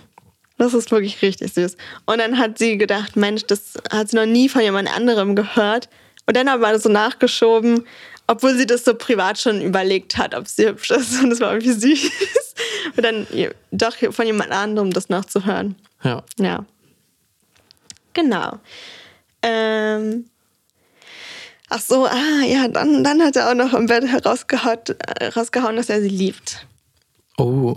das 0.56 0.74
ist 0.74 0.90
wirklich 0.90 1.22
richtig 1.22 1.52
süß. 1.54 1.76
Und 2.06 2.18
dann 2.18 2.38
hat 2.38 2.58
sie 2.58 2.76
gedacht, 2.76 3.14
Mensch, 3.16 3.44
das 3.46 3.74
hat 3.90 4.10
sie 4.10 4.16
noch 4.16 4.26
nie 4.26 4.48
von 4.48 4.62
jemand 4.62 4.94
anderem 4.94 5.36
gehört. 5.36 5.88
Und 6.26 6.36
dann 6.36 6.48
aber 6.48 6.78
so 6.78 6.88
nachgeschoben, 6.88 7.86
obwohl 8.28 8.54
sie 8.56 8.66
das 8.66 8.84
so 8.84 8.94
privat 8.94 9.38
schon 9.38 9.60
überlegt 9.60 10.18
hat, 10.18 10.34
ob 10.34 10.46
sie 10.46 10.68
hübsch 10.68 10.90
ist. 10.92 11.20
Und 11.20 11.30
das 11.30 11.40
war 11.40 11.52
irgendwie 11.52 11.72
süß. 11.72 12.10
Und 12.96 13.02
dann 13.02 13.26
doch 13.72 13.96
von 14.12 14.26
jemand 14.26 14.52
anderem 14.52 14.92
das 14.92 15.08
noch 15.08 15.24
zu 15.24 15.44
hören. 15.44 15.74
Ja. 16.04 16.22
Ja. 16.38 16.64
Genau. 18.12 18.58
Ähm. 19.42 20.26
Ach 21.70 21.80
so, 21.80 22.06
ah, 22.06 22.44
ja, 22.46 22.66
dann, 22.68 23.04
dann 23.04 23.22
hat 23.22 23.36
er 23.36 23.50
auch 23.50 23.54
noch 23.54 23.74
im 23.74 23.86
Bett 23.86 24.06
herausgehauen, 24.06 24.78
herausgehauen 25.20 25.76
dass 25.76 25.90
er 25.90 26.00
sie 26.00 26.08
liebt. 26.08 26.66
Oh. 27.36 27.76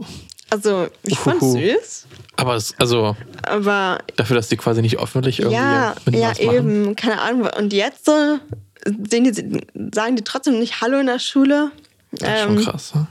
Also, 0.50 0.88
ich 1.04 1.20
fand's 1.20 1.44
Uhuhu. 1.44 1.60
süß, 1.60 2.08
Aber 2.38 2.56
es, 2.56 2.74
also 2.78 3.16
aber 3.44 4.00
dafür, 4.16 4.36
dass 4.36 4.48
die 4.48 4.58
quasi 4.58 4.82
nicht 4.82 5.00
öffentlich 5.00 5.40
irgendwie 5.40 5.56
ja, 5.56 5.96
ja 6.08 6.38
eben, 6.40 6.96
keine 6.96 7.22
Ahnung. 7.22 7.50
Und 7.58 7.74
jetzt 7.74 8.06
so 8.06 8.40
die, 8.86 9.62
sagen 9.94 10.16
die 10.16 10.24
trotzdem 10.24 10.60
nicht 10.60 10.82
Hallo 10.82 11.00
in 11.00 11.08
der 11.08 11.20
Schule. 11.20 11.72
Das 12.12 12.30
ist 12.30 12.44
schon 12.44 12.58
Ähm, 12.58 12.64
krass. 12.64 12.94
Ne? 12.96 13.08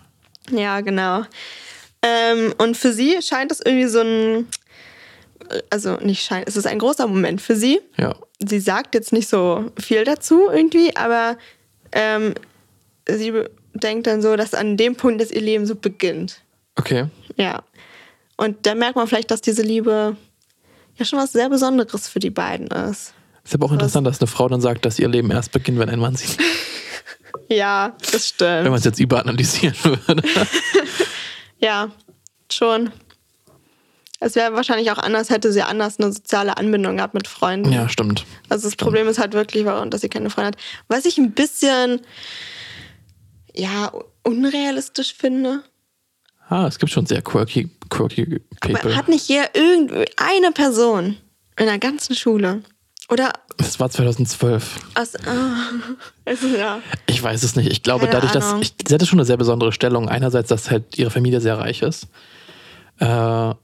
Ja, 0.61 0.81
genau. 0.81 1.25
Ähm, 2.03 2.55
und 2.59 2.77
für 2.77 2.93
sie 2.93 3.21
scheint 3.23 3.53
es 3.53 3.61
irgendwie 3.61 3.89
so 3.89 4.01
ein, 4.01 4.49
also 5.71 5.97
nicht 5.97 6.25
scheint, 6.25 6.49
es 6.49 6.57
ist 6.57 6.67
ein 6.67 6.79
großer 6.79 7.07
Moment 7.07 7.41
für 7.41 7.57
sie. 7.57 7.81
Ja. 7.97 8.15
Sie 8.39 8.61
sagt 8.61 8.95
jetzt 8.95 9.13
nicht 9.13 9.29
so 9.29 9.71
viel 9.79 10.05
dazu 10.05 10.49
irgendwie, 10.51 10.97
aber 10.97 11.37
ähm, 11.93 12.35
sie 13.09 13.33
denkt 13.75 14.07
dann 14.07 14.23
so, 14.23 14.37
dass 14.37 14.55
an 14.55 14.77
dem 14.77 14.97
Punkt, 14.97 15.21
dass 15.21 15.31
ihr 15.31 15.43
Leben 15.43 15.67
so 15.67 15.75
beginnt. 15.75 16.41
Okay. 16.77 17.07
Ja. 17.37 17.63
Und 18.37 18.65
da 18.67 18.75
merkt 18.75 18.97
man 18.97 19.07
vielleicht, 19.07 19.31
dass 19.31 19.43
diese 19.43 19.63
Liebe 19.63 20.17
ja 20.97 21.05
schon 21.05 21.19
was 21.19 21.33
sehr 21.33 21.51
Besonderes 21.51 22.09
für 22.09 22.19
die 22.19 22.31
beiden 22.31 22.69
ist. 22.69 23.13
Ist 23.45 23.55
aber 23.55 23.67
auch 23.67 23.73
interessant, 23.73 24.07
dass 24.07 24.21
eine 24.21 24.27
Frau 24.27 24.49
dann 24.49 24.61
sagt, 24.61 24.85
dass 24.85 24.99
ihr 24.99 25.09
Leben 25.09 25.31
erst 25.31 25.53
beginnt, 25.53 25.79
wenn 25.79 25.89
ein 25.89 25.99
Mann 25.99 26.17
sie, 26.17 26.27
Ja, 27.49 27.97
das 28.01 28.13
wenn 28.13 28.21
stimmt. 28.21 28.65
man 28.65 28.75
es 28.75 28.85
jetzt 28.85 29.01
überanalysieren 29.01 29.77
würde. 29.83 30.23
Ja, 31.63 31.91
schon. 32.51 32.91
Es 34.19 34.35
wäre 34.35 34.55
wahrscheinlich 34.55 34.91
auch 34.91 34.97
anders, 34.99 35.29
hätte 35.29 35.53
sie 35.53 35.63
anders 35.63 35.99
eine 35.99 36.11
soziale 36.13 36.57
Anbindung 36.57 36.97
gehabt 36.97 37.13
mit 37.15 37.29
Freunden. 37.29 37.71
ja, 37.71 37.87
stimmt. 37.89 38.25
Also 38.49 38.67
das 38.67 38.77
Problem 38.77 39.07
ist 39.09 39.19
halt 39.19 39.35
wirklich, 39.35 39.65
warum, 39.67 39.91
dass 39.91 40.01
sie 40.01 40.09
keine 40.09 40.31
Freunde 40.31 40.49
hat. 40.49 40.57
Was 40.89 41.05
ich 41.05 41.19
ein 41.19 41.33
bisschen, 41.33 42.01
ja, 43.55 43.93
unrealistisch 44.25 45.15
finde. 45.15 45.63
Ah, 46.49 46.67
es 46.67 46.79
gibt 46.79 46.93
schon 46.93 47.05
sehr 47.07 47.21
quirky, 47.23 47.69
quirky 47.91 48.41
Aber 48.63 48.73
People. 48.75 48.97
hat 48.97 49.09
nicht 49.09 49.25
hier 49.27 49.51
irgendeine 49.55 50.53
Person 50.55 51.19
in 51.59 51.67
der 51.67 51.79
ganzen 51.79 52.15
Schule 52.17 52.63
oder 53.11 53.33
Das 53.57 53.79
war 53.81 53.91
2012. 53.91 54.79
aus, 54.95 55.15
also, 56.25 56.47
ja, 56.57 56.81
Ich 57.07 57.23
weiß 57.23 57.43
es 57.43 57.57
nicht. 57.57 57.71
Ich 57.71 57.83
glaube, 57.83 58.07
Keine 58.07 58.13
dadurch, 58.13 58.33
dass 58.33 58.47
Ahnung. 58.47 58.63
ich, 58.63 58.75
sie 58.87 58.95
hatte 58.95 59.07
schon 59.07 59.19
eine 59.19 59.27
sehr 59.27 59.37
besondere 59.37 59.73
Stellung. 59.73 60.09
Einerseits, 60.09 60.49
dass 60.49 60.71
halt 60.71 60.97
ihre 60.99 61.11
Familie 61.11 61.41
sehr 61.41 61.59
reich 61.59 61.83
ist 61.83 62.07
äh, 62.99 63.55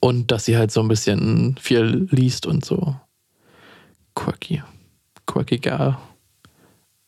und 0.00 0.30
dass 0.30 0.44
sie 0.44 0.56
halt 0.56 0.70
so 0.70 0.80
ein 0.80 0.88
bisschen 0.88 1.56
viel 1.60 2.08
liest 2.10 2.46
und 2.46 2.64
so 2.64 2.96
quirky, 4.14 4.62
quirky 5.26 5.58
girl. 5.58 5.96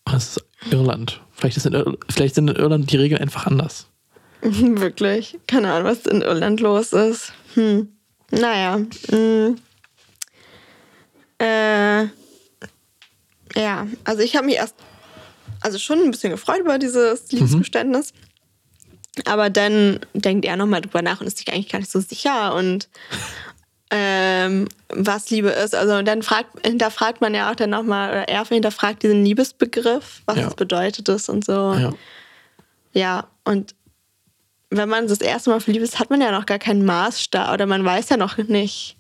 Das 0.05 0.37
ist 0.37 0.45
Irland. 0.71 1.21
Vielleicht, 1.33 1.57
ist 1.57 1.67
in 1.67 1.97
vielleicht 2.09 2.35
sind 2.35 2.49
in 2.49 2.57
Irland 2.57 2.91
die 2.91 2.97
Regeln 2.97 3.21
einfach 3.21 3.47
anders. 3.47 3.87
wirklich. 4.43 5.39
Keine 5.47 5.73
Ahnung, 5.73 5.89
was 5.91 6.07
in 6.07 6.23
Irland 6.23 6.61
los 6.61 6.93
ist. 6.93 7.33
Hm. 7.55 7.89
Naja. 8.31 8.81
Hm. 9.09 9.57
Äh, 11.45 12.09
ja, 13.61 13.87
also 14.05 14.23
ich 14.23 14.35
habe 14.37 14.47
mich 14.47 14.57
erst, 14.57 14.75
also 15.61 15.79
schon 15.79 16.01
ein 16.01 16.11
bisschen 16.11 16.31
gefreut 16.31 16.61
über 16.61 16.79
dieses 16.79 17.31
Liebesgeständnis. 17.31 18.13
Aber 19.27 19.49
dann 19.51 20.01
denkt 20.13 20.45
er 20.45 20.57
nochmal 20.57 20.81
drüber 20.81 21.03
nach 21.03 21.21
und 21.21 21.27
ist 21.29 21.39
sich 21.39 21.53
eigentlich 21.53 21.69
gar 21.69 21.79
nicht 21.79 21.91
so 21.91 22.01
sicher 22.01 22.55
und 22.55 22.89
ähm, 23.91 24.67
was 24.89 25.31
Liebe 25.31 25.51
ist. 25.51 25.75
Also 25.75 26.03
dann 26.03 26.23
fragt, 26.23 26.67
hinterfragt 26.67 27.21
man 27.21 27.33
ja 27.33 27.51
auch 27.51 27.55
dann 27.55 27.71
nochmal, 27.71 28.11
oder 28.11 28.29
er 28.29 28.45
hinterfragt 28.45 29.05
diesen 29.05 29.25
Liebesbegriff, 29.25 30.23
was 30.27 30.39
Ja. 30.39 30.49
es 30.49 30.55
bedeutet 30.57 31.09
ist 31.09 31.29
und 31.29 31.45
so. 31.45 31.53
Ja. 31.75 31.93
Ja, 32.93 33.29
und 33.45 33.75
wenn 34.71 34.89
man 34.89 35.07
das 35.07 35.21
erste 35.21 35.51
Mal 35.51 35.61
verliebt 35.61 35.85
ist, 35.85 36.01
hat 36.01 36.11
man 36.11 36.21
ja 36.21 36.33
noch 36.33 36.47
gar 36.47 36.59
keinen 36.59 36.85
Maßstab 36.85 37.53
oder 37.53 37.67
man 37.67 37.85
weiß 37.85 38.09
ja 38.09 38.17
noch 38.17 38.37
nicht 38.39 38.97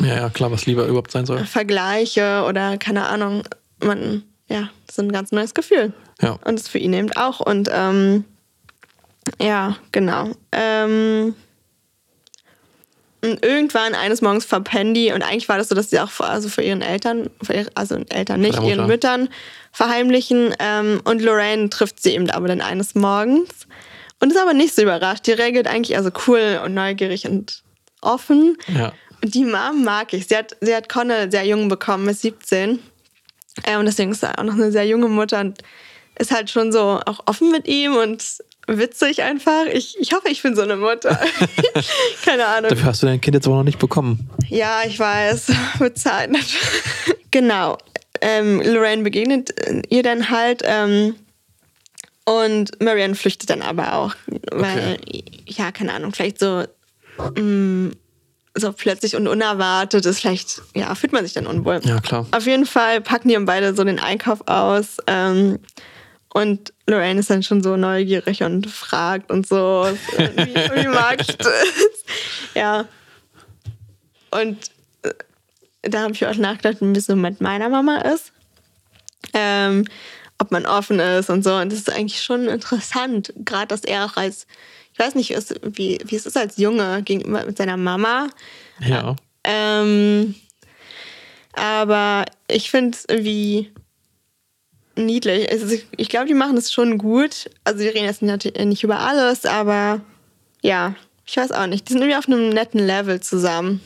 ja, 0.00 0.06
ja, 0.06 0.30
klar, 0.30 0.50
was 0.50 0.66
lieber 0.66 0.86
überhaupt 0.86 1.10
sein 1.10 1.26
soll. 1.26 1.44
Vergleiche 1.44 2.44
oder 2.48 2.78
keine 2.78 3.06
Ahnung. 3.06 3.42
Man, 3.80 4.22
ja, 4.48 4.70
das 4.86 4.96
ist 4.96 5.00
ein 5.00 5.12
ganz 5.12 5.32
neues 5.32 5.54
Gefühl. 5.54 5.92
Ja. 6.20 6.38
Und 6.44 6.58
das 6.58 6.68
für 6.68 6.78
ihn 6.78 6.92
eben 6.92 7.12
auch. 7.12 7.40
Und 7.40 7.68
ähm, 7.72 8.24
ja, 9.40 9.76
genau. 9.92 10.30
Ähm, 10.52 11.34
und 13.24 13.44
irgendwann 13.44 13.94
eines 13.94 14.20
Morgens 14.20 14.44
verpennen 14.44 14.94
die 14.94 15.12
und 15.12 15.22
eigentlich 15.22 15.48
war 15.48 15.56
das 15.56 15.68
so, 15.68 15.76
dass 15.76 15.90
sie 15.90 16.00
auch 16.00 16.10
vor, 16.10 16.26
also 16.26 16.48
vor 16.48 16.64
ihren 16.64 16.82
Eltern, 16.82 17.30
vor 17.40 17.54
ihr, 17.54 17.66
also 17.76 17.96
Eltern 18.08 18.40
nicht, 18.40 18.60
ihren. 18.60 18.88
Müttern 18.88 19.28
verheimlichen. 19.70 20.54
Ähm, 20.58 21.00
und 21.04 21.22
Lorraine 21.22 21.70
trifft 21.70 22.02
sie 22.02 22.14
eben 22.14 22.28
aber 22.30 22.48
dann 22.48 22.60
eines 22.60 22.96
Morgens 22.96 23.68
und 24.18 24.32
ist 24.32 24.38
aber 24.38 24.54
nicht 24.54 24.74
so 24.74 24.82
überrascht. 24.82 25.26
Die 25.26 25.32
reagiert 25.32 25.68
eigentlich 25.68 25.96
also 25.96 26.10
cool 26.26 26.60
und 26.64 26.74
neugierig 26.74 27.26
und 27.26 27.62
offen. 28.00 28.56
Ja. 28.66 28.92
Die 29.24 29.44
Mom 29.44 29.84
mag 29.84 30.12
ich. 30.12 30.26
Sie 30.26 30.36
hat, 30.36 30.56
sie 30.60 30.74
hat 30.74 30.88
Connell 30.88 31.30
sehr 31.30 31.44
jung 31.44 31.68
bekommen, 31.68 32.08
ist 32.08 32.22
17. 32.22 32.80
Äh, 33.64 33.76
und 33.76 33.86
deswegen 33.86 34.12
ist 34.12 34.20
sie 34.20 34.38
auch 34.38 34.42
noch 34.42 34.54
eine 34.54 34.72
sehr 34.72 34.86
junge 34.86 35.08
Mutter 35.08 35.40
und 35.40 35.58
ist 36.18 36.30
halt 36.30 36.50
schon 36.50 36.72
so 36.72 37.00
auch 37.06 37.20
offen 37.26 37.50
mit 37.50 37.68
ihm 37.68 37.94
und 37.96 38.24
witzig 38.66 39.22
einfach. 39.22 39.66
Ich, 39.66 39.96
ich 39.98 40.12
hoffe, 40.12 40.28
ich 40.28 40.42
bin 40.42 40.54
so 40.54 40.62
eine 40.62 40.76
Mutter. 40.76 41.18
Keine 42.24 42.46
Ahnung. 42.46 42.70
Dafür 42.70 42.86
hast 42.86 43.02
du 43.02 43.06
dein 43.06 43.20
Kind 43.20 43.34
jetzt 43.34 43.46
aber 43.46 43.56
noch 43.56 43.64
nicht 43.64 43.78
bekommen. 43.78 44.30
Ja, 44.48 44.82
ich 44.86 44.98
weiß. 44.98 45.52
Wird 45.78 45.98
Zeit. 45.98 46.30
genau. 47.30 47.78
Ähm, 48.20 48.60
Lorraine 48.62 49.02
begegnet 49.02 49.54
ihr 49.88 50.02
dann 50.02 50.30
halt. 50.30 50.62
Ähm, 50.64 51.16
und 52.24 52.80
Marianne 52.80 53.14
flüchtet 53.16 53.50
dann 53.50 53.62
aber 53.62 53.94
auch. 53.94 54.14
Weil, 54.52 54.98
ja, 55.46 55.72
keine 55.72 55.92
Ahnung, 55.92 56.12
vielleicht 56.12 56.38
so, 56.38 56.64
mh, 57.36 57.92
so 58.54 58.72
plötzlich 58.72 59.16
und 59.16 59.28
unerwartet 59.28 60.04
ist 60.04 60.20
vielleicht, 60.20 60.62
ja, 60.74 60.94
fühlt 60.94 61.12
man 61.12 61.24
sich 61.24 61.32
dann 61.32 61.46
unwohl. 61.46 61.80
Ja, 61.84 62.00
klar. 62.00 62.26
Auf 62.32 62.46
jeden 62.46 62.66
Fall 62.66 63.00
packen 63.00 63.28
die 63.28 63.38
beide 63.38 63.74
so 63.74 63.84
den 63.84 63.98
Einkauf 63.98 64.46
aus. 64.46 64.98
Ähm, 65.06 65.58
und 66.34 66.72
Lorraine 66.86 67.20
ist 67.20 67.30
dann 67.30 67.42
schon 67.42 67.62
so 67.62 67.76
neugierig 67.76 68.42
und 68.42 68.66
fragt 68.66 69.30
und 69.30 69.46
so, 69.46 69.86
wie, 70.16 70.54
wie 70.54 70.88
mag 70.88 71.20
ich 71.20 71.36
das? 71.36 71.52
Ja. 72.54 72.86
Und 74.30 74.58
äh, 75.02 75.10
da 75.82 76.02
habe 76.02 76.12
ich 76.12 76.26
auch 76.26 76.34
nachgedacht, 76.36 76.78
wie 76.80 76.98
es 76.98 77.06
so 77.06 77.16
mit 77.16 77.40
meiner 77.40 77.70
Mama 77.70 77.98
ist. 77.98 78.32
Ähm, 79.32 79.86
ob 80.38 80.50
man 80.50 80.66
offen 80.66 80.98
ist 80.98 81.30
und 81.30 81.44
so. 81.44 81.54
Und 81.54 81.72
das 81.72 81.78
ist 81.78 81.90
eigentlich 81.90 82.22
schon 82.22 82.48
interessant, 82.48 83.32
gerade 83.36 83.68
dass 83.68 83.84
er 83.84 84.04
auch 84.04 84.16
als, 84.16 84.46
ich 84.92 84.98
weiß 84.98 85.14
nicht, 85.14 85.30
wie, 85.62 85.98
wie 86.04 86.16
es 86.16 86.26
ist 86.26 86.36
als 86.36 86.56
Junge 86.58 87.02
gegenüber 87.02 87.44
mit 87.44 87.56
seiner 87.56 87.76
Mama. 87.76 88.28
Ja. 88.80 89.16
Ähm, 89.44 90.34
aber 91.54 92.24
ich 92.48 92.70
finde 92.70 92.96
es 92.96 93.04
irgendwie 93.08 93.70
niedlich. 94.96 95.50
Also 95.50 95.74
ich, 95.96 96.08
glaube, 96.08 96.26
die 96.26 96.34
machen 96.34 96.56
das 96.56 96.72
schon 96.72 96.98
gut. 96.98 97.50
Also 97.64 97.80
die 97.80 97.88
reden 97.88 98.04
jetzt 98.04 98.22
natürlich 98.22 98.58
nicht 98.64 98.84
über 98.84 99.00
alles, 99.00 99.44
aber 99.46 100.00
ja, 100.62 100.94
ich 101.26 101.36
weiß 101.36 101.52
auch 101.52 101.66
nicht. 101.66 101.88
Die 101.88 101.92
sind 101.92 102.02
irgendwie 102.02 102.18
auf 102.18 102.26
einem 102.26 102.50
netten 102.50 102.80
Level 102.80 103.20
zusammen. 103.20 103.80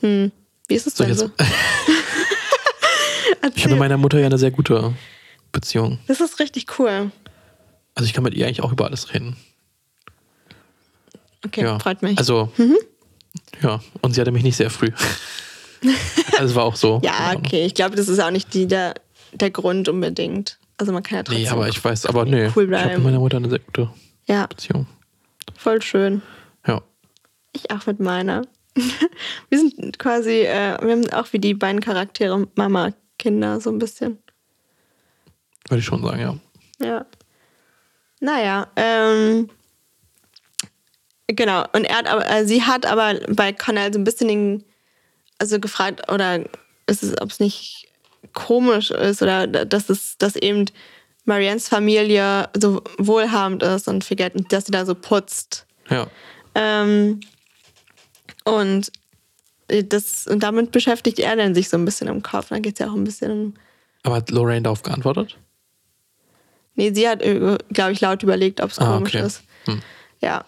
Hm. 0.00 0.30
Wie 0.68 0.74
ist 0.74 0.86
es 0.86 0.96
So, 0.96 1.04
denn 1.04 1.14
so? 1.14 1.30
ich 3.54 3.62
habe 3.64 3.70
mit 3.70 3.78
meiner 3.78 3.96
Mutter 3.98 4.18
ja 4.18 4.26
eine 4.26 4.38
sehr 4.38 4.50
gute 4.50 4.94
Beziehung. 5.52 5.98
Das 6.06 6.20
ist 6.20 6.38
richtig 6.38 6.78
cool. 6.78 7.10
Also 7.94 8.06
ich 8.06 8.12
kann 8.12 8.24
mit 8.24 8.34
ihr 8.34 8.46
eigentlich 8.46 8.62
auch 8.62 8.72
über 8.72 8.86
alles 8.86 9.12
reden. 9.14 9.36
Okay, 11.44 11.62
ja. 11.62 11.78
freut 11.78 12.02
mich. 12.02 12.18
Also, 12.18 12.50
ja. 13.62 13.80
Und 14.00 14.14
sie 14.14 14.20
hatte 14.20 14.32
mich 14.32 14.42
nicht 14.42 14.56
sehr 14.56 14.70
früh. 14.70 14.90
also 16.32 16.44
es 16.44 16.54
war 16.54 16.64
auch 16.64 16.76
so. 16.76 17.00
ja, 17.02 17.34
okay. 17.36 17.64
Ich 17.66 17.74
glaube, 17.74 17.96
das 17.96 18.08
ist 18.08 18.20
auch 18.20 18.30
nicht 18.30 18.54
die, 18.54 18.66
der, 18.66 18.94
der 19.32 19.50
Grund 19.50 19.88
unbedingt. 19.88 20.58
Also 20.76 20.92
man 20.92 21.02
kann 21.02 21.16
ja 21.16 21.22
trotzdem. 21.22 21.42
Nee, 21.42 21.48
aber 21.48 21.68
ich 21.68 21.82
weiß, 21.82 22.06
aber 22.06 22.24
nee. 22.24 22.30
Cool 22.32 22.40
ich 22.46 22.56
habe 22.56 22.66
bleiben. 22.66 22.94
mit 22.94 23.04
meiner 23.04 23.18
Mutter 23.20 23.36
eine 23.36 23.48
sehr 23.48 23.60
gute 23.60 23.90
Ja, 24.26 24.46
Beziehung. 24.46 24.86
voll 25.56 25.80
schön. 25.82 26.22
Ja. 26.66 26.82
Ich 27.52 27.70
auch 27.70 27.86
mit 27.86 28.00
meiner. 28.00 28.42
wir 29.50 29.58
sind 29.58 29.98
quasi, 29.98 30.40
äh, 30.40 30.76
wir 30.82 30.92
haben 30.92 31.10
auch 31.12 31.32
wie 31.32 31.38
die 31.38 31.54
beiden 31.54 31.80
Charaktere 31.80 32.48
Mama, 32.56 32.90
Kinder, 33.18 33.60
so 33.60 33.70
ein 33.70 33.78
bisschen. 33.78 34.18
Würde 35.68 35.78
ich 35.78 35.84
schon 35.84 36.02
sagen, 36.02 36.20
ja. 36.20 36.36
Ja. 36.84 37.06
Naja, 38.20 38.66
ähm, 38.76 39.48
genau. 41.28 41.64
Und 41.72 41.84
er 41.84 41.96
hat 41.96 42.06
aber, 42.08 42.28
äh, 42.28 42.46
sie 42.46 42.62
hat 42.62 42.86
aber 42.86 43.14
bei 43.28 43.52
Connell 43.52 43.92
so 43.92 43.98
ein 43.98 44.04
bisschen 44.04 44.28
den, 44.28 44.64
also 45.38 45.58
gefragt, 45.60 46.10
oder 46.10 46.44
ist 46.86 47.02
es, 47.02 47.20
ob 47.20 47.30
es 47.30 47.40
nicht 47.40 47.88
komisch 48.32 48.90
ist 48.90 49.22
oder 49.22 49.46
dass 49.46 49.88
es, 49.90 50.16
dass 50.18 50.36
eben 50.36 50.66
Mariannes 51.24 51.68
Familie 51.68 52.48
so 52.56 52.82
wohlhabend 52.98 53.62
ist 53.62 53.88
und 53.88 54.04
viel 54.04 54.16
Geld, 54.16 54.34
dass 54.52 54.66
sie 54.66 54.72
da 54.72 54.84
so 54.84 54.94
putzt. 54.94 55.66
Ja. 55.88 56.06
Ähm, 56.54 57.20
und 58.44 58.92
das, 59.68 60.26
und 60.26 60.42
damit 60.42 60.72
beschäftigt 60.72 61.18
er 61.18 61.36
dann 61.36 61.54
sich 61.54 61.68
so 61.70 61.76
ein 61.78 61.84
bisschen 61.84 62.08
im 62.08 62.22
Kopf. 62.22 62.48
Da 62.50 62.58
geht 62.58 62.74
es 62.74 62.80
ja 62.80 62.90
auch 62.90 62.94
ein 62.94 63.04
bisschen 63.04 63.30
um. 63.30 63.54
Aber 64.02 64.16
hat 64.16 64.30
Lorraine 64.30 64.62
darauf 64.62 64.82
geantwortet? 64.82 65.38
Nee, 66.74 66.92
sie 66.92 67.08
hat, 67.08 67.20
glaube 67.20 67.92
ich, 67.92 68.00
laut 68.00 68.22
überlegt, 68.22 68.60
ob 68.60 68.70
es 68.70 68.78
Ah, 68.78 68.96
komisch 68.96 69.14
okay. 69.14 69.26
ist. 69.26 69.42
Hm. 69.64 69.80
Ja. 70.20 70.44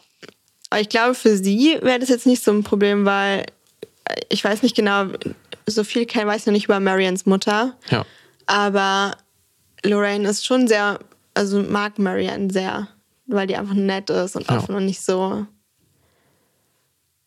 Aber 0.71 0.81
ich 0.81 0.89
glaube, 0.89 1.14
für 1.14 1.37
sie 1.37 1.79
wäre 1.83 1.99
das 1.99 2.09
jetzt 2.09 2.27
nicht 2.27 2.43
so 2.43 2.51
ein 2.51 2.64
Problem, 2.64 3.05
weil 3.05 3.47
ich 4.29 4.43
weiß 4.43 4.62
nicht 4.62 4.77
genau, 4.77 5.07
so 5.67 5.85
viel 5.85 6.07
kennen 6.07 6.27
weiß 6.29 6.43
ich 6.43 6.47
noch 6.47 6.53
nicht 6.53 6.67
über 6.67 6.81
Marians 6.81 7.27
Mutter. 7.27 7.77
Ja. 7.91 8.05
Aber 8.47 9.17
Lorraine 9.85 10.29
ist 10.29 10.45
schon 10.45 10.69
sehr, 10.69 10.99
also 11.35 11.62
mag 11.62 11.99
Marianne 11.99 12.53
sehr, 12.53 12.89
weil 13.27 13.47
die 13.47 13.57
einfach 13.57 13.75
nett 13.75 14.11
ist 14.11 14.37
und 14.37 14.49
Ja. 14.49 14.59
offen 14.59 14.75
und 14.75 14.87
nicht 14.87 15.01
so. 15.01 15.47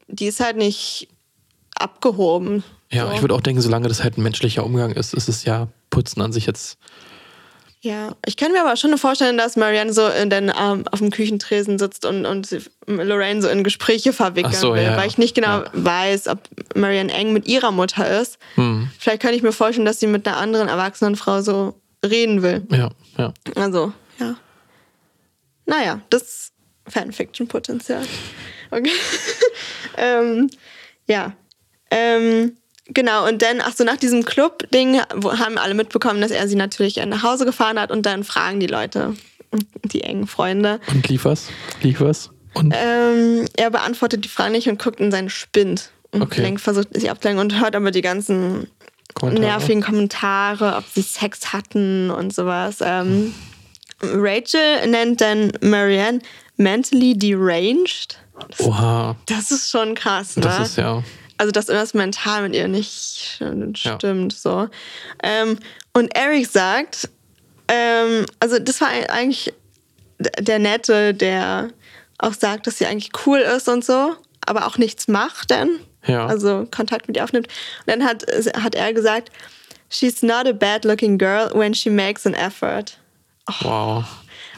Die 0.08 0.26
ist 0.28 0.40
halt 0.40 0.58
nicht 0.58 1.08
abgehoben. 1.76 2.64
Ja, 2.92 3.08
so. 3.08 3.14
ich 3.14 3.22
würde 3.22 3.36
auch 3.36 3.42
denken, 3.42 3.62
solange 3.62 3.88
das 3.88 4.04
halt 4.04 4.18
ein 4.18 4.24
menschlicher 4.24 4.66
Umgang 4.66 4.92
ist, 4.92 5.14
ist 5.14 5.30
es 5.30 5.44
ja 5.44 5.68
Putzen 5.90 6.22
an 6.22 6.32
sich 6.32 6.46
jetzt. 6.46 6.78
Ja, 7.82 8.14
ich 8.26 8.36
kann 8.36 8.52
mir 8.52 8.60
aber 8.62 8.76
schon 8.76 8.98
vorstellen, 8.98 9.38
dass 9.38 9.56
Marianne 9.56 9.94
so 9.94 10.06
in 10.08 10.30
den, 10.30 10.52
ähm, 10.60 10.84
auf 10.92 11.00
dem 11.00 11.12
Küchentresen 11.12 11.80
sitzt 11.80 12.06
und, 12.06 12.26
und 12.26 12.50
Lorraine 12.88 13.42
so 13.42 13.48
in 13.48 13.64
Gespräche 13.64 14.12
verwickeln 14.12 14.54
Ach 14.54 14.60
so, 14.60 14.74
will, 14.74 14.84
ja, 14.84 14.98
weil 14.98 15.08
ich 15.08 15.18
nicht 15.18 15.34
genau 15.34 15.60
Ja. 15.60 15.72
weiß, 15.72 16.28
ob 16.28 16.40
Marianne 16.76 17.14
eng 17.14 17.32
mit 17.32 17.48
ihrer 17.48 17.72
Mutter 17.72 18.20
ist. 18.20 18.38
Hm. 18.56 18.90
Vielleicht 19.00 19.22
könnte 19.22 19.38
ich 19.38 19.44
mir 19.44 19.54
vorstellen, 19.54 19.86
dass 19.86 20.02
sie 20.02 20.08
mit 20.08 20.28
einer 20.28 20.36
anderen 20.36 20.68
erwachsenen 20.68 21.16
Frau 21.16 21.42
so 21.42 21.80
reden 22.06 22.42
will. 22.42 22.68
Ja, 22.70 22.90
ja. 23.18 23.34
Also, 23.56 23.94
ja. 24.20 24.36
Naja, 25.66 26.02
das 26.10 26.52
Fanfiction-Potenzial. 26.88 28.04
Okay. 28.72 28.92
ähm, 29.98 30.50
ja. 31.08 31.32
Ähm, 31.92 32.58
genau, 32.94 33.28
und 33.28 33.42
dann, 33.42 33.62
ach 33.62 33.74
so, 33.76 33.84
nach 33.84 33.98
diesem 33.98 34.26
Club-Ding 34.26 35.00
haben 35.00 35.58
alle 35.58 35.74
mitbekommen, 35.74 36.22
dass 36.22 36.32
er 36.32 36.48
sie 36.48 36.56
natürlich 36.56 36.98
nach 36.98 37.24
Hause 37.24 37.46
gefahren 37.46 37.80
hat 37.80 37.92
und 37.92 38.06
dann 38.06 38.24
fragen 38.24 38.60
die 38.60 38.68
Leute, 38.68 39.16
die 39.84 40.02
engen 40.04 40.28
Freunde. 40.28 40.80
Und 40.88 41.08
lief 41.08 41.26
was? 41.26 41.48
Lief 41.82 42.02
was? 42.02 42.30
Und 42.54 42.74
Ähm, 42.76 43.46
er 43.58 43.70
beantwortet 43.72 44.26
die 44.26 44.30
Frage 44.30 44.52
nicht 44.52 44.68
und 44.70 44.82
guckt 44.82 45.00
in 45.00 45.12
seinen 45.12 45.30
Spind 45.30 45.92
und 46.12 46.24
Okay. 46.24 46.42
lenkt, 46.42 46.62
versucht 46.62 46.88
sie 46.94 47.10
abzulenken 47.10 47.44
und 47.44 47.60
hört 47.62 47.76
aber 47.76 47.92
die 47.92 48.02
ganzen 48.02 48.68
Kommentare? 49.14 49.46
nervigen 49.48 49.82
Kommentare, 49.82 50.76
ob 50.76 50.86
sie 50.94 51.02
Sex 51.04 51.54
hatten 51.54 52.10
und 52.12 52.34
sowas. 52.34 52.78
Ähm, 52.82 53.34
Rachel 54.02 54.88
nennt 54.88 55.22
dann 55.22 55.52
Marianne 55.62 56.20
mentally 56.58 57.18
deranged. 57.18 58.18
Oha, 58.60 59.16
Das 59.26 59.52
ist 59.52 59.70
schon 59.70 59.94
krass, 59.96 60.36
ne? 60.38 60.44
das 60.44 60.70
ist 60.70 60.78
ja. 60.78 61.04
Also, 61.40 61.52
dass 61.54 61.70
irgendwas 61.70 61.94
mental 61.94 62.42
mit 62.44 62.54
ihr 62.54 62.68
nicht 62.68 63.40
Ja. 63.40 63.96
stimmt, 63.96 64.34
so. 64.34 64.68
Ähm, 65.24 65.58
und 65.94 66.14
Eric 66.14 66.48
sagt, 66.48 67.10
ähm, 67.70 68.26
also 68.42 68.60
das 68.60 68.82
war 68.82 68.90
eigentlich 68.90 69.54
der 70.38 70.60
Nette, 70.60 71.14
der 71.14 71.70
auch 72.18 72.34
sagt, 72.34 72.68
dass 72.68 72.78
sie 72.78 72.86
eigentlich 72.86 73.12
cool 73.26 73.40
ist 73.40 73.70
und 73.70 73.86
so, 73.86 74.16
aber 74.46 74.68
auch 74.68 74.78
nichts 74.78 75.08
macht 75.08 75.50
dann. 75.52 75.70
Ja. 76.06 76.26
Also 76.26 76.68
Kontakt 76.76 77.08
mit 77.08 77.16
ihr 77.16 77.24
aufnimmt. 77.24 77.48
Und 77.48 77.88
dann 77.88 78.04
hat, 78.04 78.26
hat 78.62 78.76
er 78.76 78.94
gesagt, 78.94 79.32
she's 79.90 80.22
not 80.22 80.46
a 80.46 80.52
bad 80.52 80.84
looking 80.84 81.18
girl 81.18 81.50
when 81.54 81.74
she 81.74 81.90
makes 81.90 82.26
an 82.26 82.34
effort. 82.34 82.98
Wow. 83.62 84.04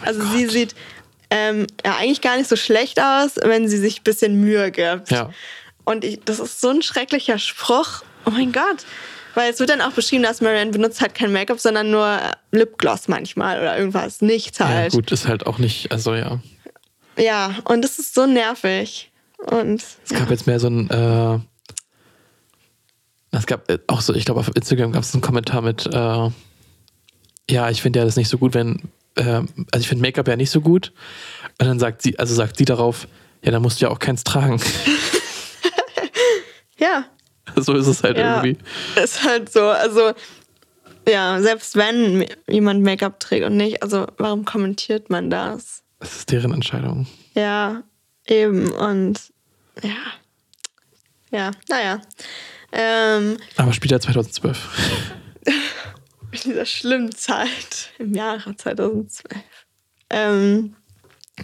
Also 0.04 0.24
sie 0.36 0.48
sieht 0.48 0.74
ähm, 1.30 1.68
ja, 1.86 1.96
eigentlich 1.98 2.22
gar 2.22 2.38
nicht 2.38 2.50
so 2.50 2.56
schlecht 2.56 3.00
aus, 3.00 3.36
wenn 3.44 3.70
sie 3.70 3.78
sich 3.78 4.00
ein 4.00 4.04
bisschen 4.04 4.42
Mühe 4.42 4.72
gibt. 4.72 5.12
Ja. 5.12 5.30
Und 5.86 6.04
ich, 6.04 6.20
das 6.26 6.40
ist 6.40 6.62
so 6.62 6.70
ein 6.70 6.82
schrecklicher 6.82 7.38
Spruch. 7.40 8.04
Oh 8.26 8.30
mein 8.32 8.52
Gott. 8.52 8.86
Weil 9.34 9.52
es 9.52 9.60
wird 9.60 9.70
dann 9.70 9.82
auch 9.82 9.92
beschrieben, 9.94 10.24
dass 10.24 10.42
Marianne 10.42 10.72
benutzt 10.72 11.02
halt 11.02 11.16
kein 11.16 11.32
Make-up, 11.32 11.60
sondern 11.60 11.90
nur 11.90 12.20
Lipgloss 12.52 13.08
manchmal 13.08 13.60
oder 13.62 13.78
irgendwas. 13.78 14.22
Nichts 14.22 14.58
Ja, 14.60 14.68
halt. 14.68 14.92
gut, 14.92 15.12
ist 15.12 15.28
halt 15.28 15.48
auch 15.48 15.58
nicht, 15.58 15.92
also 15.92 16.14
ja. 16.14 16.40
Ja, 17.18 17.56
und 17.66 17.82
das 17.82 17.98
ist 18.00 18.14
so 18.14 18.26
nervig. 18.26 19.10
Und 19.38 19.84
Es 20.04 20.10
gab 20.14 20.30
jetzt 20.30 20.48
mehr 20.48 20.60
so 20.60 20.68
ein, 20.68 20.90
äh, 20.90 21.40
es 23.32 23.46
gab 23.46 23.70
äh, 23.72 23.80
auch 23.88 24.02
so, 24.02 24.14
ich 24.14 24.26
glaube 24.26 24.42
auf 24.42 24.52
Instagram 24.54 24.92
gab 24.92 25.04
es 25.04 25.14
einen 25.14 25.22
Kommentar 25.22 25.62
mit, 25.62 25.88
äh, 25.88 26.30
ja, 27.50 27.70
ich 27.70 27.82
finde 27.82 28.00
ja 28.00 28.06
das 28.06 28.18
nicht 28.18 28.30
so 28.30 28.38
gut, 28.38 28.54
wenn, 28.54 28.82
äh, 29.16 29.24
also 29.24 29.80
ich 29.80 29.88
finde 29.88 30.02
Make-up 30.02 30.28
ja 30.28 30.36
nicht 30.36 30.52
so 30.52 30.62
gut. 30.62 30.92
Und 31.60 31.68
dann 31.68 31.80
sagt 31.80 32.02
sie, 32.02 32.20
also 32.20 32.36
sagt 32.36 32.58
sie 32.58 32.66
darauf, 32.66 33.08
ja, 33.44 33.52
dann 33.52 33.62
musst 33.62 33.80
du 33.82 33.86
ja 33.86 33.92
auch 33.92 34.00
keins 34.00 34.24
tragen. 34.24 34.62
ja, 36.82 37.06
so 37.56 37.74
ist 37.74 37.88
es 37.88 38.04
halt 38.04 38.18
ja, 38.18 38.44
irgendwie. 38.44 38.62
ist 39.02 39.24
halt 39.24 39.52
so. 39.52 39.62
Also 39.68 40.14
ja, 41.08 41.42
selbst 41.42 41.76
wenn 41.76 42.28
jemand 42.48 42.84
Make-up 42.84 43.20
trägt 43.20 43.46
und 43.46 43.58
nicht, 43.58 43.82
also 43.82 44.06
warum 44.18 44.46
kommentiert 44.46 45.10
man 45.10 45.30
das? 45.30 45.84
Das 46.00 46.18
ist 46.18 46.32
deren 46.32 46.54
Entscheidung. 46.54 47.08
Ja, 47.34 47.84
eben. 48.28 48.72
Und 48.72 49.20
ja, 49.82 49.96
Ja, 51.32 51.52
naja. 51.70 52.02
Ähm, 52.72 53.38
Aber 53.58 53.74
später 53.74 54.00
2012. 54.00 54.70
in 56.32 56.40
dieser 56.46 56.66
schlimmen 56.66 57.14
Zeit, 57.14 57.92
im 58.00 58.14
Jahre 58.14 58.56
2012. 58.56 59.42
Ähm, 60.10 60.76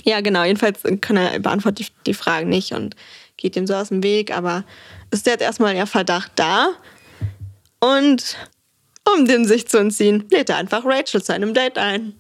ja, 0.04 0.22
genau, 0.22 0.44
jedenfalls 0.44 0.84
kann 1.02 1.18
er 1.18 1.40
beantwortet 1.40 1.80
die, 1.80 2.12
die 2.12 2.14
Fragen 2.14 2.50
nicht 2.50 2.74
und 2.74 2.96
geht 3.38 3.56
ihm 3.56 3.68
so 3.68 3.76
aus 3.76 3.90
dem 3.90 4.04
Weg, 4.04 4.36
aber 4.36 4.64
ist 5.12 5.26
jetzt 5.26 5.42
erstmal 5.42 5.74
der 5.74 5.88
Verdacht 5.88 6.32
da. 6.36 6.72
Und 7.80 8.36
um 9.16 9.26
dem 9.26 9.46
sich 9.46 9.68
zu 9.68 9.78
entziehen, 9.78 10.26
lädt 10.32 10.50
er 10.50 10.58
einfach 10.58 10.84
Rachel 10.86 11.24
zu 11.24 11.34
einem 11.34 11.54
Date 11.54 11.78
ein. 11.78 12.14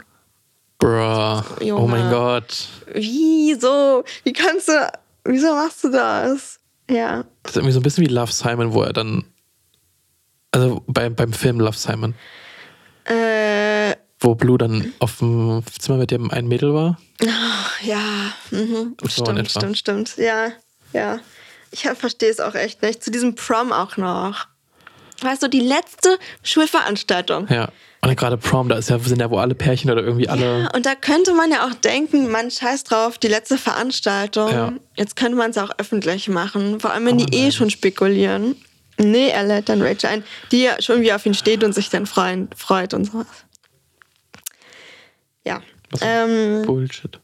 Bruh. 0.79 1.41
Junge. 1.59 1.81
Oh 1.83 1.87
mein 1.87 2.09
Gott. 2.11 2.67
Wieso? 2.93 4.03
Wie 4.23 4.33
kannst 4.33 4.67
du. 4.67 4.91
Wieso 5.25 5.53
machst 5.53 5.83
du 5.83 5.89
das? 5.89 6.59
Ja. 6.89 7.25
Das 7.43 7.51
ist 7.53 7.55
irgendwie 7.57 7.73
so 7.73 7.79
ein 7.79 7.83
bisschen 7.83 8.05
wie 8.05 8.09
Love 8.13 8.31
Simon, 8.31 8.73
wo 8.73 8.83
er 8.83 8.93
dann. 8.93 9.25
Also 10.51 10.83
bei, 10.87 11.09
beim 11.09 11.33
Film 11.33 11.59
Love 11.59 11.77
Simon, 11.77 12.13
Äh, 13.05 13.95
wo 14.19 14.35
Blue 14.35 14.57
dann 14.57 14.93
auf 14.99 15.17
dem 15.17 15.61
Zimmer 15.79 15.97
mit 15.97 16.11
dem 16.11 16.31
einen 16.31 16.47
Mädel 16.47 16.73
war. 16.73 16.97
ja. 17.81 18.31
Mhm. 18.51 18.95
Stimmt, 19.07 19.51
stimmt, 19.51 19.77
stimmt. 19.77 20.17
Ja, 20.17 20.51
ja. 20.93 21.19
Ich 21.71 21.81
verstehe 21.81 22.29
es 22.29 22.39
auch 22.39 22.55
echt 22.55 22.81
nicht. 22.81 23.03
Zu 23.03 23.11
diesem 23.11 23.35
Prom 23.35 23.71
auch 23.73 23.97
noch. 23.97 24.47
Weißt 25.21 25.43
du, 25.43 25.47
die 25.47 25.59
letzte 25.59 26.17
Schulveranstaltung. 26.43 27.47
Ja. 27.49 27.69
Und 28.01 28.15
gerade 28.15 28.37
Prom, 28.37 28.69
da 28.69 28.77
ist 28.77 28.89
ja, 28.89 28.99
sind 28.99 29.19
ja 29.19 29.29
wohl 29.29 29.39
alle 29.39 29.55
Pärchen 29.55 29.89
oder 29.91 30.01
irgendwie 30.03 30.29
alle. 30.29 30.63
Ja, 30.63 30.69
und 30.73 30.85
da 30.85 30.95
könnte 30.95 31.33
man 31.33 31.51
ja 31.51 31.67
auch 31.67 31.73
denken, 31.73 32.29
man 32.31 32.51
scheiß 32.51 32.83
drauf, 32.83 33.17
die 33.17 33.27
letzte 33.27 33.57
Veranstaltung. 33.57 34.51
Ja. 34.51 34.73
Jetzt 34.95 35.15
könnte 35.15 35.35
man 35.35 35.49
es 35.49 35.57
auch 35.57 35.71
öffentlich 35.77 36.29
machen. 36.29 36.79
Vor 36.79 36.91
allem, 36.91 37.05
wenn 37.05 37.15
Aber 37.15 37.25
die 37.25 37.37
eh 37.37 37.43
nein. 37.43 37.51
schon 37.51 37.69
spekulieren. 37.69 38.55
Nee, 38.99 39.29
er 39.29 39.43
lädt 39.43 39.69
dann 39.69 39.81
Rachel 39.81 40.09
ein, 40.09 40.23
die 40.51 40.63
ja 40.63 40.81
schon 40.81 41.01
wie 41.01 41.11
auf 41.11 41.25
ihn 41.25 41.33
steht 41.33 41.63
und 41.63 41.73
sich 41.73 41.89
dann 41.89 42.05
freuen, 42.05 42.49
freut 42.55 42.93
und 42.93 43.05
sowas. 43.05 43.27
Ja. 45.45 45.61
Was 45.89 46.01
Ähm, 46.03 46.63
Bullshit. 46.65 47.19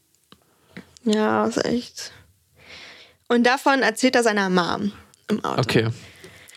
ja, 1.04 1.46
ist 1.46 1.64
echt. 1.64 2.12
Und 3.28 3.44
davon 3.44 3.82
erzählt 3.82 4.14
er 4.16 4.22
seiner 4.22 4.50
Mom 4.50 4.92
im 5.28 5.44
Auto. 5.44 5.60
Okay. 5.60 5.88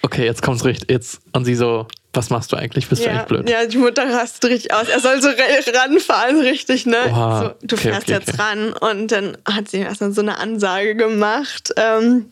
Okay, 0.03 0.26
jetzt 0.26 0.41
kommt's 0.41 0.63
richtig. 0.63 0.89
Jetzt 0.91 1.22
und 1.34 1.45
sie 1.45 1.55
so, 1.55 1.88
was 2.13 2.30
machst 2.30 2.51
du 2.51 2.55
eigentlich? 2.55 2.88
Bist 2.88 3.01
du 3.01 3.07
Ja, 3.07 3.13
eigentlich 3.13 3.28
blöd? 3.28 3.49
ja, 3.49 3.65
die 3.65 3.78
Mutter 3.78 4.07
rastet 4.13 4.51
richtig 4.51 4.74
aus. 4.74 4.88
Er 4.88 4.99
soll 4.99 5.22
so 5.22 5.28
re- 5.30 5.74
ranfahren, 5.74 6.39
richtig, 6.39 6.86
ne? 6.86 6.97
Oha. 7.09 7.41
So, 7.61 7.68
du 7.68 7.76
Okay, 7.76 7.89
fährst 7.89 8.03
okay, 8.03 8.11
jetzt 8.13 8.30
okay. 8.30 8.41
ran. 8.41 8.74
Und 8.74 9.11
dann 9.11 9.38
hat 9.45 9.70
sie 9.70 9.78
erstmal 9.80 10.11
so 10.11 10.22
eine 10.22 10.38
Ansage 10.38 10.95
gemacht, 10.95 11.74
ähm, 11.78 12.32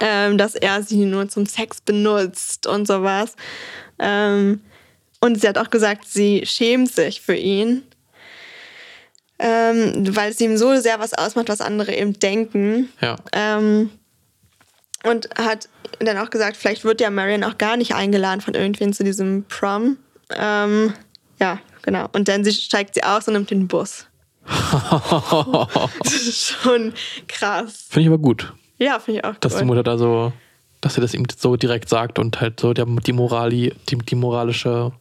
ähm, 0.00 0.38
dass 0.38 0.54
er 0.54 0.82
sie 0.82 1.04
nur 1.04 1.28
zum 1.28 1.46
Sex 1.46 1.80
benutzt 1.80 2.66
und 2.66 2.86
sowas. 2.86 3.34
Ähm, 3.98 4.60
und 5.20 5.40
sie 5.40 5.48
hat 5.48 5.58
auch 5.58 5.70
gesagt, 5.70 6.06
sie 6.06 6.42
schämt 6.46 6.92
sich 6.92 7.20
für 7.20 7.34
ihn. 7.36 7.82
Ähm, 9.38 10.16
weil 10.16 10.30
es 10.30 10.40
ihm 10.40 10.56
so 10.56 10.76
sehr 10.76 11.00
was 11.00 11.12
ausmacht, 11.12 11.48
was 11.48 11.60
andere 11.60 11.94
eben 11.94 12.18
denken. 12.18 12.88
Ja. 13.00 13.16
Ähm, 13.32 13.90
und 15.02 15.28
hat 15.36 15.68
dann 15.98 16.18
auch 16.18 16.30
gesagt, 16.30 16.56
vielleicht 16.56 16.84
wird 16.84 17.00
ja 17.00 17.10
Marion 17.10 17.44
auch 17.44 17.58
gar 17.58 17.76
nicht 17.76 17.94
eingeladen 17.94 18.40
von 18.40 18.54
irgendwen 18.54 18.92
zu 18.92 19.04
diesem 19.04 19.44
Prom. 19.44 19.98
Ähm, 20.30 20.94
ja, 21.40 21.58
genau. 21.82 22.08
Und 22.12 22.28
dann 22.28 22.44
steigt 22.50 22.94
sie 22.94 23.04
aus 23.04 23.28
und 23.28 23.34
nimmt 23.34 23.50
den 23.50 23.68
Bus. 23.68 24.06
das 24.46 26.12
ist 26.12 26.50
schon 26.50 26.92
krass. 27.28 27.86
Finde 27.88 28.00
ich 28.02 28.06
aber 28.08 28.18
gut, 28.18 28.52
Ja, 28.78 28.98
finde 28.98 29.20
ich 29.20 29.24
auch 29.24 29.36
dass 29.36 29.54
die 29.54 29.60
cool. 29.60 29.66
Mutter 29.66 29.82
da 29.82 29.96
so, 29.96 30.32
dass 30.80 30.94
sie 30.94 31.00
das 31.00 31.14
ihm 31.14 31.24
so 31.34 31.56
direkt 31.56 31.88
sagt 31.88 32.18
und 32.18 32.40
halt 32.40 32.60
so 32.60 32.74
der, 32.74 32.84
die 32.84 33.12
Morali, 33.12 33.74
die, 33.88 33.96
die 33.96 34.14
moralische, 34.14 34.92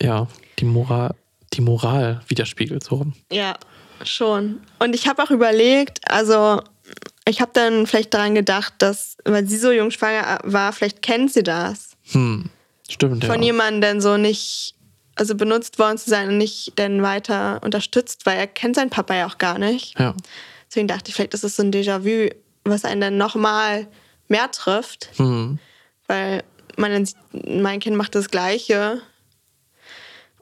ja, 0.00 0.26
die 0.58 0.64
Moral, 0.64 1.14
die 1.52 1.60
Moral 1.60 2.20
widerspiegelt 2.28 2.84
so. 2.84 3.06
Ja, 3.30 3.56
schon. 4.04 4.60
Und 4.78 4.94
ich 4.94 5.08
habe 5.08 5.22
auch 5.22 5.30
überlegt, 5.30 6.00
also 6.10 6.62
ich 7.26 7.40
habe 7.40 7.50
dann 7.54 7.86
vielleicht 7.86 8.14
daran 8.14 8.34
gedacht, 8.34 8.74
dass, 8.78 9.16
weil 9.24 9.46
sie 9.46 9.58
so 9.58 9.70
jung 9.70 9.90
schwanger 9.90 10.40
war, 10.44 10.72
vielleicht 10.72 11.02
kennt 11.02 11.32
sie 11.32 11.42
das. 11.42 11.96
Hm. 12.12 12.50
Stimmt, 12.88 13.24
von 13.24 13.40
ja. 13.40 13.46
jemandem 13.46 14.00
so 14.00 14.16
nicht, 14.16 14.74
also 15.14 15.34
benutzt 15.36 15.78
worden 15.78 15.98
zu 15.98 16.10
sein 16.10 16.28
und 16.28 16.38
nicht 16.38 16.72
dann 16.76 17.02
weiter 17.02 17.60
unterstützt, 17.62 18.26
weil 18.26 18.38
er 18.38 18.46
kennt 18.48 18.74
seinen 18.74 18.90
Papa 18.90 19.14
ja 19.14 19.26
auch 19.26 19.38
gar 19.38 19.58
nicht. 19.58 19.98
Ja. 19.98 20.14
Deswegen 20.68 20.88
dachte 20.88 21.08
ich, 21.08 21.14
vielleicht 21.14 21.34
ist 21.34 21.44
es 21.44 21.56
so 21.56 21.62
ein 21.62 21.72
Déjà-vu, 21.72 22.30
was 22.64 22.84
einen 22.84 23.00
dann 23.00 23.16
nochmal 23.18 23.86
mehr 24.28 24.50
trifft, 24.50 25.10
Hm. 25.16 25.58
weil 26.08 26.42
man 26.76 26.92
dann 26.92 27.06
sieht, 27.06 27.16
mein 27.32 27.80
Kind 27.80 27.96
macht 27.96 28.14
das 28.14 28.30
Gleiche 28.30 29.02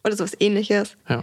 oder 0.08 0.16
sowas 0.16 0.36
ähnliches. 0.40 0.96
Ja. 1.08 1.22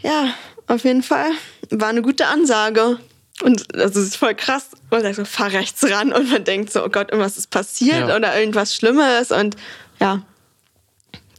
Ja, 0.00 0.34
auf 0.66 0.84
jeden 0.84 1.02
Fall 1.02 1.30
war 1.70 1.88
eine 1.88 2.02
gute 2.02 2.26
Ansage. 2.26 2.98
Und 3.42 3.64
das 3.74 3.96
ist 3.96 4.16
voll 4.16 4.34
krass. 4.34 4.70
Man 4.90 5.02
sagt 5.02 5.16
so, 5.16 5.24
fahr 5.24 5.52
rechts 5.52 5.84
ran 5.84 6.12
und 6.12 6.30
man 6.30 6.44
denkt 6.44 6.72
so, 6.72 6.84
oh 6.84 6.88
Gott, 6.88 7.10
irgendwas 7.10 7.36
ist 7.36 7.50
passiert 7.50 8.08
Ja. 8.08 8.16
oder 8.16 8.38
irgendwas 8.38 8.74
Schlimmes. 8.74 9.30
Und 9.30 9.56
ja, 10.00 10.22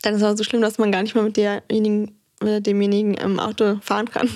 dann 0.03 0.13
ist 0.15 0.21
es 0.21 0.27
auch 0.27 0.37
so 0.37 0.43
schlimm, 0.43 0.61
dass 0.61 0.77
man 0.77 0.91
gar 0.91 1.01
nicht 1.01 1.15
mehr 1.15 1.23
mit 1.23 1.37
derjenigen 1.37 2.15
oder 2.41 2.61
demjenigen 2.61 3.15
im 3.15 3.39
Auto 3.39 3.79
fahren 3.81 4.09
kann. 4.09 4.29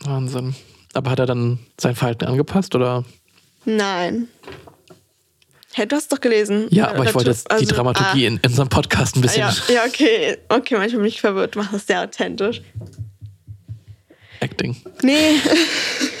Wahnsinn. 0.00 0.54
Aber 0.92 1.10
hat 1.10 1.18
er 1.20 1.26
dann 1.26 1.58
sein 1.80 1.94
Verhalten 1.94 2.24
angepasst 2.26 2.74
oder? 2.74 3.04
Nein. 3.64 4.28
Hey, 5.76 5.86
du 5.88 5.96
hast 5.96 6.12
doch 6.12 6.20
gelesen. 6.20 6.68
Ja, 6.70 6.88
aber 6.88 7.04
ich 7.04 7.14
wollte 7.14 7.30
jetzt 7.30 7.46
die 7.50 7.54
Also, 7.54 7.74
Dramaturgie 7.74 8.26
in, 8.26 8.36
in 8.36 8.50
unserem 8.50 8.68
Podcast 8.68 9.16
ein 9.16 9.18
Ah, 9.18 9.22
bisschen. 9.22 9.40
ja, 9.40 9.74
ja, 9.74 9.84
okay. 9.86 10.38
Okay, 10.48 10.76
manchmal 10.76 11.00
bin 11.02 11.08
ich 11.08 11.20
verwirrt. 11.20 11.54
Du 11.56 11.58
machst 11.58 11.74
das 11.74 11.86
sehr 11.86 12.00
authentisch. 12.02 12.62
Acting. 14.40 14.76
Nee. 15.02 15.40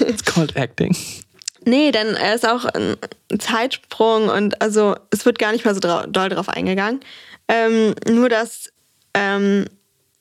It's 0.00 0.24
called 0.24 0.56
acting. 0.56 0.96
Nee, 1.64 1.92
denn 1.92 2.14
er 2.14 2.34
ist 2.34 2.46
auch 2.46 2.64
ein 2.64 2.96
Zeitsprung 3.38 4.28
und 4.28 4.60
also 4.60 4.96
es 5.10 5.24
wird 5.24 5.38
gar 5.38 5.52
nicht 5.52 5.64
mal 5.64 5.74
so 5.74 5.80
doll 5.80 6.28
drauf 6.28 6.48
eingegangen. 6.48 7.00
Ähm, 7.48 7.94
nur 8.08 8.28
dass, 8.28 8.72
ähm, 9.14 9.66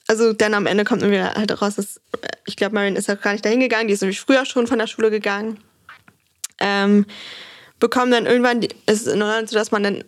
also 0.08 0.34
dann 0.34 0.54
am 0.54 0.68
Ende 0.68 0.84
kommt 0.84 1.02
irgendwie 1.02 1.22
halt 1.22 1.62
raus, 1.62 1.76
dass 1.76 1.98
äh, 2.22 2.28
ich 2.46 2.56
glaube, 2.56 2.76
Marion 2.76 2.96
ist 2.96 3.10
auch 3.10 3.20
gar 3.20 3.32
nicht 3.34 3.44
dahin 3.46 3.60
gegangen, 3.62 3.88
die 3.88 3.94
ist 3.94 4.02
nämlich 4.02 4.20
früher 4.22 4.46
schon 4.46 4.68
von 4.68 4.80
der 4.80 4.88
Schule 4.88 5.10
gegangen. 5.10 5.58
Ähm, 6.60 7.06
bekommen 7.84 8.12
dann 8.12 8.26
irgendwann, 8.26 8.62
die, 8.62 8.70
es 8.86 9.02
ist 9.02 9.08
in 9.14 9.22
Holland 9.22 9.50
so, 9.50 9.56
dass 9.58 9.72
man 9.72 9.84
dann, 9.84 10.04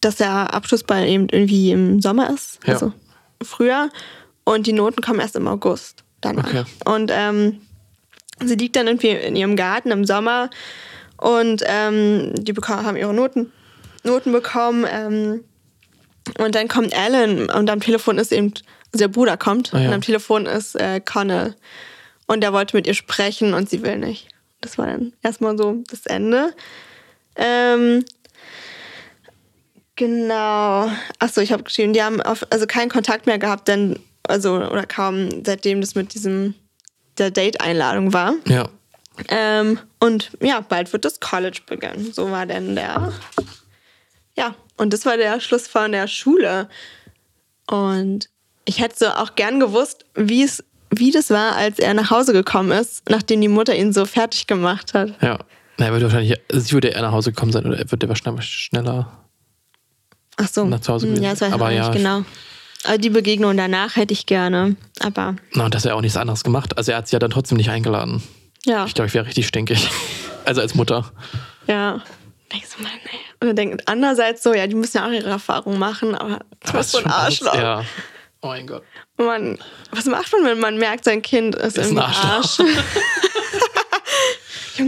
dass 0.00 0.16
der 0.16 0.54
Abschlussball 0.54 1.06
eben 1.06 1.28
irgendwie 1.28 1.70
im 1.70 2.00
Sommer 2.00 2.30
ist, 2.32 2.58
Ja. 2.66 2.72
also 2.74 2.94
früher 3.42 3.90
und 4.44 4.66
die 4.66 4.72
Noten 4.72 5.02
kommen 5.02 5.20
erst 5.20 5.36
im 5.36 5.46
August 5.46 6.02
danach. 6.22 6.46
Okay. 6.46 6.64
Und 6.86 7.10
ähm, 7.14 7.60
sie 8.42 8.54
liegt 8.54 8.74
dann 8.76 8.86
irgendwie 8.86 9.10
in 9.10 9.36
ihrem 9.36 9.54
Garten 9.54 9.90
im 9.90 10.06
Sommer 10.06 10.48
und 11.18 11.62
ähm, 11.66 12.32
die 12.36 12.54
beka- 12.54 12.84
haben 12.84 12.96
ihre 12.96 13.12
Noten, 13.12 13.52
Noten 14.02 14.32
bekommen. 14.32 14.86
Ähm, 14.90 15.44
und 16.38 16.54
dann 16.54 16.68
kommt 16.68 16.96
Alan 16.96 17.50
und 17.50 17.68
am 17.68 17.80
Telefon 17.80 18.16
ist 18.16 18.32
eben, 18.32 18.54
also 18.92 19.04
der 19.04 19.08
Bruder 19.08 19.36
kommt 19.36 19.74
Ah, 19.74 19.78
ja. 19.80 19.88
und 19.88 19.94
am 19.94 20.00
Telefon 20.00 20.46
ist 20.46 20.74
äh, 20.76 21.00
Connell. 21.00 21.54
Und 22.26 22.40
der 22.40 22.54
wollte 22.54 22.76
mit 22.76 22.86
ihr 22.86 22.94
sprechen 22.94 23.52
und 23.52 23.68
sie 23.68 23.82
will 23.82 23.98
nicht. 23.98 24.28
Das 24.62 24.78
war 24.78 24.86
dann 24.86 25.12
erstmal 25.22 25.58
so 25.58 25.82
das 25.90 26.06
Ende. 26.06 26.54
Ähm, 27.36 28.04
genau. 29.96 30.90
Achso, 31.18 31.40
ich 31.40 31.52
habe 31.52 31.62
geschrieben, 31.62 31.92
die 31.92 32.02
haben 32.02 32.20
auf, 32.20 32.46
also 32.50 32.66
keinen 32.66 32.90
Kontakt 32.90 33.26
mehr 33.26 33.38
gehabt, 33.38 33.68
denn, 33.68 33.98
also, 34.26 34.56
oder 34.56 34.86
kaum, 34.86 35.44
seitdem 35.44 35.80
das 35.80 35.94
mit 35.94 36.14
diesem, 36.14 36.54
der 37.18 37.30
Date-Einladung 37.30 38.12
war. 38.12 38.34
Ja. 38.46 38.68
Ähm, 39.28 39.78
und 39.98 40.30
ja, 40.40 40.60
bald 40.60 40.92
wird 40.92 41.04
das 41.04 41.20
College 41.20 41.60
beginnen. 41.66 42.12
So 42.12 42.30
war 42.30 42.46
denn 42.46 42.74
der. 42.74 43.12
Ja, 44.36 44.54
und 44.76 44.92
das 44.92 45.04
war 45.04 45.16
der 45.16 45.40
Schluss 45.40 45.68
von 45.68 45.92
der 45.92 46.08
Schule. 46.08 46.68
Und 47.66 48.30
ich 48.64 48.80
hätte 48.80 48.96
so 48.98 49.06
auch 49.06 49.34
gern 49.34 49.60
gewusst, 49.60 50.06
wie 50.14 50.42
es, 50.42 50.64
wie 50.90 51.10
das 51.10 51.30
war, 51.30 51.56
als 51.56 51.78
er 51.78 51.94
nach 51.94 52.10
Hause 52.10 52.32
gekommen 52.32 52.72
ist, 52.72 53.08
nachdem 53.10 53.40
die 53.40 53.48
Mutter 53.48 53.74
ihn 53.74 53.92
so 53.92 54.06
fertig 54.06 54.46
gemacht 54.46 54.94
hat. 54.94 55.20
Ja. 55.20 55.38
Na, 55.80 55.86
er 55.86 55.92
würde 55.92 56.04
wahrscheinlich, 56.04 56.38
also 56.52 56.60
sie 56.66 56.72
würde 56.72 56.88
eher 56.88 57.00
nach 57.00 57.12
Hause 57.12 57.32
gekommen 57.32 57.52
sein 57.52 57.64
oder 57.64 57.78
er 57.78 57.90
würde 57.90 58.06
wahrscheinlich 58.08 58.44
schneller. 58.44 59.10
Ach 60.36 60.46
so. 60.46 60.64
Nach 60.66 60.80
zu 60.80 60.92
Hause 60.92 61.06
Hm, 61.06 61.14
gewesen. 61.14 61.24
Ja, 61.24 61.30
das 61.30 61.40
weiß 61.40 61.48
ich 61.48 61.54
Aber 61.54 61.66
auch 61.66 61.70
ja, 61.70 61.88
nicht 61.88 61.96
genau. 61.96 62.24
Aber 62.84 62.98
die 62.98 63.08
Begegnung 63.10 63.56
danach 63.56 63.96
hätte 63.96 64.12
ich 64.12 64.26
gerne. 64.26 64.76
Aber 65.00 65.36
Na, 65.54 65.64
und 65.64 65.74
das 65.74 65.84
hat 65.84 65.90
er 65.92 65.96
auch 65.96 66.00
nichts 66.02 66.16
anderes 66.18 66.44
gemacht. 66.44 66.76
Also 66.76 66.92
er 66.92 66.98
hat 66.98 67.08
sie 67.08 67.14
ja 67.14 67.18
dann 67.18 67.30
trotzdem 67.30 67.56
nicht 67.56 67.70
eingeladen. 67.70 68.22
ja, 68.66 68.84
Ich 68.84 68.92
glaube, 68.94 69.08
ich 69.08 69.14
wäre 69.14 69.26
richtig 69.26 69.46
stinkig. 69.46 69.88
Also 70.46 70.62
als 70.62 70.74
Mutter. 70.74 71.10
ja. 71.66 72.02
Denkst 72.52 72.68
du 72.76 72.82
mal, 72.82 72.90
nee. 73.04 73.18
Und 73.40 73.46
dann 73.48 73.56
denkt 73.56 73.86
andererseits 73.86 74.42
so, 74.42 74.52
ja, 74.54 74.66
die 74.66 74.74
müssen 74.74 74.96
ja 74.96 75.06
auch 75.06 75.12
ihre 75.12 75.28
Erfahrung 75.28 75.78
machen, 75.78 76.14
aber 76.14 76.40
du 76.66 76.72
bist 76.72 76.90
so 76.92 76.98
ein 76.98 77.04
alles- 77.06 77.42
Arschloch. 77.42 77.54
Ja. 77.54 77.84
Oh 78.42 78.48
mein 78.48 78.66
Gott. 78.66 78.82
Man, 79.18 79.58
was 79.92 80.06
macht 80.06 80.32
man, 80.32 80.44
wenn 80.46 80.58
man 80.60 80.76
merkt, 80.78 81.04
sein 81.04 81.20
Kind 81.22 81.54
ist, 81.54 81.76
Ist 81.78 81.90
ein 81.90 81.96
irgendwie 81.98 82.02
ein 82.04 82.30
Arsch? 82.30 82.58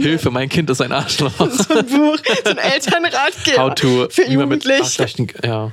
Hilfe, 0.01 0.31
mein 0.31 0.49
Kind 0.49 0.69
ist 0.69 0.81
ein 0.81 0.91
Arschloch. 0.91 1.31
so 1.37 1.45
ein 1.75 1.85
Buch, 1.85 2.17
so 2.43 2.49
ein 2.51 2.57
Elternratgeber 2.57 3.57
How 3.63 3.75
to 3.75 4.07
für 4.09 4.29
wie 4.29 4.37
man 4.37 4.49
mit. 4.49 4.65
Arschlöchern- 4.65 5.29
ja. 5.45 5.71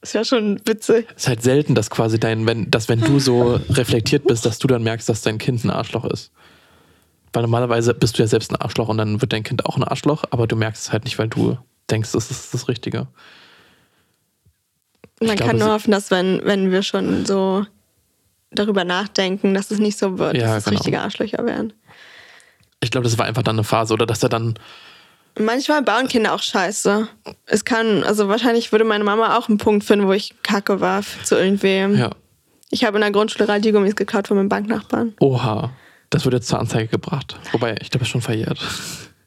Das 0.00 0.14
wäre 0.14 0.24
schon 0.24 0.60
witzig. 0.64 1.06
Es 1.16 1.22
ist 1.24 1.28
halt 1.28 1.42
selten, 1.42 1.74
dass 1.74 1.90
quasi 1.90 2.20
dein, 2.20 2.46
wenn, 2.46 2.70
dass 2.70 2.88
wenn 2.88 3.00
du 3.00 3.18
so 3.18 3.60
reflektiert 3.70 4.24
bist, 4.26 4.46
dass 4.46 4.58
du 4.58 4.68
dann 4.68 4.82
merkst, 4.84 5.08
dass 5.08 5.22
dein 5.22 5.38
Kind 5.38 5.64
ein 5.64 5.70
Arschloch 5.70 6.04
ist. 6.04 6.30
Weil 7.32 7.42
normalerweise 7.42 7.92
bist 7.94 8.16
du 8.16 8.22
ja 8.22 8.28
selbst 8.28 8.52
ein 8.52 8.56
Arschloch 8.56 8.88
und 8.88 8.98
dann 8.98 9.20
wird 9.20 9.32
dein 9.32 9.42
Kind 9.42 9.66
auch 9.66 9.76
ein 9.76 9.84
Arschloch, 9.84 10.24
aber 10.30 10.46
du 10.46 10.56
merkst 10.56 10.86
es 10.86 10.92
halt 10.92 11.04
nicht, 11.04 11.18
weil 11.18 11.28
du 11.28 11.58
denkst, 11.90 12.12
das 12.12 12.30
ist 12.30 12.54
das 12.54 12.68
Richtige. 12.68 13.08
Man 15.20 15.36
glaube, 15.36 15.50
kann 15.50 15.58
nur 15.58 15.72
hoffen, 15.72 15.90
dass 15.90 16.10
wenn, 16.10 16.40
wenn 16.44 16.70
wir 16.70 16.82
schon 16.82 17.26
so 17.26 17.66
darüber 18.52 18.84
nachdenken, 18.84 19.52
dass 19.52 19.70
es 19.70 19.78
nicht 19.78 19.98
so 19.98 20.18
wird, 20.18 20.36
Ja, 20.36 20.46
dass 20.54 20.58
es 20.58 20.64
genau. 20.64 20.76
richtige 20.78 21.00
Arschlöcher 21.00 21.44
werden. 21.44 21.72
Ich 22.80 22.90
glaube, 22.90 23.04
das 23.04 23.18
war 23.18 23.26
einfach 23.26 23.42
dann 23.42 23.56
eine 23.56 23.64
Phase 23.64 23.92
oder 23.94 24.06
dass 24.06 24.22
er 24.22 24.28
dann, 24.28 24.58
Manchmal 25.40 25.82
bauen 25.82 26.08
Kinder 26.08 26.32
auch 26.34 26.42
Scheiße. 26.42 27.06
Es 27.46 27.64
kann, 27.64 28.02
also 28.02 28.28
wahrscheinlich 28.28 28.72
würde 28.72 28.84
meine 28.84 29.04
Mama 29.04 29.36
auch 29.36 29.48
einen 29.48 29.58
Punkt 29.58 29.84
finden, 29.84 30.08
wo 30.08 30.12
ich 30.12 30.34
kacke 30.42 30.80
war 30.80 31.02
zu 31.22 31.36
irgendwem. 31.36 31.96
ja, 31.96 32.10
Ich 32.70 32.84
habe 32.84 32.96
in 32.96 33.02
der 33.02 33.12
Grundschule 33.12 33.48
Radiergummis 33.48 33.94
geklaut 33.94 34.26
von 34.26 34.36
meinem 34.36 34.48
Banknachbarn. 34.48 35.14
oha, 35.20 35.70
das 36.10 36.24
wird 36.24 36.34
jetzt 36.34 36.48
zur 36.48 36.58
Anzeige 36.58 36.88
gebracht. 36.88 37.38
Wobei, 37.52 37.76
ich 37.80 37.90
glaube, 37.90 38.02
es 38.02 38.08
ist 38.08 38.12
schon 38.12 38.20
verjährt. 38.22 38.58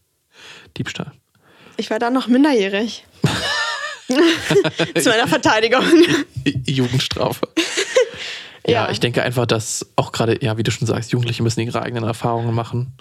Diebstahl. 0.77 1.11
Ich 1.77 1.89
war 1.89 1.99
dann 1.99 2.13
noch 2.13 2.27
minderjährig. 2.27 3.05
zu 4.07 5.09
meiner 5.09 5.27
Verteidigung. 5.27 5.83
Jugendstrafe. 6.65 7.47
Ja, 8.67 8.85
Ja. 8.85 8.91
ich 8.91 8.99
denke 8.99 9.23
einfach, 9.23 9.45
dass 9.45 9.87
auch 9.95 10.11
gerade, 10.11 10.43
ja, 10.43 10.57
wie 10.57 10.63
du 10.63 10.71
schon 10.71 10.87
sagst, 10.87 11.11
Jugendliche 11.13 11.41
müssen 11.43 11.61
ihre 11.61 11.81
eigenen 11.81 12.03
Erfahrungen 12.03 12.53
machen. 12.53 12.93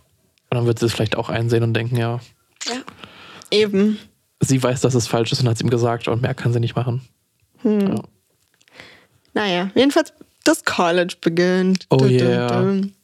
Und 0.50 0.56
dann 0.56 0.66
wird 0.66 0.78
sie 0.78 0.86
es 0.86 0.92
vielleicht 0.92 1.16
auch 1.16 1.28
einsehen 1.28 1.62
und 1.62 1.74
denken, 1.74 1.96
ja, 1.96 2.20
Ja. 2.66 2.80
Eben. 3.50 3.98
sie 4.40 4.62
weiß, 4.62 4.80
dass 4.80 4.94
es 4.94 5.06
falsch 5.06 5.32
ist 5.32 5.40
und 5.42 5.48
hat 5.48 5.56
es 5.56 5.60
ihm 5.62 5.70
gesagt 5.70 6.08
und 6.08 6.22
mehr 6.22 6.34
kann 6.34 6.52
sie 6.52 6.60
nicht 6.60 6.76
machen. 6.76 7.02
Ja. 7.64 8.02
Naja, 9.32 9.70
jedenfalls 9.74 10.12
das 10.44 10.64
College 10.64 11.14
beginnt. 11.20 11.86
Oh 11.90 11.96
Dun, 11.98 12.08
dun, 12.08 12.18
yeah. 12.18 12.48
dun. 12.62 12.94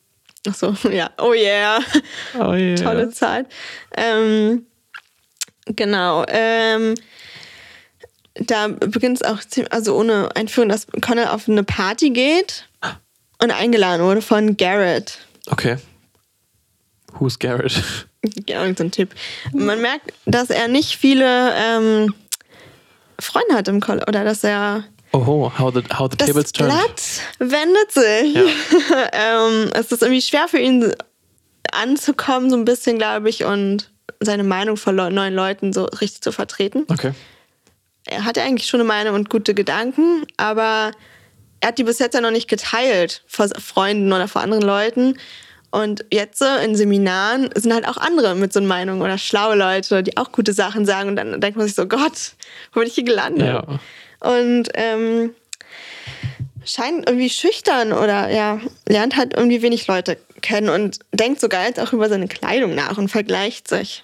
Ach 0.49 0.55
so, 0.55 0.75
ja. 0.91 1.11
Oh 1.19 1.33
yeah. 1.35 1.79
Oh 2.39 2.53
yeah. 2.53 2.75
Tolle 2.77 3.11
Zeit. 3.11 3.47
Ähm, 3.97 4.67
genau. 5.67 6.25
Ähm, 6.29 6.95
da 8.35 8.69
beginnt 8.69 9.21
es 9.21 9.23
auch, 9.23 9.41
ziemlich- 9.41 9.73
also 9.73 9.97
ohne 9.97 10.35
Einführung, 10.35 10.69
dass 10.69 10.87
Connor 11.01 11.33
auf 11.33 11.49
eine 11.49 11.63
Party 11.65 12.11
geht 12.11 12.69
und 13.43 13.51
eingeladen 13.51 14.05
wurde 14.05 14.23
von 14.23 14.57
Garrett. 14.57 15.19
Okay. 15.49 15.77
Who's 17.19 17.39
Garrett? 17.39 17.83
Irgend 18.47 18.79
so 18.79 18.85
ein 18.85 18.91
Typ. 18.91 19.11
Man 19.53 19.81
merkt, 19.81 20.12
dass 20.27 20.51
er 20.51 20.69
nicht 20.69 20.97
viele 20.97 21.53
ähm, 21.55 22.14
Freunde 23.19 23.55
hat 23.55 23.69
im 23.69 23.81
College 23.81 24.05
oder 24.09 24.25
dass 24.25 24.45
er 24.45 24.85
Oh, 25.12 25.51
how 25.59 25.73
the, 25.73 25.83
how 25.97 26.11
the 26.11 26.17
das 26.17 26.29
tables 26.29 26.53
turned. 26.53 26.73
Blatt 26.75 27.03
wendet 27.39 27.93
sich. 27.93 28.35
Ja. 28.35 29.09
ähm, 29.47 29.71
es 29.73 29.91
ist 29.93 30.03
irgendwie 30.03 30.21
schwer 30.21 30.47
für 30.49 30.59
ihn 30.59 30.93
anzukommen, 31.73 32.51
so 32.51 32.57
ein 32.57 32.64
bisschen, 32.64 32.99
glaube 32.99 33.29
ich, 33.31 33.45
und 33.45 33.91
seine 34.21 34.45
Meinung 34.45 34.77
vor 34.77 34.93
Leu- 34.93 35.11
neuen 35.11 35.35
Leuten 35.35 35.73
so 35.73 35.85
richtig 35.85 36.21
zu 36.23 36.33
vertreten. 36.33 36.85
Okay. 36.89 37.12
Er 38.07 38.25
hatte 38.25 38.43
eigentlich 38.43 38.69
schon 38.69 38.81
eine 38.81 38.87
Meinung 38.89 39.14
und 39.14 39.31
gute 39.31 39.55
Gedanken, 39.55 40.27
aber 40.37 40.93
er 41.61 41.69
hat 41.69 41.79
die 41.79 41.85
bis 41.85 41.99
jetzt 41.99 42.14
ja 42.14 42.21
noch 42.21 42.31
nicht 42.31 42.49
geteilt 42.49 43.23
vor 43.27 43.49
Freunden 43.59 44.12
oder 44.12 44.29
vor 44.29 44.43
anderen 44.43 44.62
Leuten. 44.62 45.19
Und 45.77 46.07
jetzt 46.11 46.39
so 46.39 46.47
in 46.64 46.74
Seminaren 46.74 47.51
sind 47.55 47.74
halt 47.74 47.87
auch 47.87 47.99
andere 47.99 48.35
mit 48.35 48.51
so 48.51 48.61
einer 48.61 48.66
Meinung 48.66 49.03
oder 49.03 49.18
schlaue 49.18 49.57
Leute, 49.57 50.03
die 50.03 50.16
auch 50.16 50.33
gute 50.33 50.55
Sachen 50.55 50.87
sagen. 50.87 51.11
Und 51.11 51.16
dann 51.16 51.39
denkt 51.39 51.59
man 51.59 51.66
sich 51.66 51.77
so, 51.77 51.87
Gott, 51.87 52.33
wo 52.72 52.81
bin 52.81 52.89
ich 52.89 52.95
hier 52.95 53.05
gelandet? 53.05 53.47
Ja. 53.47 53.79
Und 54.20 54.70
ähm, 54.72 55.35
scheint 56.64 57.07
irgendwie 57.07 57.29
schüchtern 57.29 57.93
oder 57.93 58.31
ja, 58.31 58.59
lernt 58.89 59.18
halt 59.18 59.35
irgendwie 59.35 59.61
wenig 59.61 59.87
Leute 59.87 60.16
kennen 60.41 60.70
und 60.70 61.01
denkt 61.12 61.43
sogar 61.43 61.66
jetzt 61.66 61.79
auch 61.79 61.93
über 61.93 62.09
seine 62.09 62.27
Kleidung 62.27 62.74
nach 62.74 62.97
und 62.97 63.11
vergleicht 63.11 63.68
sich. 63.68 64.03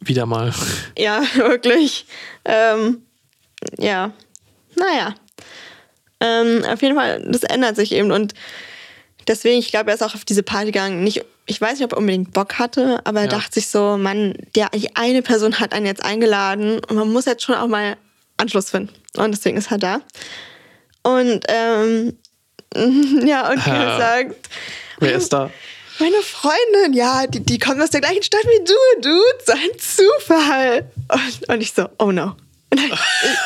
Wieder 0.00 0.24
mal. 0.24 0.54
Ja, 0.96 1.22
wirklich. 1.34 2.06
Ähm, 2.46 3.02
ja, 3.76 4.10
naja. 4.74 5.14
Ähm, 6.20 6.64
auf 6.64 6.80
jeden 6.80 6.96
Fall, 6.96 7.22
das 7.28 7.42
ändert 7.42 7.76
sich 7.76 7.92
eben 7.92 8.10
und 8.10 8.32
deswegen, 9.28 9.58
ich 9.58 9.70
glaube, 9.70 9.90
er 9.90 9.94
ist 9.94 10.02
auch 10.02 10.14
auf 10.14 10.24
diese 10.24 10.42
Party 10.42 10.66
gegangen. 10.66 11.02
Nicht, 11.04 11.24
ich 11.46 11.60
weiß 11.60 11.74
nicht, 11.78 11.84
ob 11.84 11.92
er 11.92 11.98
unbedingt 11.98 12.32
Bock 12.32 12.58
hatte, 12.58 13.00
aber 13.04 13.20
er 13.20 13.26
Ja. 13.26 13.30
dachte 13.32 13.54
sich 13.54 13.68
so, 13.68 13.96
Mann, 13.96 14.34
der, 14.54 14.68
die 14.70 14.94
eine 14.96 15.22
Person 15.22 15.58
hat 15.60 15.72
einen 15.72 15.86
jetzt 15.86 16.04
eingeladen 16.04 16.80
und 16.88 16.96
man 16.96 17.12
muss 17.12 17.24
jetzt 17.26 17.42
schon 17.42 17.54
auch 17.54 17.66
mal 17.68 17.96
Anschluss 18.36 18.70
finden. 18.70 18.92
Und 19.16 19.32
deswegen 19.32 19.56
ist 19.56 19.70
er 19.70 19.78
da. 19.78 20.00
Und 21.02 21.44
ähm, 21.48 22.16
ja, 23.26 23.50
und 23.50 23.64
Ha. 23.66 23.74
er 23.84 23.98
sagt, 23.98 24.48
Wer 24.98 25.12
ist 25.14 25.32
da? 25.32 25.50
meine 26.00 26.16
Freundin, 26.22 26.92
ja, 26.94 27.26
die, 27.28 27.40
die 27.40 27.58
kommt 27.58 27.80
aus 27.80 27.90
der 27.90 28.00
gleichen 28.00 28.22
Stadt 28.22 28.42
wie 28.44 28.64
du, 28.64 29.08
Dude. 29.08 29.44
So 29.46 29.52
ein 29.52 29.78
Zufall. 29.78 30.90
Und, 31.12 31.48
und 31.48 31.60
ich 31.60 31.72
so, 31.72 31.88
oh 31.98 32.10
no. 32.10 32.34
Nein, 32.74 32.90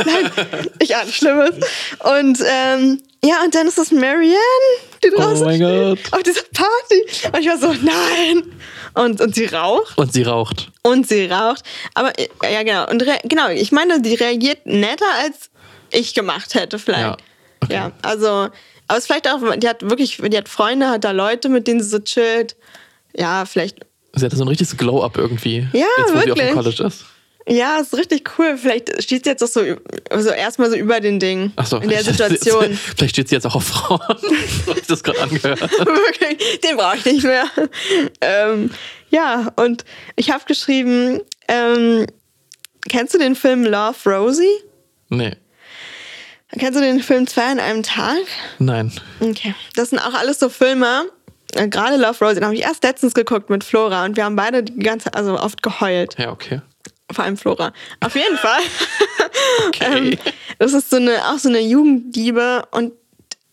nein, 0.07 0.31
ich 0.79 0.97
ahne 0.97 1.13
Schlimmes. 1.13 1.51
Und 1.99 2.39
ähm, 2.47 3.03
ja, 3.25 3.43
und 3.45 3.55
dann 3.55 3.67
ist 3.67 3.79
das 3.79 3.91
Marianne, 3.91 4.37
die 5.03 5.11
draußen 5.11 5.43
Oh 5.43 5.47
mein 5.47 5.57
steht, 5.57 6.11
Gott. 6.11 6.13
auf 6.13 6.23
dieser 6.23 6.43
Party. 6.55 7.29
Und 7.33 7.41
ich 7.41 7.49
war 7.49 7.59
so, 7.59 7.73
nein. 7.73 8.53
Und, 8.95 9.21
und 9.21 9.35
sie 9.35 9.47
raucht. 9.47 9.97
Und 9.99 10.13
sie 10.13 10.23
raucht. 10.23 10.71
Und 10.83 11.09
sie 11.09 11.27
raucht. 11.27 11.63
Aber 11.95 12.13
äh, 12.19 12.29
ja, 12.43 12.63
genau. 12.63 12.89
Und 12.89 13.05
genau, 13.25 13.49
ich 13.49 13.73
meine, 13.73 14.01
die 14.01 14.15
reagiert 14.15 14.67
netter, 14.67 15.07
als 15.23 15.51
ich 15.91 16.15
gemacht 16.15 16.55
hätte, 16.55 16.79
vielleicht. 16.79 17.03
Ja, 17.03 17.17
okay. 17.63 17.75
Ja, 17.75 17.93
also, 18.03 18.29
aber 18.29 18.51
es 18.91 18.99
ist 18.99 19.07
vielleicht 19.07 19.29
auch, 19.29 19.41
die 19.57 19.69
hat 19.69 19.83
wirklich, 19.89 20.17
die 20.17 20.37
hat 20.37 20.49
Freunde, 20.49 20.89
hat 20.89 21.05
da 21.05 21.11
Leute, 21.11 21.49
mit 21.49 21.67
denen 21.67 21.83
sie 21.83 21.89
so 21.89 21.99
chillt. 21.99 22.57
Ja, 23.17 23.45
vielleicht, 23.47 23.79
Sie 24.15 24.25
hatte 24.25 24.37
so 24.37 24.45
ein 24.45 24.49
richtiges 24.49 24.77
Glow-Up 24.77 25.17
irgendwie. 25.19 25.67
Ja, 25.73 25.87
jetzt, 25.99 26.15
wo 26.15 26.19
sie 26.21 26.31
auf 26.33 26.39
dem 26.39 26.47
wirklich. 26.47 26.53
College 26.53 26.83
ist. 26.85 27.05
Ja, 27.49 27.79
ist 27.79 27.97
richtig 27.97 28.39
cool. 28.39 28.57
Vielleicht 28.57 29.03
steht 29.03 29.25
sie 29.25 29.31
jetzt 29.31 29.43
auch 29.43 29.49
so, 29.49 29.61
so 30.17 30.31
erstmal 30.31 30.71
so 30.71 30.77
über 30.77 31.01
den 31.01 31.19
Ding. 31.19 31.53
Ach 31.57 31.67
so. 31.67 31.79
In 31.79 31.89
der 31.89 32.03
Situation. 32.05 32.73
Vielleicht 32.97 33.15
steht 33.15 33.29
sie 33.29 33.35
jetzt 33.35 33.47
auch 33.47 33.55
auf 33.57 33.65
Frauen. 33.65 34.01
so 34.67 34.77
ich 34.77 34.87
das 34.87 35.03
gerade 35.03 35.21
angehört. 35.23 35.61
Wirklich, 35.61 36.61
den 36.61 36.77
brauche 36.77 36.97
ich 36.97 37.05
nicht 37.05 37.25
mehr. 37.25 37.45
Ähm, 38.21 38.71
ja, 39.11 39.53
und 39.57 39.85
ich 40.17 40.31
habe 40.31 40.45
geschrieben, 40.47 41.21
ähm, 41.49 42.07
kennst 42.89 43.15
du 43.15 43.19
den 43.19 43.35
Film 43.35 43.65
Love 43.65 43.97
Rosie? 44.11 44.47
Nee. 45.09 45.37
Kennst 46.59 46.79
du 46.79 46.81
den 46.83 47.01
Film 47.01 47.27
Zwei 47.27 47.45
an 47.53 47.61
einem 47.61 47.83
Tag? 47.83 48.17
Nein. 48.59 48.93
Okay. 49.21 49.55
Das 49.75 49.91
sind 49.91 49.99
auch 49.99 50.15
alles 50.15 50.39
so 50.39 50.49
Filme. 50.49 51.05
äh, 51.55 51.69
Gerade 51.69 51.97
Love 51.97 52.25
Rosie, 52.25 52.37
den 52.37 52.45
habe 52.45 52.55
ich 52.55 52.63
erst 52.63 52.83
letztens 52.83 53.13
geguckt 53.15 53.51
mit 53.51 53.65
Flora 53.65 54.05
und 54.05 54.17
wir 54.17 54.25
haben 54.25 54.37
beide 54.37 54.63
die 54.63 54.79
ganze, 54.79 55.13
also 55.13 55.39
oft 55.39 55.63
geheult. 55.63 56.15
Ja, 56.19 56.31
okay. 56.33 56.61
Vor 57.11 57.25
allem 57.25 57.37
Flora. 57.37 57.73
Auf 58.01 58.15
jeden 58.15 58.37
Fall. 58.39 58.61
Okay. 59.69 60.11
ähm, 60.13 60.19
das 60.59 60.73
ist 60.73 60.91
so 60.91 60.97
eine, 60.97 61.29
auch 61.29 61.39
so 61.39 61.49
eine 61.49 61.61
Jugendliebe 61.61 62.67
und 62.71 62.93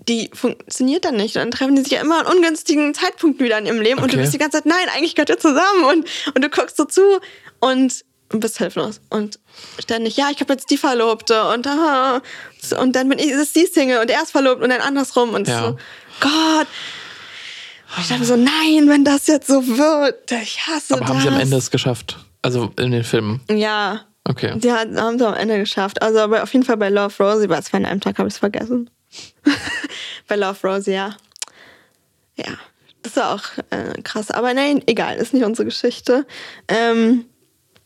die 0.08 0.30
funktioniert 0.34 1.06
dann 1.06 1.16
nicht. 1.16 1.36
Dann 1.36 1.51
treffen 1.51 1.76
die 1.76 1.82
sich 1.84 1.91
ja 1.93 2.01
immer 2.01 2.20
an 2.26 2.36
ungünstigen 2.36 2.93
Zeitpunkten 2.93 3.43
wieder 3.45 3.58
in 3.58 3.66
ihrem 3.66 3.82
Leben 3.82 3.99
und 4.01 4.12
du 4.12 4.16
Okay. 4.16 4.22
bist 4.22 4.34
die 4.34 4.38
ganze 4.38 4.58
Zeit, 4.58 4.66
nein, 4.66 4.88
eigentlich 4.95 5.16
gehört 5.16 5.30
ihr 5.30 5.38
zusammen 5.39 5.84
und, 5.91 6.08
und 6.36 6.43
du 6.43 6.49
guckst 6.49 6.78
so 6.78 6.86
zu 6.86 7.01
und 7.60 8.03
bist 8.30 8.58
hilflos. 8.58 9.01
Und 9.10 9.39
ständig, 9.80 10.18
ja, 10.18 10.30
ich 10.32 10.39
habe 10.41 10.53
jetzt 10.53 10.70
die 10.70 10.78
Verlobte 10.78 11.47
und, 11.49 11.66
ah, 11.68 12.22
und 12.80 12.95
dann 12.95 13.10
bin 13.10 13.20
ich, 13.20 13.28
ist 13.28 13.56
die 13.56 13.66
Single 13.68 13.99
und 13.99 14.10
er 14.10 14.22
ist 14.24 14.32
verlobt 14.32 14.62
und 14.64 14.70
dann 14.70 14.82
andersrum 14.82 15.34
und 15.34 15.47
Ja. 15.47 15.60
so, 15.70 15.78
Gott. 16.20 16.68
Und 17.95 18.01
ich 18.01 18.08
dachte 18.10 18.26
so, 18.26 18.36
nein, 18.36 18.88
wenn 18.89 19.03
das 19.06 19.28
jetzt 19.28 19.47
so 19.47 19.66
wird, 19.78 20.32
ich 20.32 20.66
hasse 20.68 20.93
Aber 20.93 21.01
das. 21.01 21.10
haben 21.10 21.22
sie 21.22 21.28
am 21.30 21.39
Ende 21.39 21.58
es 21.58 21.72
geschafft? 21.72 22.18
Also 22.46 22.72
in 22.78 22.91
den 22.91 23.04
Filmen. 23.04 23.41
Ja, 23.50 24.02
Okay. 24.28 24.54
die 24.58 24.72
haben 24.72 25.18
sie 25.20 25.28
am 25.28 25.34
Ende 25.36 25.60
geschafft. 25.60 26.02
Also 26.02 26.20
aber 26.20 26.43
auf 26.43 26.52
jeden 26.54 26.66
Fall 26.66 26.78
bei 26.78 26.89
Love 26.89 27.24
Rosie, 27.24 27.48
bei 27.48 27.62
zwei 27.62 27.78
an 27.78 27.86
einem 27.86 28.02
Tag 28.02 28.18
habe 28.18 28.28
ich 28.28 28.34
es 28.36 28.39
vergessen. 28.39 28.89
bei 30.28 30.36
Love 30.36 30.68
Rosie, 30.68 30.93
ja. 30.93 31.16
Ja, 32.36 32.54
das 33.04 33.16
war 33.18 33.36
auch 33.36 33.43
äh, 33.70 34.02
krass. 34.02 34.32
Aber 34.32 34.54
nein, 34.54 34.82
egal, 34.88 35.18
ist 35.18 35.34
nicht 35.34 35.43
unsere 35.43 35.66
Geschichte. 35.66 36.26
Ähm, 36.68 37.26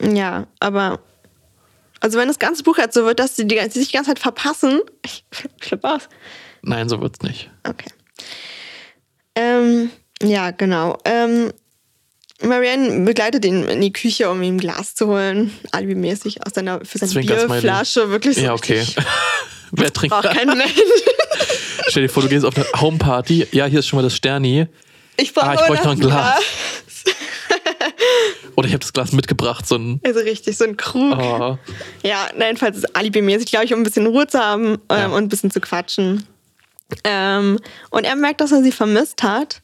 ja, 0.01 0.47
aber 0.59 0.99
also 1.99 2.17
wenn 2.17 2.27
das 2.29 2.39
ganze 2.39 2.63
Buch 2.63 2.77
jetzt 2.77 2.93
so 2.95 3.05
wird, 3.05 3.19
dass 3.19 3.35
sie, 3.35 3.45
die, 3.45 3.55
die 3.57 3.79
sich 3.79 3.89
die 3.89 3.93
ganze 3.95 4.11
Zeit 4.11 4.19
verpassen, 4.19 4.79
ich 5.05 5.25
flippe 5.61 5.89
aus. 5.93 6.07
Nein, 6.61 6.87
so 6.89 6.99
wird's 7.01 7.21
nicht. 7.21 7.49
Okay. 7.67 7.91
Ähm, 9.35 9.91
ja, 10.21 10.51
genau. 10.51 10.97
Ähm, 11.05 11.51
Marianne 12.41 13.05
begleitet 13.05 13.43
ihn 13.45 13.63
in 13.67 13.81
die 13.81 13.91
Küche, 13.93 14.29
um 14.29 14.41
ihm 14.41 14.55
ein 14.55 14.59
Glas 14.59 14.95
zu 14.95 15.07
holen, 15.07 15.53
alibimäßig 15.71 16.45
aus 16.45 16.53
seiner 16.55 16.83
für 16.85 16.97
seine. 16.97 17.25
Bierflasche. 17.25 18.09
Wirklich 18.09 18.35
so 18.37 18.41
Ja, 18.43 18.53
okay. 18.53 18.83
Wer 19.71 19.91
trinkt 19.93 20.15
Braucht 20.15 20.35
kein 20.35 20.47
Mensch. 20.57 20.71
Stell 21.89 22.03
dir 22.03 22.09
vor, 22.09 22.23
du 22.23 22.29
gehst 22.29 22.45
auf 22.45 22.55
eine 22.55 22.65
Homeparty. 22.79 23.47
Ja, 23.51 23.65
hier 23.65 23.79
ist 23.79 23.87
schon 23.87 23.97
mal 23.97 24.03
das 24.03 24.15
Sterni. 24.15 24.67
Ich 25.17 25.33
brauche 25.33 25.47
Ah, 25.47 25.53
ich 25.55 25.61
bräuchte 25.61 25.85
noch 25.85 25.93
ein 25.93 25.99
Glas. 25.99 26.41
Oder 28.55 28.67
ich 28.67 28.73
habe 28.73 28.79
das 28.81 28.93
Glas 28.93 29.11
mitgebracht, 29.11 29.67
so 29.67 29.75
ein. 29.75 29.99
Also 30.03 30.19
richtig, 30.19 30.57
so 30.57 30.65
ein 30.65 30.75
Krug. 30.77 31.17
Oh. 31.17 31.57
Ja, 32.03 32.27
jedenfalls 32.37 32.77
ist 32.77 32.95
alibimäßig, 32.95 33.47
glaube 33.47 33.65
ich, 33.65 33.73
um 33.73 33.79
ein 33.81 33.83
bisschen 33.83 34.05
Ruhe 34.07 34.27
zu 34.27 34.39
haben 34.39 34.73
ähm, 34.89 34.97
Ja. 34.97 35.05
und 35.07 35.23
ein 35.23 35.29
bisschen 35.29 35.51
zu 35.51 35.59
quatschen. 35.61 36.25
Ähm, 37.03 37.59
und 37.89 38.03
er 38.03 38.15
merkt, 38.15 38.41
dass 38.41 38.51
er 38.51 38.63
sie 38.63 38.71
vermisst 38.71 39.23
hat. 39.23 39.61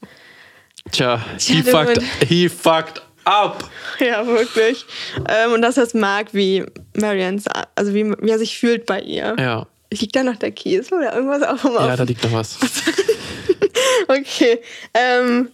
Tja, 0.92 1.24
Tja, 1.38 1.56
he 1.56 1.64
fucked, 1.64 2.02
he 2.28 2.50
fucked 2.50 3.02
up. 3.26 3.70
Ja, 4.00 4.26
wirklich. 4.28 4.86
Ähm, 5.30 5.54
und 5.54 5.62
dass 5.62 5.78
er 5.78 5.84
es 5.84 5.94
mag, 5.94 6.34
wie 6.34 6.66
Marian, 6.98 7.42
also 7.76 7.94
wie, 7.94 8.12
wie 8.20 8.30
er 8.30 8.40
sich 8.40 8.58
fühlt 8.58 8.86
bei 8.86 9.00
ihr. 9.00 9.36
Ja, 9.40 9.68
Liegt 9.92 10.16
da 10.16 10.24
noch 10.24 10.36
der 10.36 10.52
Kiesel 10.52 10.98
oder 10.98 11.16
irgendwas 11.16 11.42
auf 11.44 11.62
dem 11.62 11.74
ja, 11.74 11.96
da 11.96 12.04
liegt 12.04 12.24
noch 12.24 12.34
was. 12.34 12.58
Okay. 14.08 14.62
Ähm, 14.94 15.50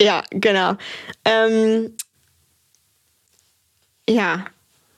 ja, 0.00 0.22
genau. 0.30 0.76
Ähm, 1.24 1.94
ja. 4.08 4.46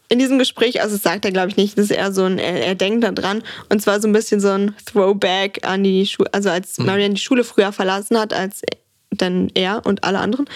In 0.08 0.18
diesem 0.18 0.38
Gespräch, 0.38 0.82
also 0.82 0.96
das 0.96 1.02
sagt 1.02 1.24
er, 1.24 1.32
glaube 1.32 1.48
ich, 1.48 1.56
nicht, 1.56 1.78
das 1.78 1.86
ist 1.86 1.90
eher 1.90 2.12
so 2.12 2.24
ein, 2.24 2.38
er, 2.38 2.66
er 2.66 2.74
denkt 2.74 3.02
da 3.02 3.10
dran. 3.10 3.42
Und 3.70 3.80
zwar 3.80 4.00
so 4.00 4.08
ein 4.08 4.12
bisschen 4.12 4.40
so 4.40 4.50
ein 4.50 4.74
Throwback 4.84 5.66
an 5.66 5.82
die 5.82 6.06
Schule, 6.06 6.32
also 6.32 6.50
als 6.50 6.78
Marian 6.78 7.14
die 7.14 7.20
Schule 7.20 7.42
früher 7.42 7.72
verlassen 7.72 8.18
hat, 8.18 8.32
als 8.32 8.62
dann 9.20 9.50
er 9.54 9.84
und 9.84 10.04
alle 10.04 10.18
anderen, 10.18 10.46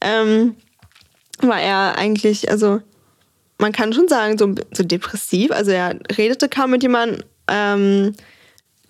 ähm, 0.00 0.56
war 1.40 1.60
er 1.60 1.96
eigentlich, 1.96 2.50
also 2.50 2.80
man 3.58 3.72
kann 3.72 3.92
schon 3.92 4.08
sagen, 4.08 4.38
so, 4.38 4.54
so 4.72 4.82
depressiv. 4.82 5.50
Also 5.52 5.70
er 5.70 5.98
redete 6.16 6.48
kaum 6.48 6.70
mit 6.70 6.82
jemandem, 6.82 7.22
ähm, 7.48 8.14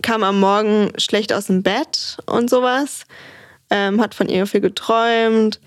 kam 0.03 0.23
am 0.23 0.41
Morgen 0.41 0.93
schlecht 0.97 1.33
aus 1.33 1.47
dem 1.47 1.63
Bett 1.63 2.19
und 2.27 2.49
sowas, 2.49 3.05
ähm, 3.71 4.01
hat 4.01 4.15
von 4.15 4.29
ihr 4.29 4.47
viel 4.47 4.61
geträumt 4.61 5.61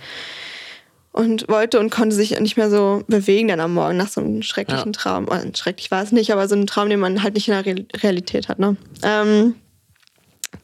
und 1.11 1.47
wollte 1.47 1.79
und 1.79 1.91
konnte 1.91 2.15
sich 2.15 2.37
nicht 2.39 2.57
mehr 2.57 2.69
so 2.69 3.03
bewegen 3.07 3.49
dann 3.49 3.59
am 3.59 3.73
Morgen 3.75 3.97
nach 3.97 4.07
so 4.07 4.21
einem 4.21 4.41
schrecklichen 4.41 4.93
Ja. 4.93 4.99
Traum. 4.99 5.27
Oder, 5.27 5.43
schrecklich 5.55 5.91
war 5.91 6.01
es 6.01 6.11
nicht, 6.11 6.31
aber 6.31 6.47
so 6.47 6.55
ein 6.55 6.65
Traum, 6.65 6.89
den 6.89 6.99
man 6.99 7.21
halt 7.21 7.35
nicht 7.35 7.47
in 7.47 7.53
der 7.53 7.65
Re 7.65 7.85
Realität 8.01 8.49
hat. 8.49 8.57
Ne? 8.59 8.75
Ähm, 9.03 9.55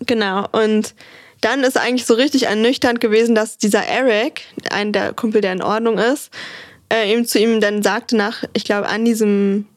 genau, 0.06 0.48
und 0.52 0.96
dann 1.42 1.64
ist 1.64 1.78
eigentlich 1.78 2.06
so 2.06 2.14
richtig 2.14 2.48
ernüchternd 2.48 3.00
gewesen, 3.00 3.36
dass 3.36 3.58
dieser 3.58 3.86
Eric, 3.86 4.42
ein 4.72 4.92
der 4.92 5.14
Kumpel, 5.14 5.42
der 5.42 5.54
in 5.54 5.62
Ordnung 5.62 5.98
ist, 5.98 6.32
äh, 6.92 7.12
ihm 7.14 7.26
zu 7.26 7.40
ihm 7.40 7.62
dann 7.62 7.84
sagte 7.84 8.16
nach, 8.18 8.44
ich 8.54 8.66
glaube, 8.66 8.88
an 8.88 9.06
diesem, 9.06 9.68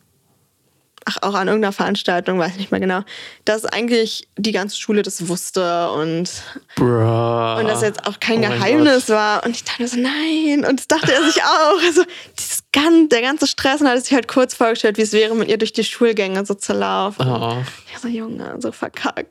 ach, 1.04 1.18
auch 1.22 1.34
an 1.34 1.48
irgendeiner 1.48 1.72
Veranstaltung, 1.72 2.38
weiß 2.38 2.56
nicht 2.56 2.70
mehr 2.70 2.80
genau, 2.80 3.02
dass 3.44 3.64
eigentlich 3.64 4.26
die 4.36 4.52
ganze 4.52 4.76
Schule 4.76 5.02
das 5.02 5.28
wusste 5.28 5.90
und, 5.92 6.30
Bruh. 6.76 7.58
und 7.58 7.66
das 7.68 7.82
jetzt 7.82 8.06
auch 8.06 8.18
kein 8.18 8.38
Oh 8.38 8.48
Geheimnis 8.48 9.08
war. 9.08 9.44
Und 9.44 9.54
ich 9.54 9.64
dachte 9.64 9.86
so, 9.86 9.98
nein. 9.98 10.64
Und 10.68 10.80
das 10.80 10.88
dachte 10.88 11.12
er 11.12 11.22
sich 11.24 11.42
auch. 11.42 11.82
Also 11.84 12.02
dieses 12.38 12.64
gan 12.72 13.08
der 13.10 13.20
ganze 13.20 13.46
Stress 13.46 13.80
und 13.80 13.88
hat 13.88 14.02
sich 14.02 14.14
halt 14.14 14.26
kurz 14.28 14.54
vorgestellt, 14.54 14.96
wie 14.96 15.02
es 15.02 15.12
wäre, 15.12 15.34
mit 15.34 15.48
ihr 15.48 15.58
durch 15.58 15.72
die 15.72 15.84
Schulgänge 15.84 16.44
so 16.46 16.54
zu 16.54 16.72
laufen. 16.72 17.28
Oh, 17.28 17.62
Ich 17.92 17.98
so, 17.98 18.08
Junge, 18.08 18.56
so 18.58 18.72
verkackt. 18.72 19.26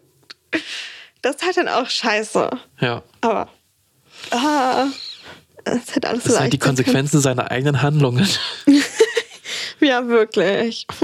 Das 1.21 1.35
ist 1.37 1.43
halt 1.45 1.57
dann 1.57 1.67
auch 1.67 1.89
scheiße. 1.89 2.49
ja. 2.79 3.03
Aber, 3.21 3.49
ah, 4.31 4.85
das 5.63 5.95
hätte 5.95 6.09
alles 6.09 6.23
Das 6.23 6.33
sind 6.33 6.41
halt 6.41 6.53
die 6.53 6.57
sein 6.57 6.59
können. 6.59 6.75
Konsequenzen 6.77 7.21
seiner 7.21 7.51
eigenen 7.51 7.81
Handlungen. 7.81 8.27
Ja, 9.79 10.07
wirklich. 10.07 10.85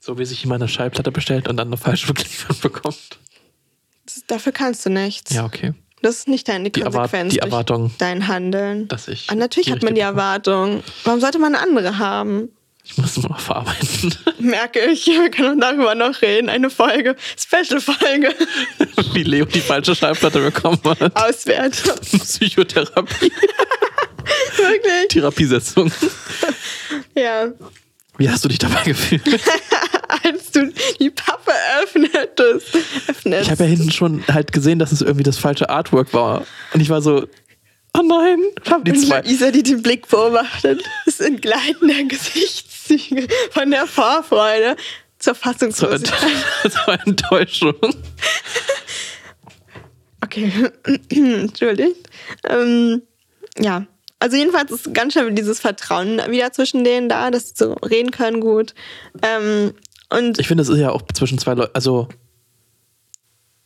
So 0.00 0.18
wie 0.18 0.26
sich 0.26 0.42
jemand 0.42 0.60
eine 0.62 0.68
Schallplatte 0.68 1.10
bestellt 1.10 1.48
und 1.48 1.56
dann 1.56 1.68
eine 1.68 1.78
falsche 1.78 2.04
Verkliefung 2.04 2.54
bekommt. 2.60 3.18
Das, 4.04 4.22
dafür 4.26 4.52
kannst 4.52 4.84
du 4.84 4.90
nichts. 4.90 5.32
Ja, 5.32 5.46
okay. 5.46 5.72
Das 6.02 6.16
ist 6.16 6.28
nicht 6.28 6.46
deine 6.46 6.68
Die 6.68 6.82
Konsequenz. 6.82 7.32
die 7.32 7.38
Erwartung. 7.38 7.90
Dein 7.96 8.28
Handeln. 8.28 8.86
Dass 8.88 9.08
ich 9.08 9.30
Ah, 9.30 9.34
natürlich 9.34 9.72
hat 9.72 9.82
man 9.82 9.94
die 9.94 10.02
Erwartung. 10.02 10.82
Warum 11.04 11.20
sollte 11.20 11.38
man 11.38 11.54
eine 11.54 11.64
andere 11.66 11.96
haben? 11.98 12.50
Ich 12.86 12.98
muss 12.98 13.16
immer 13.16 13.30
noch 13.30 13.40
verarbeiten. 13.40 14.14
Merke 14.38 14.80
ich. 14.80 15.06
Wir 15.06 15.30
können 15.30 15.58
darüber 15.58 15.94
noch 15.94 16.20
reden. 16.20 16.50
Eine 16.50 16.68
Folge. 16.68 17.16
Special-Folge. 17.36 18.34
wie 19.14 19.22
Leo 19.22 19.46
die 19.46 19.60
falsche 19.60 19.94
Schallplatte 19.94 20.40
bekommen 20.40 20.80
hat. 20.84 21.16
Auswertung. 21.16 21.98
Psychotherapie, 22.18 23.32
Wirklich. 24.56 25.08
Therapiesetzung. 25.08 25.90
Ja. 27.14 27.52
Wie 28.18 28.28
hast 28.28 28.44
du 28.44 28.48
dich 28.48 28.58
dabei 28.58 28.82
gefühlt? 28.84 29.22
Als 30.22 30.50
du 30.52 30.72
die 31.00 31.10
Pappe 31.10 31.52
öffnetest. 31.82 32.76
Öffnest. 33.08 33.42
Ich 33.42 33.50
habe 33.50 33.64
ja 33.64 33.70
hinten 33.70 33.90
schon 33.90 34.24
halt 34.28 34.52
gesehen, 34.52 34.78
dass 34.78 34.92
es 34.92 35.00
irgendwie 35.00 35.24
das 35.24 35.38
falsche 35.38 35.68
Artwork 35.70 36.12
war. 36.12 36.46
Und 36.72 36.80
ich 36.80 36.90
war 36.90 37.02
so, 37.02 37.26
oh 37.96 38.02
nein, 38.02 38.38
haben 38.70 38.84
die 38.84 38.92
Und 38.92 38.98
zwei. 38.98 39.20
Luisa, 39.22 39.50
die 39.50 39.62
den 39.62 39.82
Blick 39.82 40.06
beobachtet, 40.08 40.82
ist 41.06 41.20
in 41.20 41.40
gleitender 41.40 42.04
Gesichtszüge 42.84 43.28
von 43.50 43.70
der 43.70 43.86
Vorfreude 43.86 44.76
zur 45.18 45.34
Fassungslosigkeit. 45.34 46.20
eine 46.86 47.02
Enttäuschung. 47.06 47.74
Okay, 50.22 50.70
entschuldigt. 51.10 52.08
Ähm, 52.48 53.02
ja, 53.58 53.86
also 54.18 54.36
jedenfalls 54.36 54.70
ist 54.70 54.94
ganz 54.94 55.12
schnell 55.12 55.32
dieses 55.32 55.60
Vertrauen 55.60 56.20
wieder 56.28 56.52
zwischen 56.52 56.84
denen 56.84 57.08
da, 57.08 57.30
dass 57.30 57.50
sie 57.50 57.54
so 57.56 57.74
reden 57.74 58.10
können 58.10 58.40
gut. 58.40 58.74
Ähm, 59.22 59.74
und 60.10 60.38
Ich 60.38 60.48
finde, 60.48 60.62
es 60.62 60.68
ist 60.68 60.78
ja 60.78 60.90
auch 60.90 61.02
zwischen 61.12 61.38
zwei 61.38 61.54
Leuten, 61.54 61.74
also 61.74 62.08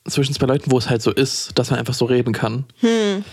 zwischen 0.09 0.35
zwei 0.35 0.47
Leuten, 0.47 0.71
wo 0.71 0.79
es 0.79 0.89
halt 0.89 1.03
so 1.03 1.13
ist, 1.13 1.59
dass 1.59 1.71
man 1.71 1.79
einfach 1.79 1.95
so 1.95 2.07
reden 2.07 2.33
kann. 2.33 2.65
Hm. 2.81 3.25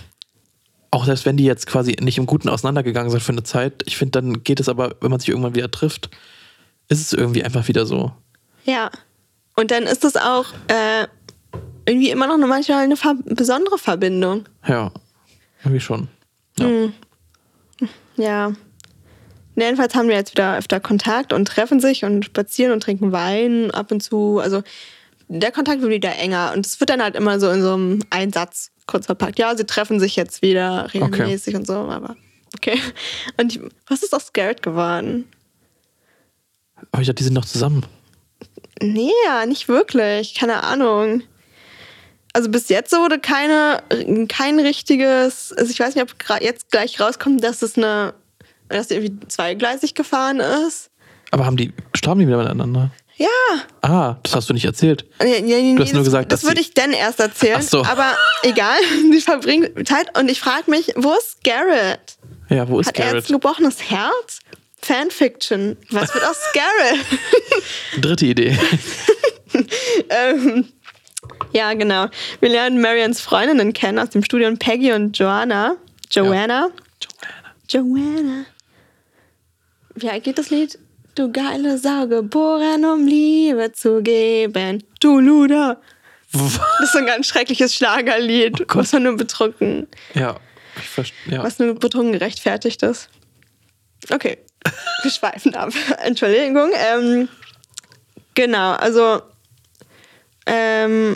Auch 0.96 1.04
selbst 1.04 1.26
wenn 1.26 1.36
die 1.36 1.44
jetzt 1.44 1.68
quasi 1.68 1.98
nicht 2.00 2.18
im 2.18 2.26
Guten 2.26 2.48
auseinandergegangen 2.48 3.12
sind 3.12 3.20
für 3.22 3.34
eine 3.34 3.44
Zeit, 3.44 3.84
ich 3.86 3.98
finde, 3.98 4.12
dann 4.12 4.44
geht 4.44 4.62
es 4.62 4.70
aber, 4.70 4.96
wenn 5.02 5.12
man 5.12 5.20
sich 5.20 5.28
irgendwann 5.28 5.54
wieder 5.54 5.70
trifft, 5.70 6.10
ist 6.88 7.02
es 7.02 7.12
irgendwie 7.12 7.44
einfach 7.44 7.68
wieder 7.68 7.86
so. 7.86 8.14
ja, 8.64 8.90
und 9.58 9.72
dann 9.72 9.84
ist 9.84 10.06
es 10.06 10.16
auch 10.16 10.46
äh, 10.70 11.06
irgendwie 11.86 12.12
immer 12.12 12.28
noch 12.28 12.38
manchmal 12.48 12.78
eine 12.78 12.96
ver 12.96 13.16
besondere 13.26 13.78
Verbindung. 13.78 14.46
Ja, 14.66 14.90
irgendwie 15.66 15.82
schon. 15.82 16.08
Ja. 16.60 16.66
Hm. 16.66 16.94
Ja. 18.16 18.54
Jedenfalls 19.58 19.96
haben 19.96 20.08
wir 20.08 20.16
jetzt 20.16 20.32
wieder 20.32 20.58
öfter 20.58 20.80
Kontakt 20.80 21.34
und 21.34 21.46
treffen 21.46 21.82
sich 21.82 22.06
und 22.06 22.24
spazieren 22.24 22.72
und 22.72 22.82
trinken 22.82 23.12
Wein 23.12 23.70
ab 23.72 23.92
und 23.92 24.02
zu. 24.02 24.40
Also 24.40 24.64
der 25.28 25.52
Kontakt 25.52 25.82
wird 25.82 25.92
wieder 25.92 26.16
enger 26.16 26.54
und 26.56 26.66
es 26.66 26.80
wird 26.80 26.90
dann 26.90 27.02
halt 27.02 27.16
immer 27.16 27.40
so 27.40 27.50
in 27.50 27.62
so 27.62 27.74
einem 27.74 28.00
Einsatz 28.10 28.72
kurz 28.88 29.06
verpackt. 29.06 29.40
Ja, 29.40 29.56
sie 29.56 29.66
treffen 29.66 30.00
sich 30.00 30.16
jetzt 30.16 30.42
wieder 30.42 30.94
regelmäßig 30.94 31.56
und 31.56 31.66
so, 31.66 31.74
aber 31.74 32.16
okay. 32.56 32.80
Und 33.38 33.56
ich, 33.56 33.62
was 33.88 34.04
ist 34.04 34.14
aus 34.14 34.34
Garrett 34.34 34.62
geworden? 34.62 35.26
Aber 36.92 37.02
ich 37.02 37.08
dachte, 37.08 37.18
die 37.18 37.24
sind 37.24 37.34
noch 37.34 37.46
zusammen. 37.46 37.86
Nee, 38.82 39.12
ja, 39.26 39.46
nicht 39.46 39.68
wirklich. 39.68 40.36
Keine 40.36 40.64
Ahnung. 40.64 41.24
Also 42.34 42.50
bis 42.50 42.68
jetzt 42.68 42.92
wurde 42.92 43.18
keine, 43.20 43.82
kein 44.28 44.60
richtiges, 44.60 45.54
also 45.54 45.72
ich 45.72 45.80
weiß 45.80 45.96
nicht, 45.96 46.04
ob 46.04 46.42
jetzt 46.42 46.70
gleich 46.70 47.00
rauskommt, 47.00 47.42
dass 47.42 47.62
es 47.62 47.78
eine, 47.78 48.14
dass 48.68 48.92
irgendwie 48.92 49.28
zweigleisig 49.28 49.94
gefahren 49.94 50.42
ist. 50.42 50.92
Aber 51.32 51.46
haben 51.46 51.56
die, 51.56 51.72
starben 51.96 52.20
die 52.20 52.28
wieder 52.28 52.38
miteinander? 52.38 52.92
Ja. 53.18 53.28
Ah, 53.82 54.18
das 54.24 54.36
hast 54.36 54.50
du 54.50 54.54
nicht 54.54 54.66
erzählt. 54.66 55.06
Nee, 55.22 55.40
nee, 55.42 55.62
nee, 55.62 55.76
Du 55.76 55.84
hast 55.84 55.94
nur 55.94 56.02
das, 56.02 56.08
gesagt, 56.08 56.32
das 56.34 56.44
würde 56.44 56.60
ich 56.60 56.74
dann 56.74 56.92
erst 56.92 57.20
erzählen. 57.22 57.58
Ach 57.60 57.62
so. 57.62 57.84
Aber 57.86 58.16
egal, 58.44 58.78
sie 59.12 59.22
verbringen 59.22 59.86
Zeit 59.86 60.18
und 60.18 60.30
ich 60.30 60.40
frage 60.42 60.70
mich, 60.70 60.92
wo 60.98 61.14
ist 61.14 61.44
Garrett? 61.44 62.18
Ja, 62.50 62.68
wo 62.68 62.80
ist 62.80 62.88
Hat 62.88 62.98
er 63.00 63.06
Garrett? 63.06 63.16
jetzt 63.22 63.30
ein 63.30 63.34
gebrochenes 63.34 63.90
Herz? 63.90 64.40
Fanfiction. 64.82 65.78
Was 65.92 66.14
wird 66.14 66.26
aus 66.26 66.38
Garrett? 66.54 67.06
Dritte 68.04 68.26
Idee. 68.26 68.58
ähm, 70.10 70.68
ja, 71.54 71.74
genau. 71.74 72.08
Wir 72.42 72.50
lernen 72.50 72.82
Marians 72.82 73.22
Freundinnen 73.22 73.72
kennen 73.74 73.98
aus 73.98 74.10
dem 74.10 74.24
Studium 74.24 74.58
Peggy 74.58 74.92
und 74.92 75.18
Joanna. 75.18 75.78
Joanna. 76.12 76.70
Joanna. 77.70 78.46
Wie 79.96 80.10
alt 80.10 80.24
geht 80.26 80.38
das 80.38 80.50
Lied? 80.50 80.78
Du 81.16 81.32
geile 81.32 81.78
Sau, 81.78 82.08
geboren, 82.08 82.84
um 82.84 83.08
Liebe 83.08 83.72
zu 83.72 84.02
geben. 84.02 84.84
Du 85.00 85.18
Luder. 85.22 85.80
Das 86.34 86.42
ist 86.84 86.92
so 86.92 86.98
ein 86.98 87.06
ganz 87.06 87.28
schreckliches 87.28 87.74
Schlagerlied, 87.74 88.60
Oh 88.64 88.76
was 88.76 88.92
man 88.92 89.04
nur 89.04 89.16
betrunken, 89.16 89.88
ja, 90.14 90.36
ich 90.76 90.84
verstehe. 90.84 91.36
Ja. 91.36 91.44
was 91.44 91.58
nur 91.58 91.76
betrunken 91.76 92.12
gerechtfertigt 92.12 92.84
ist. 92.84 93.08
Okay, 94.12 94.40
wir 95.04 95.12
schweifen 95.12 95.56
ab. 95.56 95.72
Entschuldigung. 96.04 96.72
Ähm, 96.76 97.30
genau, 98.34 98.74
also, 98.74 99.22
ähm, 100.46 101.16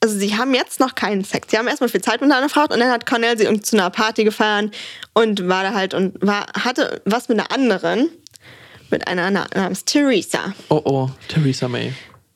also 0.00 0.18
sie 0.18 0.36
haben 0.36 0.54
jetzt 0.54 0.80
noch 0.80 0.96
keinen 0.96 1.22
Sex. 1.22 1.52
Sie 1.52 1.56
haben 1.56 1.68
erstmal 1.68 1.88
viel 1.88 2.02
Zeit 2.02 2.20
miteinander 2.20 2.48
verbracht 2.48 2.72
und 2.72 2.80
dann 2.80 2.90
hat 2.90 3.06
Cornell 3.06 3.38
sie 3.38 3.60
zu 3.60 3.76
einer 3.76 3.90
Party 3.90 4.24
gefahren 4.24 4.72
und 5.14 5.48
war 5.48 5.62
da 5.62 5.72
halt 5.72 5.94
und 5.94 6.16
war, 6.20 6.46
hatte 6.64 7.00
was 7.04 7.28
mit 7.28 7.38
einer 7.38 7.52
anderen, 7.52 8.10
mit 8.90 9.06
einer 9.08 9.30
na- 9.30 9.46
namens 9.54 9.84
Theresa. 9.84 10.54
Oh 10.68 10.80
oh, 10.84 11.10
Theresa 11.28 11.68
May. 11.68 11.92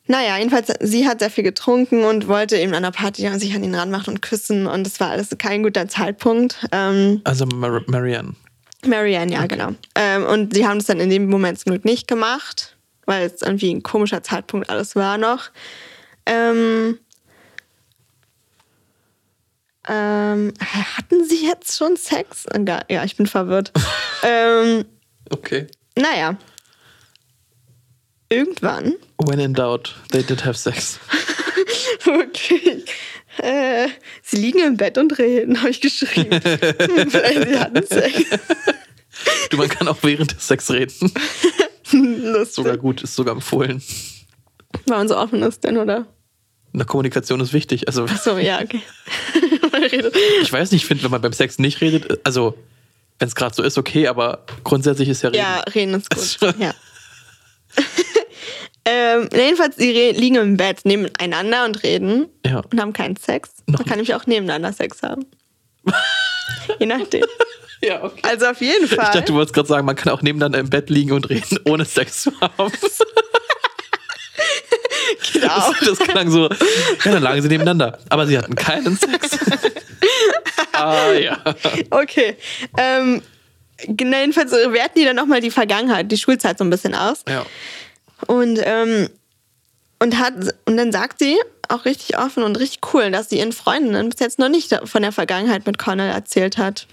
Naja, 0.07 0.39
jedenfalls, 0.39 0.73
sie 0.81 1.07
hat 1.07 1.21
sehr 1.21 1.31
viel 1.31 1.45
getrunken 1.45 2.03
und 2.05 2.27
wollte 2.27 2.57
eben 2.57 2.75
an 2.75 2.83
der 2.83 2.91
Party 2.91 3.29
sich 3.39 3.55
an 3.55 3.63
ihn 3.63 3.75
ranmachen 3.75 4.15
und 4.15 4.21
küssen 4.23 4.67
und 4.67 4.85
das 4.85 4.99
war 4.99 5.11
alles 5.11 5.29
kein 5.39 5.63
guter 5.63 5.87
Zeitpunkt. 5.89 6.67
Ähm, 6.73 7.21
Also 7.25 7.47
Mar 7.47 7.83
Marianne. 7.87 8.35
Marianne, 8.85 9.33
ja, 9.33 9.47
genau. 9.47 9.69
Ähm, 9.95 10.25
und 10.27 10.55
sie 10.55 10.67
haben 10.67 10.79
das 10.79 10.87
dann 10.87 10.99
in 11.01 11.11
dem 11.11 11.29
Moment 11.29 11.61
zum 11.61 11.71
Glück 11.71 11.85
nicht 11.85 12.09
gemacht, 12.09 12.77
weil 13.07 13.27
es 13.27 13.43
irgendwie 13.43 13.73
ein 13.73 13.83
komischer 13.85 14.23
Zeitpunkt 14.23 14.69
alles 14.69 14.97
war 14.97 15.17
noch. 15.19 15.51
Ähm, 16.27 16.99
ähm, 19.89 20.53
hatten 20.97 21.25
sie 21.25 21.47
jetzt 21.47 21.77
schon 21.77 21.97
Sex? 21.97 22.47
Ja, 22.89 23.05
ich 23.05 23.17
bin 23.17 23.27
verwirrt. 23.27 23.73
ähm, 24.25 24.85
Okay. 25.33 25.69
Naja. 26.01 26.37
Irgendwann. 28.29 28.95
When 29.19 29.41
in 29.41 29.55
doubt, 29.55 29.95
they 30.13 30.23
did 30.23 30.45
have 30.45 30.57
sex. 30.57 30.99
Wirklich. 32.05 32.85
Äh, 33.39 33.89
sie 34.23 34.37
liegen 34.37 34.61
im 34.61 34.77
Bett 34.77 34.99
und 34.99 35.19
reden, 35.19 35.59
habe 35.61 35.71
ich 35.71 35.81
geschrieben. 35.81 36.41
Vielleicht 37.09 37.49
sie 37.49 37.59
hatten 37.59 37.87
Sex. 37.87 38.25
Du, 39.51 39.57
man 39.57 39.69
kann 39.69 39.89
auch 39.89 39.99
während 40.03 40.33
des 40.33 40.47
Sex 40.47 40.71
reden. 40.71 41.13
Lustig. 41.93 42.55
Sogar 42.55 42.77
gut, 42.77 43.03
ist 43.03 43.17
sogar 43.17 43.35
empfohlen. 43.35 43.83
Man 44.87 45.09
so 45.09 45.17
offen 45.17 45.43
ist, 45.43 45.65
denn, 45.65 45.77
oder? 45.79 46.07
Eine 46.73 46.85
Kommunikation 46.85 47.41
ist 47.41 47.53
wichtig. 47.53 47.89
Also, 47.89 48.07
So, 48.07 48.39
ja, 48.39 48.61
okay. 48.61 48.81
ich 50.43 50.53
weiß 50.53 50.71
nicht, 50.71 50.83
ich 50.83 50.87
finde, 50.87 51.03
wenn 51.05 51.11
man 51.11 51.21
beim 51.21 51.33
Sex 51.33 51.59
nicht 51.59 51.81
redet, 51.81 52.21
also, 52.25 52.57
wenn 53.21 53.29
es 53.29 53.35
gerade 53.37 53.55
so 53.55 53.63
ist, 53.63 53.79
okay, 53.79 54.09
aber 54.09 54.45
grundsätzlich 54.65 55.09
ist 55.09 55.23
ja 55.23 55.29
reden. 55.29 55.39
Ja, 55.43 55.61
reden 55.73 55.95
ist 55.95 56.11
gut. 56.11 56.55
Ja. 56.59 56.75
ähm, 58.85 59.29
jedenfalls, 59.33 59.77
sie 59.77 59.93
liegen 60.11 60.35
im 60.37 60.57
Bett 60.57 60.81
nebeneinander 60.85 61.65
und 61.67 61.83
reden 61.85 62.27
Ja. 62.45 62.63
und 62.71 62.81
haben 62.81 62.93
keinen 62.93 63.17
Sex. 63.17 63.51
Man 63.67 63.77
kann 63.85 63.91
nämlich 63.99 64.15
auch 64.15 64.27
nebeneinander 64.27 64.73
Sex 64.73 65.03
haben. 65.05 65.25
Je 66.81 66.87
nachdem. 66.87 67.23
Ja, 67.83 68.03
okay. 68.03 68.21
Also 68.23 68.47
auf 68.47 68.61
jeden 68.61 68.85
Ich 68.87 68.91
Fall. 68.95 69.05
dachte, 69.07 69.23
du 69.23 69.35
wolltest 69.35 69.55
gerade 69.55 69.69
sagen, 69.69 69.87
man 69.87 69.97
kann 69.97 70.13
auch 70.13 70.21
nebeneinander 70.23 70.59
im 70.59 70.69
Bett 70.69 70.91
liegen 70.91 71.13
und 71.13 71.31
reden, 71.31 71.59
ohne 71.65 71.85
Sex 71.85 72.23
zu 72.23 72.33
haben. 72.41 72.73
genau. 75.33 75.73
Das 75.87 75.99
klang 75.99 76.31
so, 76.31 76.49
ja, 76.49 76.57
dann 77.13 77.23
lagen 77.23 77.41
sie 77.43 77.49
nebeneinander. 77.49 77.99
Aber 78.09 78.27
sie 78.27 78.37
hatten 78.37 78.55
keinen 78.55 78.97
Sex. 78.97 79.39
Ah, 80.73 81.13
ja. 81.13 81.39
Okay. 81.91 82.37
Ähm, 82.77 83.23
genau, 83.87 84.19
jedenfalls 84.19 84.53
werten 84.53 84.99
die 84.99 85.05
dann 85.05 85.17
nochmal 85.17 85.41
die 85.41 85.51
Vergangenheit, 85.51 86.11
die 86.11 86.19
Schulzeit 86.19 86.59
so 86.59 86.65
ein 86.65 86.71
bisschen 86.71 86.95
aus. 86.95 87.25
Ja. 87.29 87.45
Und, 88.27 88.61
ähm, 88.63 89.09
und, 89.99 90.19
hat, 90.19 90.35
und 90.67 90.77
dann 90.77 90.93
sagt 90.93 91.19
sie 91.19 91.37
auch 91.69 91.85
richtig 91.85 92.19
offen 92.19 92.43
und 92.43 92.59
richtig 92.59 92.81
cool, 92.93 93.11
dass 93.11 93.29
sie 93.29 93.39
ihren 93.39 93.53
Freundinnen 93.53 94.09
bis 94.09 94.21
jetzt 94.21 94.39
noch 94.39 94.49
nicht 94.49 94.75
von 94.85 95.03
der 95.03 95.13
Vergangenheit 95.13 95.67
mit 95.67 95.79
Connell 95.79 96.11
erzählt 96.11 96.59
hat. 96.59 96.87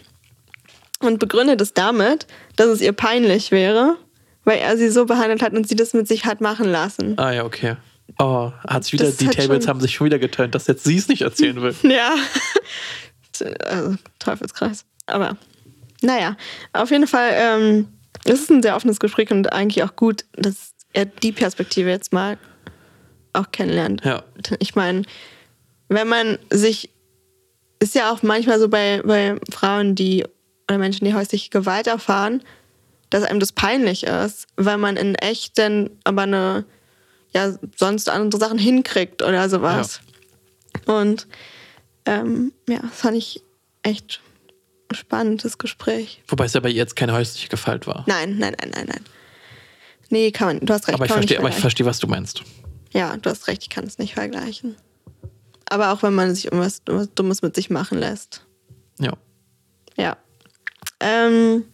Und 1.00 1.20
begründet 1.20 1.62
es 1.62 1.74
damit, 1.74 2.26
dass 2.56 2.68
es 2.68 2.82
ihr 2.82 2.92
peinlich 2.92 3.52
wäre, 3.52 3.98
weil 4.46 4.58
er 4.60 4.78
sie 4.78 4.90
so 4.90 5.06
behandelt 5.06 5.44
hat 5.44 5.54
und 5.54 5.68
sie 5.68 5.76
das 5.76 5.94
mit 5.94 6.08
sich 6.08 6.26
hat 6.26 6.42
machen 6.42 6.70
lassen. 6.70 7.18
Ah, 7.20 7.32
ja, 7.32 7.46
okay. 7.46 7.76
Oh, 8.20 8.52
hat 8.68 8.84
sich 8.84 8.94
wieder, 8.94 9.06
Das 9.06 9.18
die 9.18 9.28
Tables 9.28 9.68
haben 9.68 9.80
sich 9.80 9.94
schon 9.94 10.06
wieder 10.06 10.18
geturnt, 10.18 10.56
dass 10.56 10.66
jetzt 10.68 10.86
sie 10.86 10.98
es 10.98 11.08
nicht 11.08 11.22
erzählen 11.22 11.62
will. 11.62 11.76
Ja. 11.84 12.16
Also, 13.42 13.96
Teufelskreis. 14.20 14.86
Aber 15.06 15.38
naja, 16.02 16.36
auf 16.74 16.92
jeden 16.92 17.08
Fall, 17.08 17.32
ähm, 17.34 17.88
es 18.26 18.42
ist 18.42 18.52
ein 18.52 18.62
sehr 18.62 18.76
offenes 18.76 19.00
Gespräch 19.00 19.32
und 19.32 19.52
eigentlich 19.54 19.84
auch 19.84 19.96
gut, 19.96 20.26
dass 20.34 20.74
er 20.94 21.06
die 21.06 21.32
Perspektive 21.32 21.90
jetzt 21.90 22.14
mal 22.14 22.38
auch 23.34 23.52
kennenlernt. 23.52 24.04
Ja. 24.04 24.24
Ich 24.60 24.76
meine, 24.76 25.04
wenn 25.90 26.08
man 26.08 26.38
sich, 26.52 26.90
ist 27.80 27.96
ja 27.96 28.12
auch 28.12 28.24
manchmal 28.24 28.60
so 28.60 28.70
bei, 28.70 29.02
bei 29.04 29.40
Frauen, 29.52 29.96
die 29.96 30.26
oder 30.68 30.78
Menschen, 30.78 31.06
die 31.06 31.14
häusliche 31.14 31.50
Gewalt 31.50 31.88
erfahren, 31.88 32.44
dass 33.10 33.24
einem 33.24 33.40
das 33.40 33.54
peinlich 33.54 34.04
ist, 34.04 34.48
weil 34.58 34.78
man 34.78 34.98
in 34.98 35.16
echt 35.16 35.58
dann 35.58 35.90
aber 36.04 36.24
eine, 36.24 36.66
ja, 37.34 37.54
sonst 37.78 38.10
andere 38.10 38.40
Sachen 38.40 38.58
hinkriegt 38.58 39.22
oder 39.22 39.50
sowas. 39.50 40.02
Und 40.86 41.28
ähm, 42.08 42.54
ja, 42.68 42.80
das 42.80 43.00
fand 43.02 43.18
ich 43.18 43.44
echt 43.84 44.22
ein 44.90 44.96
spannendes 44.96 45.58
Gespräch. 45.58 46.24
Wobei 46.28 46.46
es 46.46 46.54
ja 46.54 46.60
bei 46.62 46.70
ihr 46.70 46.76
jetzt 46.76 46.96
keine 46.96 47.14
häusliche 47.14 47.50
Gewalt 47.50 47.86
war. 47.88 48.04
Nein, 48.08 48.38
nein, 48.40 48.56
nein, 48.60 48.72
nein, 48.74 48.86
nein. 48.88 49.06
Nee, 50.10 50.32
kann 50.32 50.48
man, 50.48 50.66
du 50.66 50.74
hast 50.74 50.88
recht. 50.88 50.96
aber 50.96 51.06
ich 51.06 51.12
verstehe, 51.12 51.38
aber 51.40 51.50
ich 51.50 51.56
verstehe, 51.56 51.86
was 51.86 52.00
du 52.00 52.08
meinst. 52.08 52.42
Ja, 52.94 53.18
du 53.18 53.30
hast 53.30 53.48
recht, 53.48 53.64
ich 53.64 53.70
kann 53.70 53.86
es 53.86 53.98
nicht 53.98 54.14
vergleichen. 54.14 54.78
Aber 55.70 55.92
auch 55.92 56.02
wenn 56.02 56.16
man 56.16 56.34
sich 56.34 56.46
irgendwas 56.46 56.82
irgendwas 56.88 57.14
Dummes 57.14 57.42
mit 57.42 57.56
sich 57.56 57.70
machen 57.70 58.00
lässt. 58.00 58.46
Ja. 59.00 59.14
Ja. 59.98 60.16
Ähm, 61.02 61.66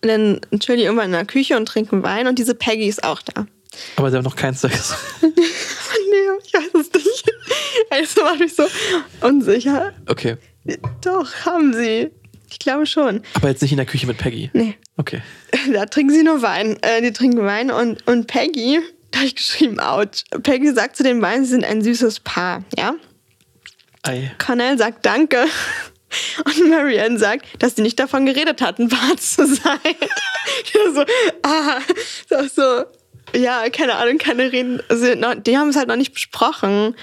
dann 0.00 0.40
chillen 0.58 0.78
die 0.78 0.84
irgendwann 0.84 1.06
in 1.06 1.12
der 1.12 1.26
Küche 1.26 1.56
und 1.58 1.66
trinken 1.66 2.02
Wein 2.02 2.26
und 2.26 2.38
diese 2.38 2.54
Peggy 2.54 2.86
ist 2.88 3.04
auch 3.04 3.20
da. 3.20 3.46
Aber 3.96 4.10
sie 4.10 4.16
haben 4.16 4.24
noch 4.24 4.36
keinen 4.36 4.54
Sex. 4.56 4.94
nee, 5.20 5.28
ich 6.44 6.54
weiß 6.54 6.70
es 6.74 6.92
nicht. 6.94 7.30
Es 7.90 8.16
macht 8.16 8.40
mich 8.40 8.54
so 8.54 8.64
unsicher. 9.20 9.92
Okay. 10.06 10.36
Doch, 11.02 11.32
haben 11.44 11.72
sie. 11.72 12.10
Ich 12.50 12.58
glaube 12.58 12.86
schon. 12.86 13.22
Aber 13.34 13.48
jetzt 13.48 13.62
nicht 13.62 13.72
in 13.72 13.76
der 13.76 13.86
Küche 13.86 14.06
mit 14.06 14.18
Peggy. 14.18 14.50
Nee. 14.52 14.76
Okay. 14.96 15.22
Da 15.72 15.86
trinken 15.86 16.12
sie 16.12 16.22
nur 16.22 16.42
Wein. 16.42 16.78
Äh, 16.82 17.02
die 17.02 17.12
trinken 17.12 17.44
Wein 17.44 17.70
und, 17.70 18.06
und 18.06 18.26
Peggy, 18.26 18.80
da 19.10 19.18
habe 19.18 19.28
ich 19.28 19.36
geschrieben, 19.36 19.80
ouch. 19.80 20.24
Peggy 20.42 20.72
sagt 20.72 20.96
zu 20.96 21.02
den 21.02 21.20
beiden, 21.20 21.44
sie 21.44 21.50
sind 21.50 21.64
ein 21.64 21.82
süßes 21.82 22.20
Paar, 22.20 22.64
ja? 22.76 22.94
Ei. 24.02 24.32
Cornell 24.38 24.78
sagt 24.78 25.04
Danke. 25.04 25.46
Und 26.44 26.70
Marianne 26.70 27.18
sagt, 27.18 27.46
dass 27.58 27.74
sie 27.74 27.82
nicht 27.82 27.98
davon 27.98 28.26
geredet 28.26 28.62
hatten, 28.62 28.90
wahr 28.92 29.16
zu 29.16 29.44
sein. 29.44 29.78
Ja, 30.72 30.92
so, 30.94 31.04
ah, 31.42 31.80
das 32.28 32.54
so, 32.54 32.84
ja, 33.34 33.68
keine 33.70 33.96
Ahnung, 33.96 34.18
keine 34.18 34.52
Reden. 34.52 34.80
Also, 34.88 35.12
die 35.34 35.58
haben 35.58 35.70
es 35.70 35.76
halt 35.76 35.88
noch 35.88 35.96
nicht 35.96 36.14
besprochen. 36.14 36.94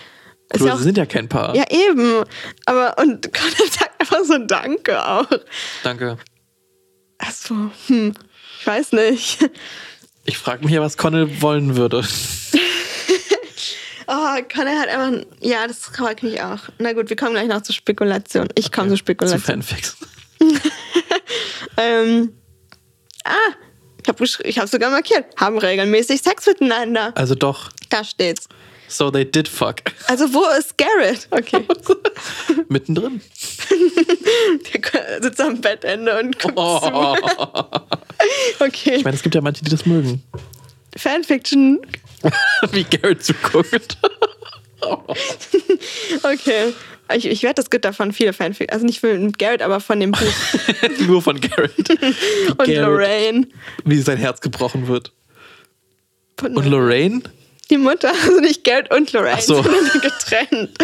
Du, 0.53 0.65
ja, 0.65 0.73
auch, 0.73 0.77
sie 0.77 0.83
sind 0.83 0.97
ja 0.97 1.05
kein 1.05 1.27
Paar. 1.27 1.55
ja, 1.55 1.65
eben. 1.69 2.23
Aber, 2.65 2.97
und 2.99 3.33
Cornell 3.33 3.71
sagt 3.71 3.99
einfach 3.99 4.23
so 4.23 4.37
Danke 4.37 5.05
auch. 5.05 5.27
Danke. 5.83 6.17
Achso, 7.17 7.55
hm, 7.87 8.13
ich 8.59 8.67
weiß 8.67 8.91
nicht. 8.93 9.49
Ich 10.25 10.37
frage 10.37 10.63
mich 10.63 10.73
ja, 10.73 10.81
was 10.81 10.97
Connell 10.97 11.41
wollen 11.41 11.75
würde. 11.75 12.03
Oh, 14.05 14.37
Connell 14.53 14.77
hat 14.77 14.89
einfach. 14.89 15.25
Ja, 15.39 15.65
das 15.65 15.79
freut 15.79 16.23
mich 16.23 16.41
auch. 16.41 16.59
Na 16.77 16.91
gut, 16.91 17.09
wir 17.09 17.15
kommen 17.15 17.31
gleich 17.31 17.47
noch 17.47 17.61
zur 17.61 17.73
Spekulation. 17.73 18.49
Ich 18.55 18.69
komme 18.69 18.89
zur 18.89 18.97
Zu 18.97 18.99
Spekulation. 18.99 19.41
Fanfics. 19.41 19.95
Ähm, 21.77 22.33
ah, 23.23 23.33
ich 24.01 24.07
habe 24.07 24.25
ich 24.43 24.59
hab 24.59 24.67
sogar 24.69 24.91
markiert. 24.91 25.25
Haben 25.37 25.57
regelmäßig 25.57 26.21
Sex 26.21 26.45
miteinander. 26.45 27.11
Also 27.15 27.35
doch. 27.35 27.71
Da 27.89 28.03
steht's. 28.03 28.47
So 28.87 29.09
they 29.09 29.25
did 29.25 29.47
fuck. 29.47 29.81
Also, 30.07 30.31
wo 30.33 30.43
ist 30.59 30.77
Garrett? 30.77 31.27
Okay. 31.31 31.65
Mittendrin. 32.69 33.21
Der 34.73 35.21
sitzt 35.23 35.41
am 35.41 35.59
Bettende 35.61 36.19
und 36.19 36.37
guckt 36.39 36.53
Oh. 36.57 36.79
zu. 36.79 36.89
Okay. 38.59 38.95
Ich 38.95 39.03
meine, 39.03 39.15
es 39.17 39.23
gibt 39.23 39.35
ja 39.35 39.41
manche, 39.41 39.63
die 39.65 39.69
das 39.71 39.85
mögen. 39.85 40.23
Fanfiction. 40.95 41.79
Wie 42.71 42.83
Garrett 42.85 43.23
zuguckt. 43.23 43.97
Okay. 46.23 46.73
Ich, 47.15 47.25
ich 47.25 47.43
werde 47.43 47.55
das 47.55 47.69
gut 47.69 47.83
davon 47.83 48.13
viele 48.13 48.31
Fanfiction. 48.33 48.73
Also 48.73 48.85
nicht 48.85 49.03
mit 49.03 49.37
Garrett, 49.37 49.61
aber 49.61 49.79
von 49.81 49.99
dem 49.99 50.11
Buch. 50.11 50.21
Nur 51.05 51.21
von 51.21 51.39
Garrett. 51.41 51.89
Wie 51.89 52.49
Und 52.51 52.57
Garrett, 52.57 52.77
Lorraine. 52.77 53.47
Wie 53.83 53.97
sein 53.99 54.17
Herz 54.17 54.39
gebrochen 54.39 54.87
wird. 54.87 55.11
Von 56.39 56.55
Und 56.55 56.65
Lorraine? 56.65 57.23
Die 57.69 57.77
Mutter, 57.77 58.09
also 58.11 58.39
nicht 58.39 58.63
Garrett 58.63 58.93
und 58.93 59.11
Lorraine, 59.13 59.35
Ach 59.37 59.41
so. 59.41 59.55
sondern 59.63 60.01
getrennt. 60.01 60.77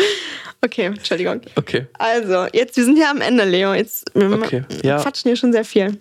Okay, 0.61 0.85
Entschuldigung. 0.85 1.41
Okay. 1.55 1.87
Also, 1.97 2.47
jetzt, 2.53 2.75
wir 2.77 2.83
sind 2.83 2.95
hier 2.97 3.09
am 3.09 3.21
Ende, 3.21 3.45
Leo. 3.45 3.73
Jetzt 3.73 4.11
wir 4.13 4.31
Okay, 4.33 4.63
ja. 4.83 5.01
quatschen 5.01 5.29
hier 5.29 5.35
schon 5.37 5.51
sehr 5.53 5.63
viel. 5.65 5.97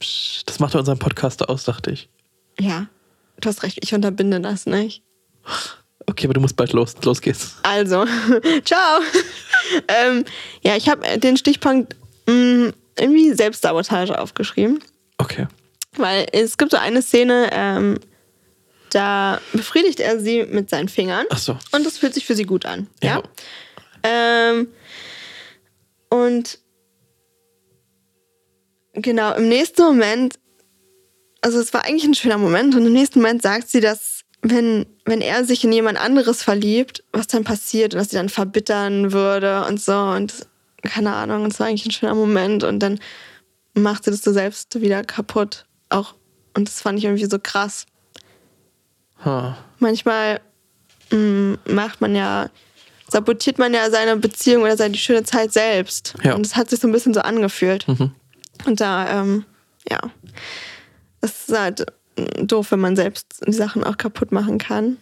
Psch, 0.00 0.42
Das 0.46 0.58
macht 0.60 0.74
ja 0.74 0.80
unseren 0.80 0.98
Podcaster 0.98 1.48
aus, 1.50 1.64
dachte 1.64 1.90
ich. 1.90 2.08
Ja, 2.58 2.86
du 3.40 3.48
hast 3.48 3.62
recht, 3.62 3.78
ich 3.82 3.94
unterbinde 3.94 4.40
das 4.40 4.66
nicht. 4.66 5.02
Okay, 6.06 6.26
aber 6.26 6.34
du 6.34 6.40
musst 6.40 6.56
bald 6.56 6.72
los. 6.72 6.94
Los 7.04 7.20
geht's. 7.20 7.56
Also, 7.62 8.04
ciao. 8.64 9.00
ähm, 9.88 10.24
ja, 10.62 10.76
ich 10.76 10.88
habe 10.88 11.18
den 11.18 11.36
Stichpunkt 11.36 11.94
mh, 12.26 12.72
irgendwie 12.98 13.32
Selbstsabotage 13.34 14.18
aufgeschrieben. 14.18 14.82
Okay. 15.18 15.46
Weil 15.96 16.26
es 16.32 16.56
gibt 16.56 16.70
so 16.70 16.76
eine 16.76 17.02
Szene, 17.02 17.48
ähm, 17.52 17.98
da 18.96 19.40
befriedigt 19.52 20.00
er 20.00 20.18
sie 20.18 20.44
mit 20.44 20.70
seinen 20.70 20.88
Fingern. 20.88 21.26
Ach 21.28 21.38
so. 21.38 21.58
Und 21.72 21.84
das 21.84 21.98
fühlt 21.98 22.14
sich 22.14 22.24
für 22.24 22.34
sie 22.34 22.44
gut 22.44 22.64
an. 22.64 22.88
Ja. 23.02 23.22
Ja. 24.02 24.50
Ähm, 24.50 24.68
und 26.08 26.58
genau, 28.94 29.34
im 29.34 29.48
nächsten 29.48 29.82
Moment, 29.82 30.38
also 31.42 31.60
es 31.60 31.74
war 31.74 31.84
eigentlich 31.84 32.04
ein 32.04 32.14
schöner 32.14 32.38
Moment, 32.38 32.74
und 32.74 32.86
im 32.86 32.92
nächsten 32.92 33.20
Moment 33.20 33.42
sagt 33.42 33.68
sie, 33.68 33.80
dass 33.80 34.22
wenn, 34.40 34.86
wenn 35.04 35.20
er 35.20 35.44
sich 35.44 35.62
in 35.64 35.72
jemand 35.72 35.98
anderes 35.98 36.42
verliebt, 36.42 37.04
was 37.12 37.26
dann 37.26 37.44
passiert 37.44 37.92
und 37.92 38.00
dass 38.00 38.10
sie 38.10 38.16
dann 38.16 38.28
verbittern 38.28 39.12
würde 39.12 39.66
und 39.66 39.80
so. 39.80 39.96
Und 39.96 40.46
keine 40.82 41.14
Ahnung, 41.14 41.46
es 41.46 41.60
war 41.60 41.66
eigentlich 41.66 41.86
ein 41.86 41.90
schöner 41.90 42.14
Moment 42.14 42.64
und 42.64 42.78
dann 42.80 42.98
macht 43.74 44.04
sie 44.04 44.10
das 44.10 44.22
so 44.22 44.32
selbst 44.32 44.80
wieder 44.80 45.04
kaputt. 45.04 45.66
Auch, 45.90 46.14
und 46.54 46.68
das 46.68 46.80
fand 46.80 46.98
ich 46.98 47.04
irgendwie 47.04 47.26
so 47.26 47.38
krass. 47.38 47.86
Huh. 49.24 49.52
Manchmal 49.78 50.40
mm, 51.10 51.54
macht 51.68 52.00
man 52.00 52.14
ja, 52.14 52.48
sabotiert 53.08 53.58
man 53.58 53.72
ja 53.74 53.90
seine 53.90 54.16
Beziehung 54.16 54.62
oder 54.62 54.76
seine 54.76 54.96
schöne 54.96 55.24
Zeit 55.24 55.52
selbst. 55.52 56.14
Ja. 56.22 56.34
Und 56.34 56.44
es 56.46 56.56
hat 56.56 56.70
sich 56.70 56.80
so 56.80 56.88
ein 56.88 56.92
bisschen 56.92 57.14
so 57.14 57.20
angefühlt. 57.20 57.86
Mhm. 57.88 58.12
Und 58.66 58.80
da, 58.80 59.20
ähm, 59.20 59.44
ja, 59.90 59.98
es 61.20 61.48
ist 61.48 61.58
halt 61.58 61.86
mm, 62.18 62.46
doof, 62.46 62.70
wenn 62.72 62.80
man 62.80 62.96
selbst 62.96 63.40
die 63.46 63.52
Sachen 63.52 63.84
auch 63.84 63.96
kaputt 63.96 64.32
machen 64.32 64.58
kann. 64.58 64.98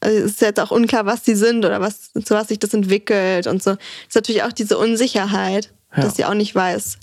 Also 0.00 0.18
es 0.18 0.32
ist 0.32 0.40
jetzt 0.42 0.60
auch 0.60 0.70
unklar, 0.70 1.06
was 1.06 1.22
die 1.22 1.34
sind 1.34 1.64
oder 1.64 1.80
was, 1.80 2.12
zu 2.12 2.34
was 2.34 2.48
sich 2.48 2.58
das 2.58 2.74
entwickelt 2.74 3.46
und 3.46 3.62
so. 3.62 3.70
Es 3.70 3.78
ist 4.08 4.14
natürlich 4.16 4.42
auch 4.42 4.52
diese 4.52 4.76
Unsicherheit, 4.76 5.72
Ja. 5.96 6.02
dass 6.02 6.16
sie 6.16 6.26
auch 6.26 6.34
nicht 6.34 6.54
weiß, 6.54 6.98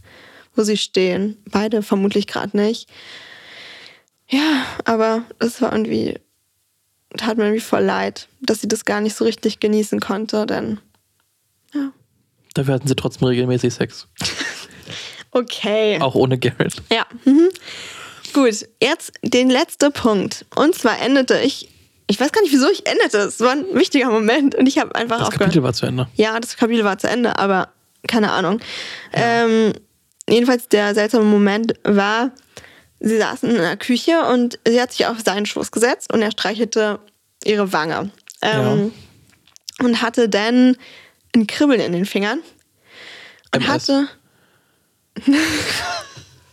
wo 0.56 0.62
sie 0.64 0.78
stehen. 0.78 1.38
Beide 1.50 1.82
vermutlich 1.82 2.28
gerade 2.28 2.56
nicht. 2.56 2.88
Ja, 4.30 4.66
aber 4.86 5.24
es 5.40 5.62
war 5.62 5.72
irgendwie, 5.72 6.20
tat 7.18 7.38
mir 7.38 7.46
irgendwie 7.46 7.62
voll 7.62 7.84
leid, 7.84 8.28
dass 8.42 8.62
sie 8.62 8.68
das 8.68 8.86
gar 8.86 9.02
nicht 9.02 9.16
so 9.16 9.26
richtig 9.26 9.60
genießen 9.60 10.00
konnte, 10.00 10.46
denn 10.46 10.80
ja. 11.74 11.92
Dafür 12.54 12.74
hatten 12.76 12.88
sie 12.88 12.96
trotzdem 12.96 13.28
regelmäßig 13.28 13.74
Sex. 13.74 14.08
Okay. 15.32 15.98
Auch 16.02 16.16
ohne 16.16 16.38
Garrett. 16.38 16.74
Ja. 16.92 17.06
Mhm. 17.26 17.50
Gut, 18.34 18.68
jetzt 18.82 19.14
den 19.24 19.50
letzten 19.50 19.92
Punkt. 19.92 20.46
Und 20.56 20.76
zwar 20.76 21.02
endete 21.02 21.40
ich, 21.40 21.70
ich 22.08 22.20
weiß 22.20 22.32
gar 22.32 22.42
nicht, 22.42 22.52
wieso 22.52 22.70
ich 22.70 22.86
endete. 22.86 23.20
Es 23.20 23.40
war 23.40 23.52
ein 23.52 23.66
wichtiger 23.74 24.10
Moment 24.10 24.56
und 24.56 24.68
ich 24.68 24.78
habe 24.78 24.94
einfach 24.96 25.20
Das 25.20 25.28
aufgehört. 25.28 25.52
Kapitel 25.52 25.64
war 25.64 25.74
zu 25.74 25.86
Ende. 25.86 26.08
Ja, 26.16 26.40
das 26.40 26.58
Kapitel 26.58 26.84
war 26.84 26.98
zu 26.98 27.08
Ende, 27.10 27.38
aber 27.40 27.70
keine 28.08 28.32
Ahnung. 28.32 28.60
Ähm, 29.14 29.74
jedenfalls 30.28 30.68
der 30.68 30.94
seltsame 30.94 31.24
Moment 31.24 31.76
war, 31.84 32.32
sie 33.02 33.18
saßen 33.18 33.50
in 33.50 33.58
der 33.58 33.78
Küche 33.78 34.26
und 34.26 34.60
sie 34.66 34.80
hat 34.80 34.92
sich 34.92 35.06
auf 35.06 35.18
seinen 35.20 35.46
Schoß 35.46 35.72
gesetzt 35.72 36.14
und 36.14 36.22
er 36.22 36.32
streichelte 36.32 37.00
ihre 37.44 37.74
Wange. 37.74 38.12
Ähm, 38.42 38.94
Und 39.80 40.02
hatte 40.02 40.30
dann 40.30 40.78
ein 41.36 41.48
Kribbeln 41.48 41.82
in 41.82 41.92
den 41.92 42.06
Fingern. 42.06 42.40
Und 43.54 43.62
MS. 43.64 43.68
hatte. 43.68 44.08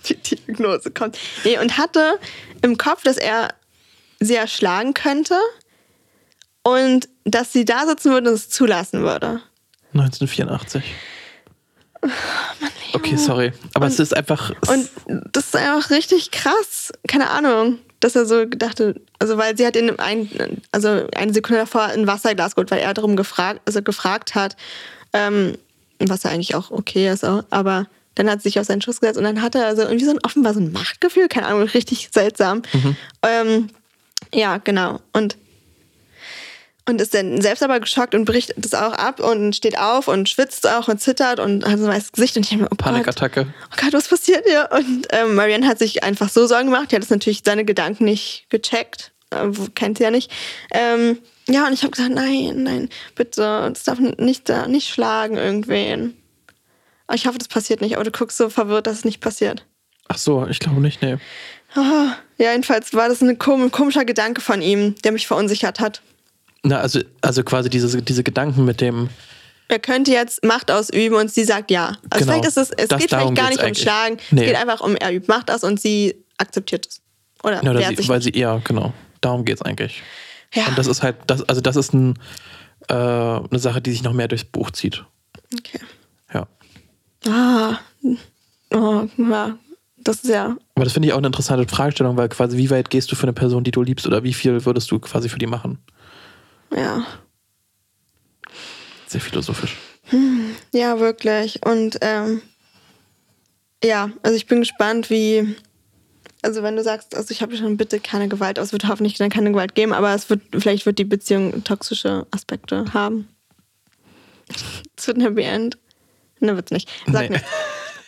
Die 0.09 0.17
Diagnose 0.17 0.91
kommt. 0.91 1.19
Nee, 1.45 1.59
und 1.59 1.77
hatte 1.77 2.19
im 2.63 2.79
Kopf, 2.79 3.03
dass 3.03 3.19
er 3.19 3.55
sie 4.21 4.35
erschlagen 4.35 4.95
könnte 4.95 5.39
und 6.63 7.09
dass 7.25 7.53
sie 7.53 7.67
da 7.67 7.87
sitzen 7.87 8.11
würde 8.11 8.31
und 8.31 8.37
es 8.37 8.49
zulassen 8.49 9.03
würde. 9.03 9.43
1984. 9.93 10.83
Okay, 12.93 13.17
sorry. 13.17 13.53
Aber 13.75 13.87
es 13.87 13.99
ist 13.99 14.17
einfach. 14.17 14.51
Und 14.69 14.89
das 15.33 15.47
ist 15.47 15.57
einfach 15.57 15.91
richtig 15.91 16.31
krass. 16.31 16.93
Keine 17.07 17.31
Ahnung, 17.31 17.79
dass 18.01 18.17
er 18.17 18.27
so 18.27 18.45
dachte, 18.45 19.01
also 19.19 19.37
weil 19.37 19.57
sie 19.57 19.67
hat 19.67 19.77
in 19.77 19.99
ein, 19.99 20.63
also 20.73 21.07
eine 21.15 21.33
Sekunde 21.33 21.61
davor 21.61 21.83
ein 21.83 22.07
Wasserglas 22.07 22.55
geholt, 22.55 22.71
weil 22.71 22.81
er 22.81 22.95
darum 22.95 23.17
gefragt, 23.17 23.61
also 23.67 23.83
gefragt 23.83 24.35
hat, 24.35 24.57
ähm, 25.13 25.57
was 25.99 26.23
ja 26.23 26.31
eigentlich 26.31 26.55
auch 26.55 26.71
okay 26.71 27.11
ist, 27.11 27.25
auch, 27.25 27.45
aber 27.51 27.87
dann 28.15 28.31
hat 28.31 28.43
sie 28.43 28.49
sich 28.49 28.61
auf 28.61 28.67
seinen 28.67 28.83
Schuss 28.83 29.01
gesetzt 29.01 29.19
und 29.19 29.25
dann 29.25 29.43
hatte 29.43 29.59
er 29.59 29.67
also 29.67 29.83
irgendwie 29.83 30.05
so 30.05 30.11
ein 30.13 30.19
offenbar 30.25 30.55
so 30.55 30.61
ein 30.61 30.73
Machtgefühl, 30.73 31.29
keine 31.29 31.47
Ahnung, 31.47 31.63
richtig 31.63 32.09
seltsam. 32.13 32.63
Ähm, 33.23 33.69
ja, 34.33 34.59
genau. 34.59 35.01
Und 35.13 35.37
und 36.89 37.01
ist 37.01 37.15
dann 37.15 37.41
selbst 37.41 37.63
aber 37.63 37.81
geschockt 37.81 38.15
und 38.15 38.25
bricht 38.25 38.55
das 38.57 38.75
auch 38.75 38.93
ab 38.93 39.21
und 39.21 39.55
steht 39.55 39.79
auf 39.79 40.09
und 40.09 40.29
schwitzt 40.29 40.67
auch 40.69 40.89
und 40.89 41.01
zittert 41.01 41.41
und 41.41 41.65
hat 41.65 41.79
so 41.79 41.85
ein 41.85 41.91
weißes 41.91 42.13
Gesicht 42.13 42.37
und 42.37 42.45
ich 42.45 42.49
denke 42.49 42.65
mir, 42.65 42.69
oh 42.73 42.77
Gott, 42.77 42.79
Panikattacke. 42.79 43.47
oh 43.47 43.77
Gott, 43.81 43.93
was 43.93 44.09
passiert 44.09 44.45
hier? 44.47 44.69
Und 44.73 45.07
ähm, 45.11 45.35
Marianne 45.35 45.67
hat 45.67 45.79
sich 45.79 46.03
einfach 46.03 46.29
so 46.29 46.47
Sorgen 46.47 46.67
gemacht. 46.71 46.91
Die 46.91 46.97
hat 46.97 47.03
das 47.03 47.11
natürlich 47.11 47.43
seine 47.45 47.65
Gedanken 47.65 48.05
nicht 48.05 48.47
gecheckt. 48.49 49.13
Äh, 49.31 49.51
kennt 49.75 49.99
sie 49.99 50.05
ja 50.05 50.11
nicht. 50.11 50.31
Ähm, 50.73 51.19
ja, 51.49 51.67
und 51.67 51.73
ich 51.73 51.83
habe 51.83 51.91
gesagt, 51.91 52.15
nein, 52.15 52.63
nein, 52.63 52.89
bitte, 53.15 53.71
das 53.73 53.85
darf 53.85 53.99
nicht, 53.99 54.49
da, 54.49 54.67
nicht 54.67 54.89
schlagen 54.89 55.37
irgendwen. 55.37 56.17
Aber 57.07 57.17
ich 57.17 57.27
hoffe, 57.27 57.39
das 57.39 57.49
passiert 57.49 57.81
nicht. 57.81 57.97
Aber 57.97 58.05
du 58.05 58.11
guckst 58.11 58.37
so 58.37 58.51
verwirrt, 58.51 58.87
dass 58.87 58.99
es 58.99 59.05
nicht 59.05 59.21
passiert. 59.21 59.65
Ach 60.09 60.19
so, 60.19 60.47
ich 60.47 60.59
glaube 60.59 60.81
nicht, 60.81 61.03
nee. 61.03 61.17
Ah, 61.75 62.17
ja, 62.39 62.53
jedenfalls 62.53 62.95
war 62.95 63.09
das 63.09 63.21
ein 63.21 63.39
kom 63.39 63.71
komischer 63.71 64.05
Gedanke 64.05 64.41
von 64.41 64.63
ihm, 64.63 64.95
der 65.05 65.13
mich 65.13 65.27
verunsichert 65.27 65.81
hat. 65.81 66.03
Na, 66.63 66.81
also, 66.81 67.01
also 67.21 67.43
quasi 67.45 67.71
diese, 67.71 68.03
diese 68.03 68.23
Gedanken 68.25 68.65
mit 68.65 68.81
dem. 68.81 69.09
Er 69.69 69.79
könnte 69.79 70.11
jetzt 70.13 70.45
Macht 70.45 70.71
ausüben 70.71 71.17
und 71.17 71.31
sie 71.31 71.45
sagt 71.45 71.71
ja. 71.71 71.97
Also 72.11 72.25
Genau. 72.25 72.33
vielleicht 72.33 72.45
ist 72.47 72.57
es, 72.57 72.71
es 72.71 72.89
Das- 72.89 73.01
geht 73.01 73.11
vielleicht 73.11 73.35
gar 73.35 73.49
nicht 73.51 73.63
um. 73.63 73.75
Schlagen. 73.75 74.17
Nee. 74.31 74.43
Es 74.43 74.47
geht 74.49 74.57
einfach 74.57 74.81
um, 74.81 74.97
er 74.97 75.13
übt 75.13 75.29
Macht 75.29 75.51
aus 75.51 75.63
und 75.63 75.81
sie 75.81 76.15
akzeptiert 76.39 76.87
es. 76.87 77.01
Oder, 77.45 77.63
Ja, 77.63 77.71
oder 77.71 77.83
sie, 77.89 77.97
sich 77.97 78.09
weil 78.09 78.23
sie 78.23 78.31
eher, 78.31 78.61
genau. 78.65 78.93
Darum 79.21 79.45
geht's 79.45 79.63
eigentlich. 79.63 80.03
Ja. 80.55 80.67
Und 80.67 80.79
das 80.79 80.87
ist 80.87 81.03
halt, 81.03 81.17
das, 81.27 81.43
also 81.49 81.61
das 81.61 81.77
ist 81.77 81.93
ein, 81.93 82.19
äh, 82.89 82.95
eine 82.95 83.59
Sache, 83.59 83.81
die 83.81 83.91
sich 83.93 84.03
noch 84.03 84.13
mehr 84.15 84.29
durchs 84.29 84.45
Buch 84.45 84.71
zieht. 84.71 85.05
Okay. 85.57 85.81
Ja. 86.33 86.47
Ah. 87.27 87.79
Oh, 88.75 89.07
ja. 89.19 89.59
Das 89.99 90.17
ist 90.25 90.31
ja. 90.31 90.57
Aber 90.75 90.85
das 90.85 90.93
finde 90.93 91.09
ich 91.09 91.13
auch 91.13 91.19
eine 91.19 91.27
interessante 91.27 91.67
Fragestellung, 91.69 92.17
weil 92.17 92.29
quasi, 92.29 92.57
wie 92.57 92.71
weit 92.71 92.89
gehst 92.91 93.11
du 93.13 93.17
für 93.17 93.25
eine 93.25 93.33
Person, 93.33 93.65
die 93.65 93.71
du 93.71 93.83
liebst, 93.83 94.07
oder 94.07 94.23
wie 94.23 94.33
viel 94.33 94.65
würdest 94.65 94.91
du 94.91 94.99
quasi 94.99 95.29
für 95.29 95.39
die 95.39 95.47
machen? 95.47 95.79
Ja. 96.75 97.07
Sehr 99.07 99.21
philosophisch. 99.21 99.77
Ja, 100.73 101.01
wirklich. 101.01 101.65
Und 101.65 101.99
ähm, 102.03 102.43
ja, 103.83 104.11
also 104.23 104.37
ich 104.37 104.47
bin 104.47 104.61
gespannt, 104.61 105.11
wie. 105.11 105.57
Also 106.43 106.63
wenn 106.63 106.77
du 106.77 106.85
sagst, 106.85 107.17
also 107.17 107.33
ich 107.33 107.43
habe 107.43 107.57
schon 107.57 107.77
bitte 107.77 107.99
keine 107.99 108.29
Gewalt, 108.29 108.59
aber 108.59 108.65
es 108.65 108.73
wird 108.73 108.87
hoffentlich 108.87 109.15
dann 109.19 109.29
keine 109.29 109.51
Gewalt 109.51 109.75
geben, 109.75 109.93
aber 109.93 110.15
es 110.15 110.31
wird, 110.31 110.41
vielleicht 110.53 110.87
wird 110.87 110.99
die 111.01 111.05
Beziehung 111.05 111.65
toxische 111.65 112.27
Aspekte 112.31 112.93
haben. 112.95 113.29
Es 114.97 115.07
wird 115.09 115.17
ein 115.19 115.23
Happy 115.23 115.43
End. 115.43 115.79
Ne, 116.39 116.55
wird's 116.55 116.71
nicht. 116.71 116.89
Sag 117.07 117.23
Nee. 117.29 117.37
nicht. 117.37 117.45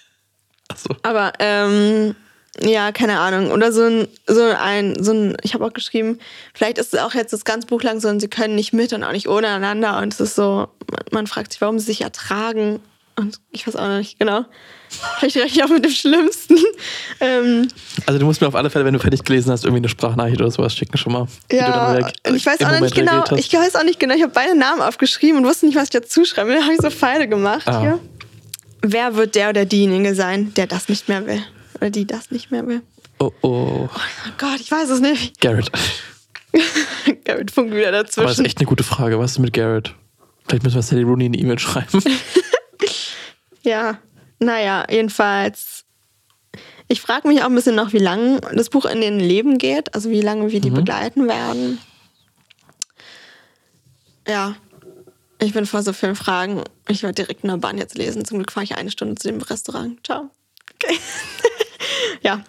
Achso. 0.69 0.95
Aber 1.03 1.33
ähm, 1.41 2.15
ja, 2.63 2.93
keine 2.93 3.19
Ahnung. 3.21 3.51
Oder 3.51 3.73
so 3.73 3.83
ein, 3.83 4.09
so 4.27 4.43
ein, 4.43 5.03
so 5.03 5.13
ein, 5.13 5.37
ich 5.43 5.55
habe 5.55 5.65
auch 5.65 5.73
geschrieben, 5.73 6.19
vielleicht 6.55 6.79
ist 6.79 6.95
es 6.95 7.01
auch 7.01 7.15
jetzt 7.15 7.33
das 7.33 7.45
ganze 7.45 7.67
Buch 7.67 7.83
lang 7.83 8.01
so, 8.01 8.09
und 8.09 8.21
sie 8.21 8.29
können 8.29 8.55
nicht 8.55 8.73
mit 8.73 8.93
und 8.93 9.03
auch 9.05 9.13
nicht 9.13 9.29
ohne 9.29 9.49
einander. 9.49 9.99
Und 9.99 10.13
es 10.13 10.21
ist 10.21 10.35
so, 10.35 10.69
man, 10.91 11.01
man 11.13 11.27
fragt 11.27 11.53
sich, 11.53 11.61
warum 11.61 11.79
sie 11.79 11.87
sich 11.87 12.03
ertragen. 12.03 12.81
Und 13.17 13.39
ich 13.51 13.67
weiß 13.67 13.77
auch 13.77 13.87
noch 13.89 13.99
nicht 13.99 14.19
genau. 14.19 14.47
Vielleicht 15.19 15.37
rechne 15.37 15.51
ich 15.59 15.65
auch 15.65 15.69
mit 15.69 15.85
dem 15.85 15.91
Schlimmsten. 15.91 16.57
ähm, 17.21 17.69
Also 18.07 18.19
du 18.19 18.25
musst 18.25 18.41
mir 18.41 18.49
auf 18.49 18.55
alle 18.55 18.71
Fälle, 18.71 18.85
wenn 18.85 18.95
du 18.95 18.99
fertig 19.01 19.23
gelesen 19.25 19.51
hast, 19.53 19.65
irgendwie 19.65 19.81
eine 19.81 19.89
Sprachnachricht 19.89 20.41
oder 20.41 20.51
sowas 20.51 20.75
schicken 20.75 20.97
schon 20.97 21.13
mal. 21.13 21.27
ja, 21.53 21.99
und 22.27 22.35
ich 22.35 22.47
weiß 22.47 22.61
auch 22.63 22.81
nicht 22.81 22.95
genau, 22.95 23.25
ich 23.37 23.53
weiß 23.53 23.77
auch 23.77 23.85
nicht 23.85 24.01
genau, 24.01 24.15
ich 24.15 24.23
habe 24.23 24.33
beide 24.33 24.57
Namen 24.57 24.81
aufgeschrieben 24.81 25.39
und 25.41 25.45
wusste 25.47 25.67
nicht, 25.67 25.77
was 25.77 25.85
ich 25.85 25.91
dazu 25.91 26.25
schreibe. 26.25 26.55
Da 26.55 26.63
habe 26.63 26.73
ich 26.73 26.81
so 26.81 26.91
Pfeile 26.91 27.29
gemacht 27.29 27.67
Ah. 27.67 27.81
hier. 27.81 27.99
Wer 28.83 29.15
wird 29.17 29.35
der 29.35 29.51
oder 29.51 29.67
diejenige 29.67 30.15
sein, 30.15 30.55
der 30.55 30.67
das 30.67 30.89
nicht 30.89 31.09
mehr 31.09 31.27
will? 31.27 31.43
Oder 31.81 31.91
die 31.91 32.07
das 32.07 32.31
nicht 32.31 32.51
mehr 32.51 32.67
will? 32.67 32.83
Oh, 33.19 33.31
oh. 33.43 33.89
Oh 33.91 34.31
Gott, 34.39 34.61
ich 34.61 34.71
weiß 34.71 34.91
es 34.91 35.01
nicht. 35.01 35.41
Garrett. 35.41 35.71
Garrett 37.25 37.51
funkt 37.51 37.75
wieder 37.75 37.89
Aber 37.89 38.03
das 38.03 38.11
ist 38.11 38.19
dazwischen. 38.19 38.45
echt 38.45 38.59
eine 38.59 38.67
gute 38.67 38.85
Frage. 38.85 39.19
Was 39.19 39.33
ist 39.33 39.39
mit 39.39 39.53
Garrett? 39.53 39.95
Vielleicht 40.47 40.63
müssen 40.65 40.77
wir 40.77 40.83
Sally 40.83 41.03
Rooney 41.03 41.27
eine 41.27 41.39
E-Mail 41.39 41.59
schreiben. 41.59 42.03
Ja, 43.63 43.99
naja, 44.39 44.87
jedenfalls. 44.91 45.85
Ich 46.89 47.01
frage 47.01 47.29
mich 47.29 47.43
auch 47.43 47.47
ein 47.47 47.55
bisschen 47.55 47.75
noch, 47.75 47.93
wie 47.93 47.99
lange 47.99 48.41
das 48.55 48.71
Buch 48.71 48.87
in 48.87 49.01
den 49.03 49.21
Leben 49.21 49.59
geht, 49.59 49.95
also 49.95 50.09
wie 50.11 50.23
lange 50.23 50.51
wir 50.51 50.61
die 50.61 50.71
begleiten 50.71 51.29
werden. 51.29 51.79
Ja, 54.27 54.57
ich 55.39 55.53
bin 55.53 55.67
vor 55.67 55.83
so 55.83 55.93
vielen 55.93 56.17
Fragen. 56.17 56.65
Ich 56.89 57.03
werde 57.03 57.15
direkt 57.15 57.45
in 57.45 57.51
der 57.51 57.59
Bahn 57.59 57.79
jetzt 57.79 57.97
lesen. 57.97 58.25
Zum 58.25 58.39
Glück 58.39 58.51
fahre 58.51 58.65
ich 58.65 58.77
eine 58.77 58.91
Stunde 58.91 59.15
zu 59.17 59.29
dem 59.29 59.41
Restaurant. 59.41 60.05
Ciao. 60.05 60.31
Okay. 60.75 60.97
ja. 62.23 62.45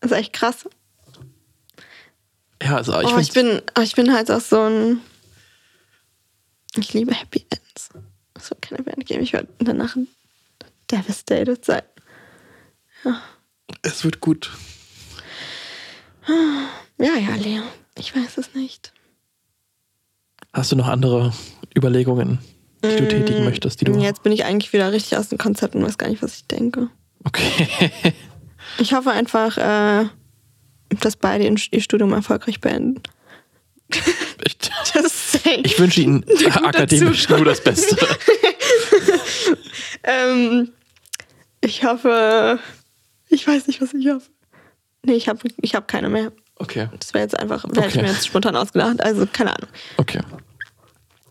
Das 0.00 0.12
ist 0.12 0.16
echt 0.16 0.32
krass. 0.32 0.68
ja, 2.62 2.76
also 2.76 2.98
ich, 3.00 3.08
oh, 3.08 3.18
ich, 3.18 3.32
bin, 3.32 3.60
oh, 3.78 3.82
ich 3.82 3.94
bin 3.94 4.12
halt 4.12 4.30
auch 4.30 4.40
so 4.40 4.62
ein. 4.62 5.00
Ich 6.76 6.92
liebe 6.92 7.12
Happy 7.14 7.46
Ends. 7.50 7.90
Es 8.34 8.50
wird 8.50 8.62
keine 8.62 8.86
End 8.86 9.06
geben. 9.06 9.22
Ich 9.22 9.32
werde 9.32 9.48
danach 9.58 9.96
devastated 10.90 11.64
sein. 11.64 11.82
es 13.82 14.04
wird 14.04 14.20
gut. 14.20 14.50
Ja, 16.98 17.14
ja, 17.16 17.34
Lea. 17.34 17.62
Ich 17.98 18.14
weiß 18.14 18.38
es 18.38 18.54
nicht. 18.54 18.92
Hast 20.52 20.72
du 20.72 20.76
noch 20.76 20.88
andere 20.88 21.32
Überlegungen, 21.76 22.38
die 22.82 22.96
du 22.96 23.08
tätigen 23.08 23.44
möchtest, 23.44 23.80
die 23.80 23.84
du. 23.84 23.98
Jetzt 23.98 24.22
bin 24.22 24.32
ich 24.32 24.44
eigentlich 24.44 24.72
wieder 24.72 24.92
richtig 24.92 25.16
aus 25.16 25.28
dem 25.28 25.38
Konzept 25.38 25.74
und 25.74 25.84
weiß 25.84 25.98
gar 25.98 26.08
nicht, 26.08 26.22
was 26.22 26.36
ich 26.36 26.46
denke. 26.46 26.90
Okay. 27.24 27.68
Ich 28.78 28.92
hoffe 28.94 29.10
einfach, 29.10 29.56
äh, 29.58 30.06
dass 31.00 31.16
beide 31.16 31.44
ihr 31.44 31.80
Studium 31.80 32.12
erfolgreich 32.12 32.60
beenden. 32.60 33.02
Safe. 35.02 35.60
Ich 35.64 35.78
wünsche 35.78 36.00
Ihnen 36.00 36.24
akademisch 36.46 37.28
nur 37.28 37.44
das 37.44 37.62
Beste. 37.62 37.96
Ähm, 40.02 40.72
ich 41.60 41.84
hoffe. 41.84 42.58
Ich 43.28 43.46
weiß 43.46 43.66
nicht, 43.66 43.80
was 43.82 43.92
ich 43.92 44.08
hoffe. 44.08 44.30
Nee, 45.04 45.12
ich 45.14 45.28
habe 45.28 45.40
ich 45.60 45.74
hab 45.74 45.88
keine 45.88 46.08
mehr. 46.08 46.32
Okay. 46.56 46.88
Das 46.98 47.12
wäre 47.14 47.22
jetzt 47.22 47.38
einfach, 47.38 47.64
wäre 47.68 47.86
ich 47.86 47.94
Okay. 47.94 48.02
mir 48.02 48.08
jetzt 48.12 48.26
spontan 48.26 48.56
ausgedacht. 48.56 49.02
Also, 49.02 49.26
keine 49.30 49.54
Ahnung. 49.56 49.68
Okay. 49.98 50.20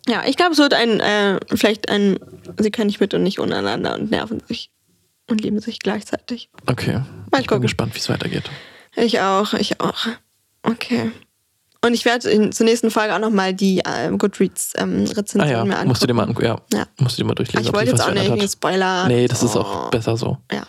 Ja, 0.08 0.22
ich 0.26 0.36
glaube, 0.36 0.52
es 0.52 0.58
wird 0.58 0.74
ein, 0.74 1.00
äh, 1.00 1.40
vielleicht 1.54 1.88
ein, 1.88 2.18
sie 2.58 2.70
können 2.70 2.86
nicht 2.86 3.00
mit 3.00 3.12
und 3.12 3.22
nicht 3.22 3.38
untereinander 3.38 3.94
und 3.94 4.10
nerven 4.10 4.40
sich 4.46 4.70
und 5.30 5.40
lieben 5.40 5.60
sich 5.60 5.78
gleichzeitig. 5.78 6.50
Okay. 6.66 6.92
Mal 6.94 7.02
ich 7.04 7.30
bin 7.30 7.46
gucken. 7.46 7.62
gespannt, 7.62 7.94
wie 7.94 7.98
es 7.98 8.08
weitergeht. 8.08 8.44
Ich 8.96 9.20
auch, 9.20 9.54
ich 9.54 9.80
auch. 9.80 10.06
Okay. 10.62 11.10
Und 11.82 11.94
ich 11.94 12.04
werde 12.04 12.28
in- 12.30 12.52
zur 12.52 12.66
nächsten 12.66 12.90
Folge 12.90 13.14
auch 13.14 13.18
nochmal 13.20 13.54
die 13.54 13.80
ähm, 13.86 14.18
Goodreads-Rezension 14.18 15.40
Ah 15.42 15.46
ja, 15.46 15.64
mir 15.64 15.72
angucken. 15.74 15.88
musst 15.88 16.02
du 16.02 16.06
dir 16.06 16.14
mal 16.14 16.24
angucken. 16.24 16.44
Ja. 16.46 16.60
Ja. 16.74 16.86
Musst 16.98 17.16
du 17.16 17.22
dir 17.22 17.26
mal 17.28 17.34
durchlesen. 17.34 17.66
ich 17.66 17.72
wollte 17.72 17.90
jetzt 17.92 18.02
auch 18.02 18.12
nicht 18.12 18.52
Spoiler. 18.52 19.08
Nee, 19.08 19.26
das 19.28 19.42
ist 19.42 19.56
Oh. 19.56 19.60
auch 19.60 19.90
besser 19.90 20.16
so. 20.16 20.36
Ja. 20.52 20.64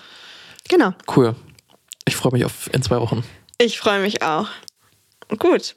Genau. 0.69 0.93
Cool. 1.13 1.35
Ich 2.05 2.15
freue 2.15 2.31
mich 2.31 2.45
auf 2.45 2.69
in 2.73 2.81
zwei 2.81 2.99
Wochen. 3.01 3.23
Ich 3.57 3.77
freue 3.79 4.01
mich 4.01 4.21
auch. 4.23 4.47
Gut. 5.37 5.75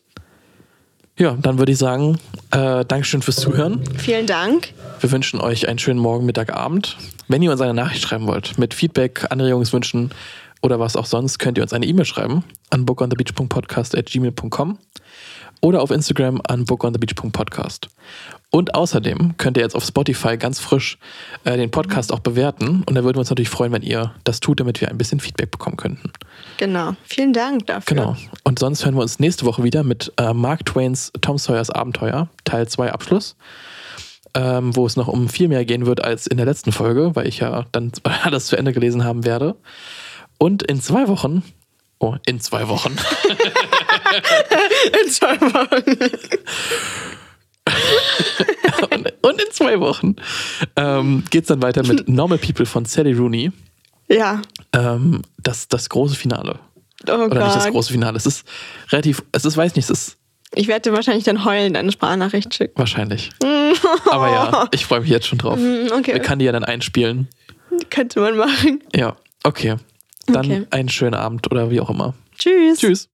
Ja, 1.19 1.37
dann 1.41 1.59
würde 1.59 1.71
ich 1.73 1.79
sagen, 1.79 2.19
äh, 2.51 2.85
Dankeschön 2.85 3.23
fürs 3.23 3.37
Zuhören. 3.37 3.83
Vielen 3.97 4.27
Dank. 4.27 4.73
Wir 5.01 5.11
wünschen 5.13 5.41
euch 5.41 5.69
einen 5.69 5.79
schönen 5.79 6.01
Morgen, 6.01 6.27
Mittag, 6.27 6.53
Abend. 6.53 6.97
Wenn 7.29 7.43
ihr 7.43 7.51
uns 7.51 7.61
eine 7.61 7.75
Nachricht 7.75 8.03
schreiben 8.03 8.27
wollt, 8.27 8.59
mit 8.59 8.75
Feedback, 8.75 9.27
Anregungswünschen 9.31 10.11
oder 10.63 10.79
was 10.81 10.97
auch 10.97 11.07
sonst, 11.07 11.39
könnt 11.39 11.59
ihr 11.59 11.63
uns 11.63 11.73
eine 11.73 11.87
E-Mail 11.87 12.05
schreiben 12.05 12.45
an 12.71 12.85
bookonthebeach.podcast.gmail.com 12.85 14.79
oder 15.61 15.81
auf 15.81 15.91
Instagram 15.91 16.43
an 16.47 16.65
bookonthebeach.podcast. 16.67 17.89
Und 18.51 18.75
außerdem 18.75 19.37
könnt 19.37 19.57
ihr 19.57 19.63
jetzt 19.63 19.75
auf 19.75 19.85
Spotify 19.85 20.37
ganz 20.37 20.61
frisch 20.61 20.99
äh, 21.45 21.57
den 21.57 21.71
Podcast 21.71 22.13
auch 22.13 22.21
bewerten. 22.21 22.85
Und 22.87 22.95
da 22.95 23.03
würden 23.03 23.17
wir 23.17 23.21
uns 23.21 23.31
natürlich 23.31 23.49
freuen, 23.49 23.73
wenn 23.73 23.83
ihr 23.83 24.15
das 24.25 24.41
tut, 24.41 24.61
damit 24.61 24.81
wir 24.81 24.91
ein 24.91 24.99
bisschen 24.99 25.19
Feedback 25.19 25.51
bekommen 25.51 25.77
könnten. 25.77 26.13
Genau. 26.59 26.95
Vielen 27.05 27.33
Dank 27.33 27.67
dafür. 27.67 27.97
Genau. 27.97 28.17
Und 28.45 28.59
sonst 28.59 28.85
hören 28.85 28.95
wir 28.95 29.03
uns 29.03 29.19
nächste 29.19 29.45
Woche 29.47 29.65
wieder 29.65 29.83
mit 29.83 30.13
äh, 30.19 30.33
Mark 30.35 30.67
Twains 30.67 31.11
Tom 31.21 31.39
Sawyers 31.39 31.71
Abenteuer, 31.71 32.29
Teil 32.45 32.69
2 32.69 32.93
Abschluss. 32.93 33.35
Ähm, 34.37 34.75
wo 34.75 34.85
es 34.85 34.97
noch 34.97 35.07
um 35.07 35.29
viel 35.29 35.47
mehr 35.47 35.65
gehen 35.65 35.87
wird 35.87 36.03
als 36.03 36.27
in 36.27 36.37
der 36.39 36.47
letzten 36.47 36.73
Folge, 36.73 37.15
weil 37.15 37.29
ich 37.29 37.39
ja 37.39 37.67
dann 37.71 37.93
alles 38.23 38.47
zu 38.47 38.57
Ende 38.57 38.73
gelesen 38.73 39.05
haben 39.05 39.25
werde. 39.25 39.55
Und 40.39 40.65
in 40.65 40.81
zwei 40.81 41.07
Wochen, 41.07 41.45
oh, 42.01 42.17
in 42.27 42.41
zwei 42.41 42.67
Wochen, 42.69 42.97
In 45.03 45.11
zwei 45.11 45.41
Wochen. 45.41 45.99
und, 49.23 49.41
in 49.41 49.51
zwei 49.53 49.81
Wochen 49.81 50.17
ähm, 50.77 51.25
geht 51.31 51.45
es 51.45 51.49
dann 51.49 51.63
weiter 51.63 51.83
mit 51.87 52.09
Normal 52.09 52.39
People 52.39 52.67
von 52.67 52.85
Sally 52.85 53.13
Rooney. 53.13 53.53
Ja. 54.09 54.43
Ähm, 54.73 55.23
das, 55.39 55.69
das 55.69 55.89
große 55.89 56.15
Finale. 56.15 56.59
Oh 57.09 57.13
Oder 57.13 57.45
nicht 57.45 57.57
das 57.57 57.65
Gott. 57.65 57.73
große 57.73 57.93
Finale. 57.93 58.17
Es 58.17 58.27
ist 58.27 58.47
relativ, 58.91 59.23
es 59.33 59.45
ist, 59.45 59.57
weiß 59.57 59.75
nicht, 59.77 59.89
es 59.89 59.91
ist 59.91 60.17
Ich 60.55 60.69
werde 60.69 60.91
dir 60.91 60.97
wahrscheinlich 60.97 61.25
dann 61.25 61.45
heulend 61.45 61.77
eine 61.77 61.91
Sprachnachricht 61.93 62.55
schicken. 62.55 62.75
wahrscheinlich. 62.79 63.31
Aber 64.11 64.29
ja, 64.31 64.69
ich 64.73 64.85
freue 64.87 65.01
mich 65.01 65.11
jetzt 65.11 65.27
schon 65.27 65.39
drauf. 65.39 65.59
Mm, 65.59 65.89
okay. 65.93 66.13
Wir 66.15 66.21
kann 66.21 66.39
die 66.39 66.45
ja 66.45 66.53
dann 66.53 66.65
einspielen. 66.65 67.29
Könnte 67.91 68.21
man 68.21 68.37
machen. 68.37 68.83
Ja, 68.95 69.17
okay. 69.43 69.77
Dann 70.27 70.47
Okay. 70.47 70.67
einen 70.71 70.89
schönen 70.89 71.15
Abend 71.15 71.51
oder 71.51 71.71
wie 71.71 71.81
auch 71.81 71.91
immer. 71.91 72.15
Tschüss. 72.39 72.79
Tschüss. 72.79 73.03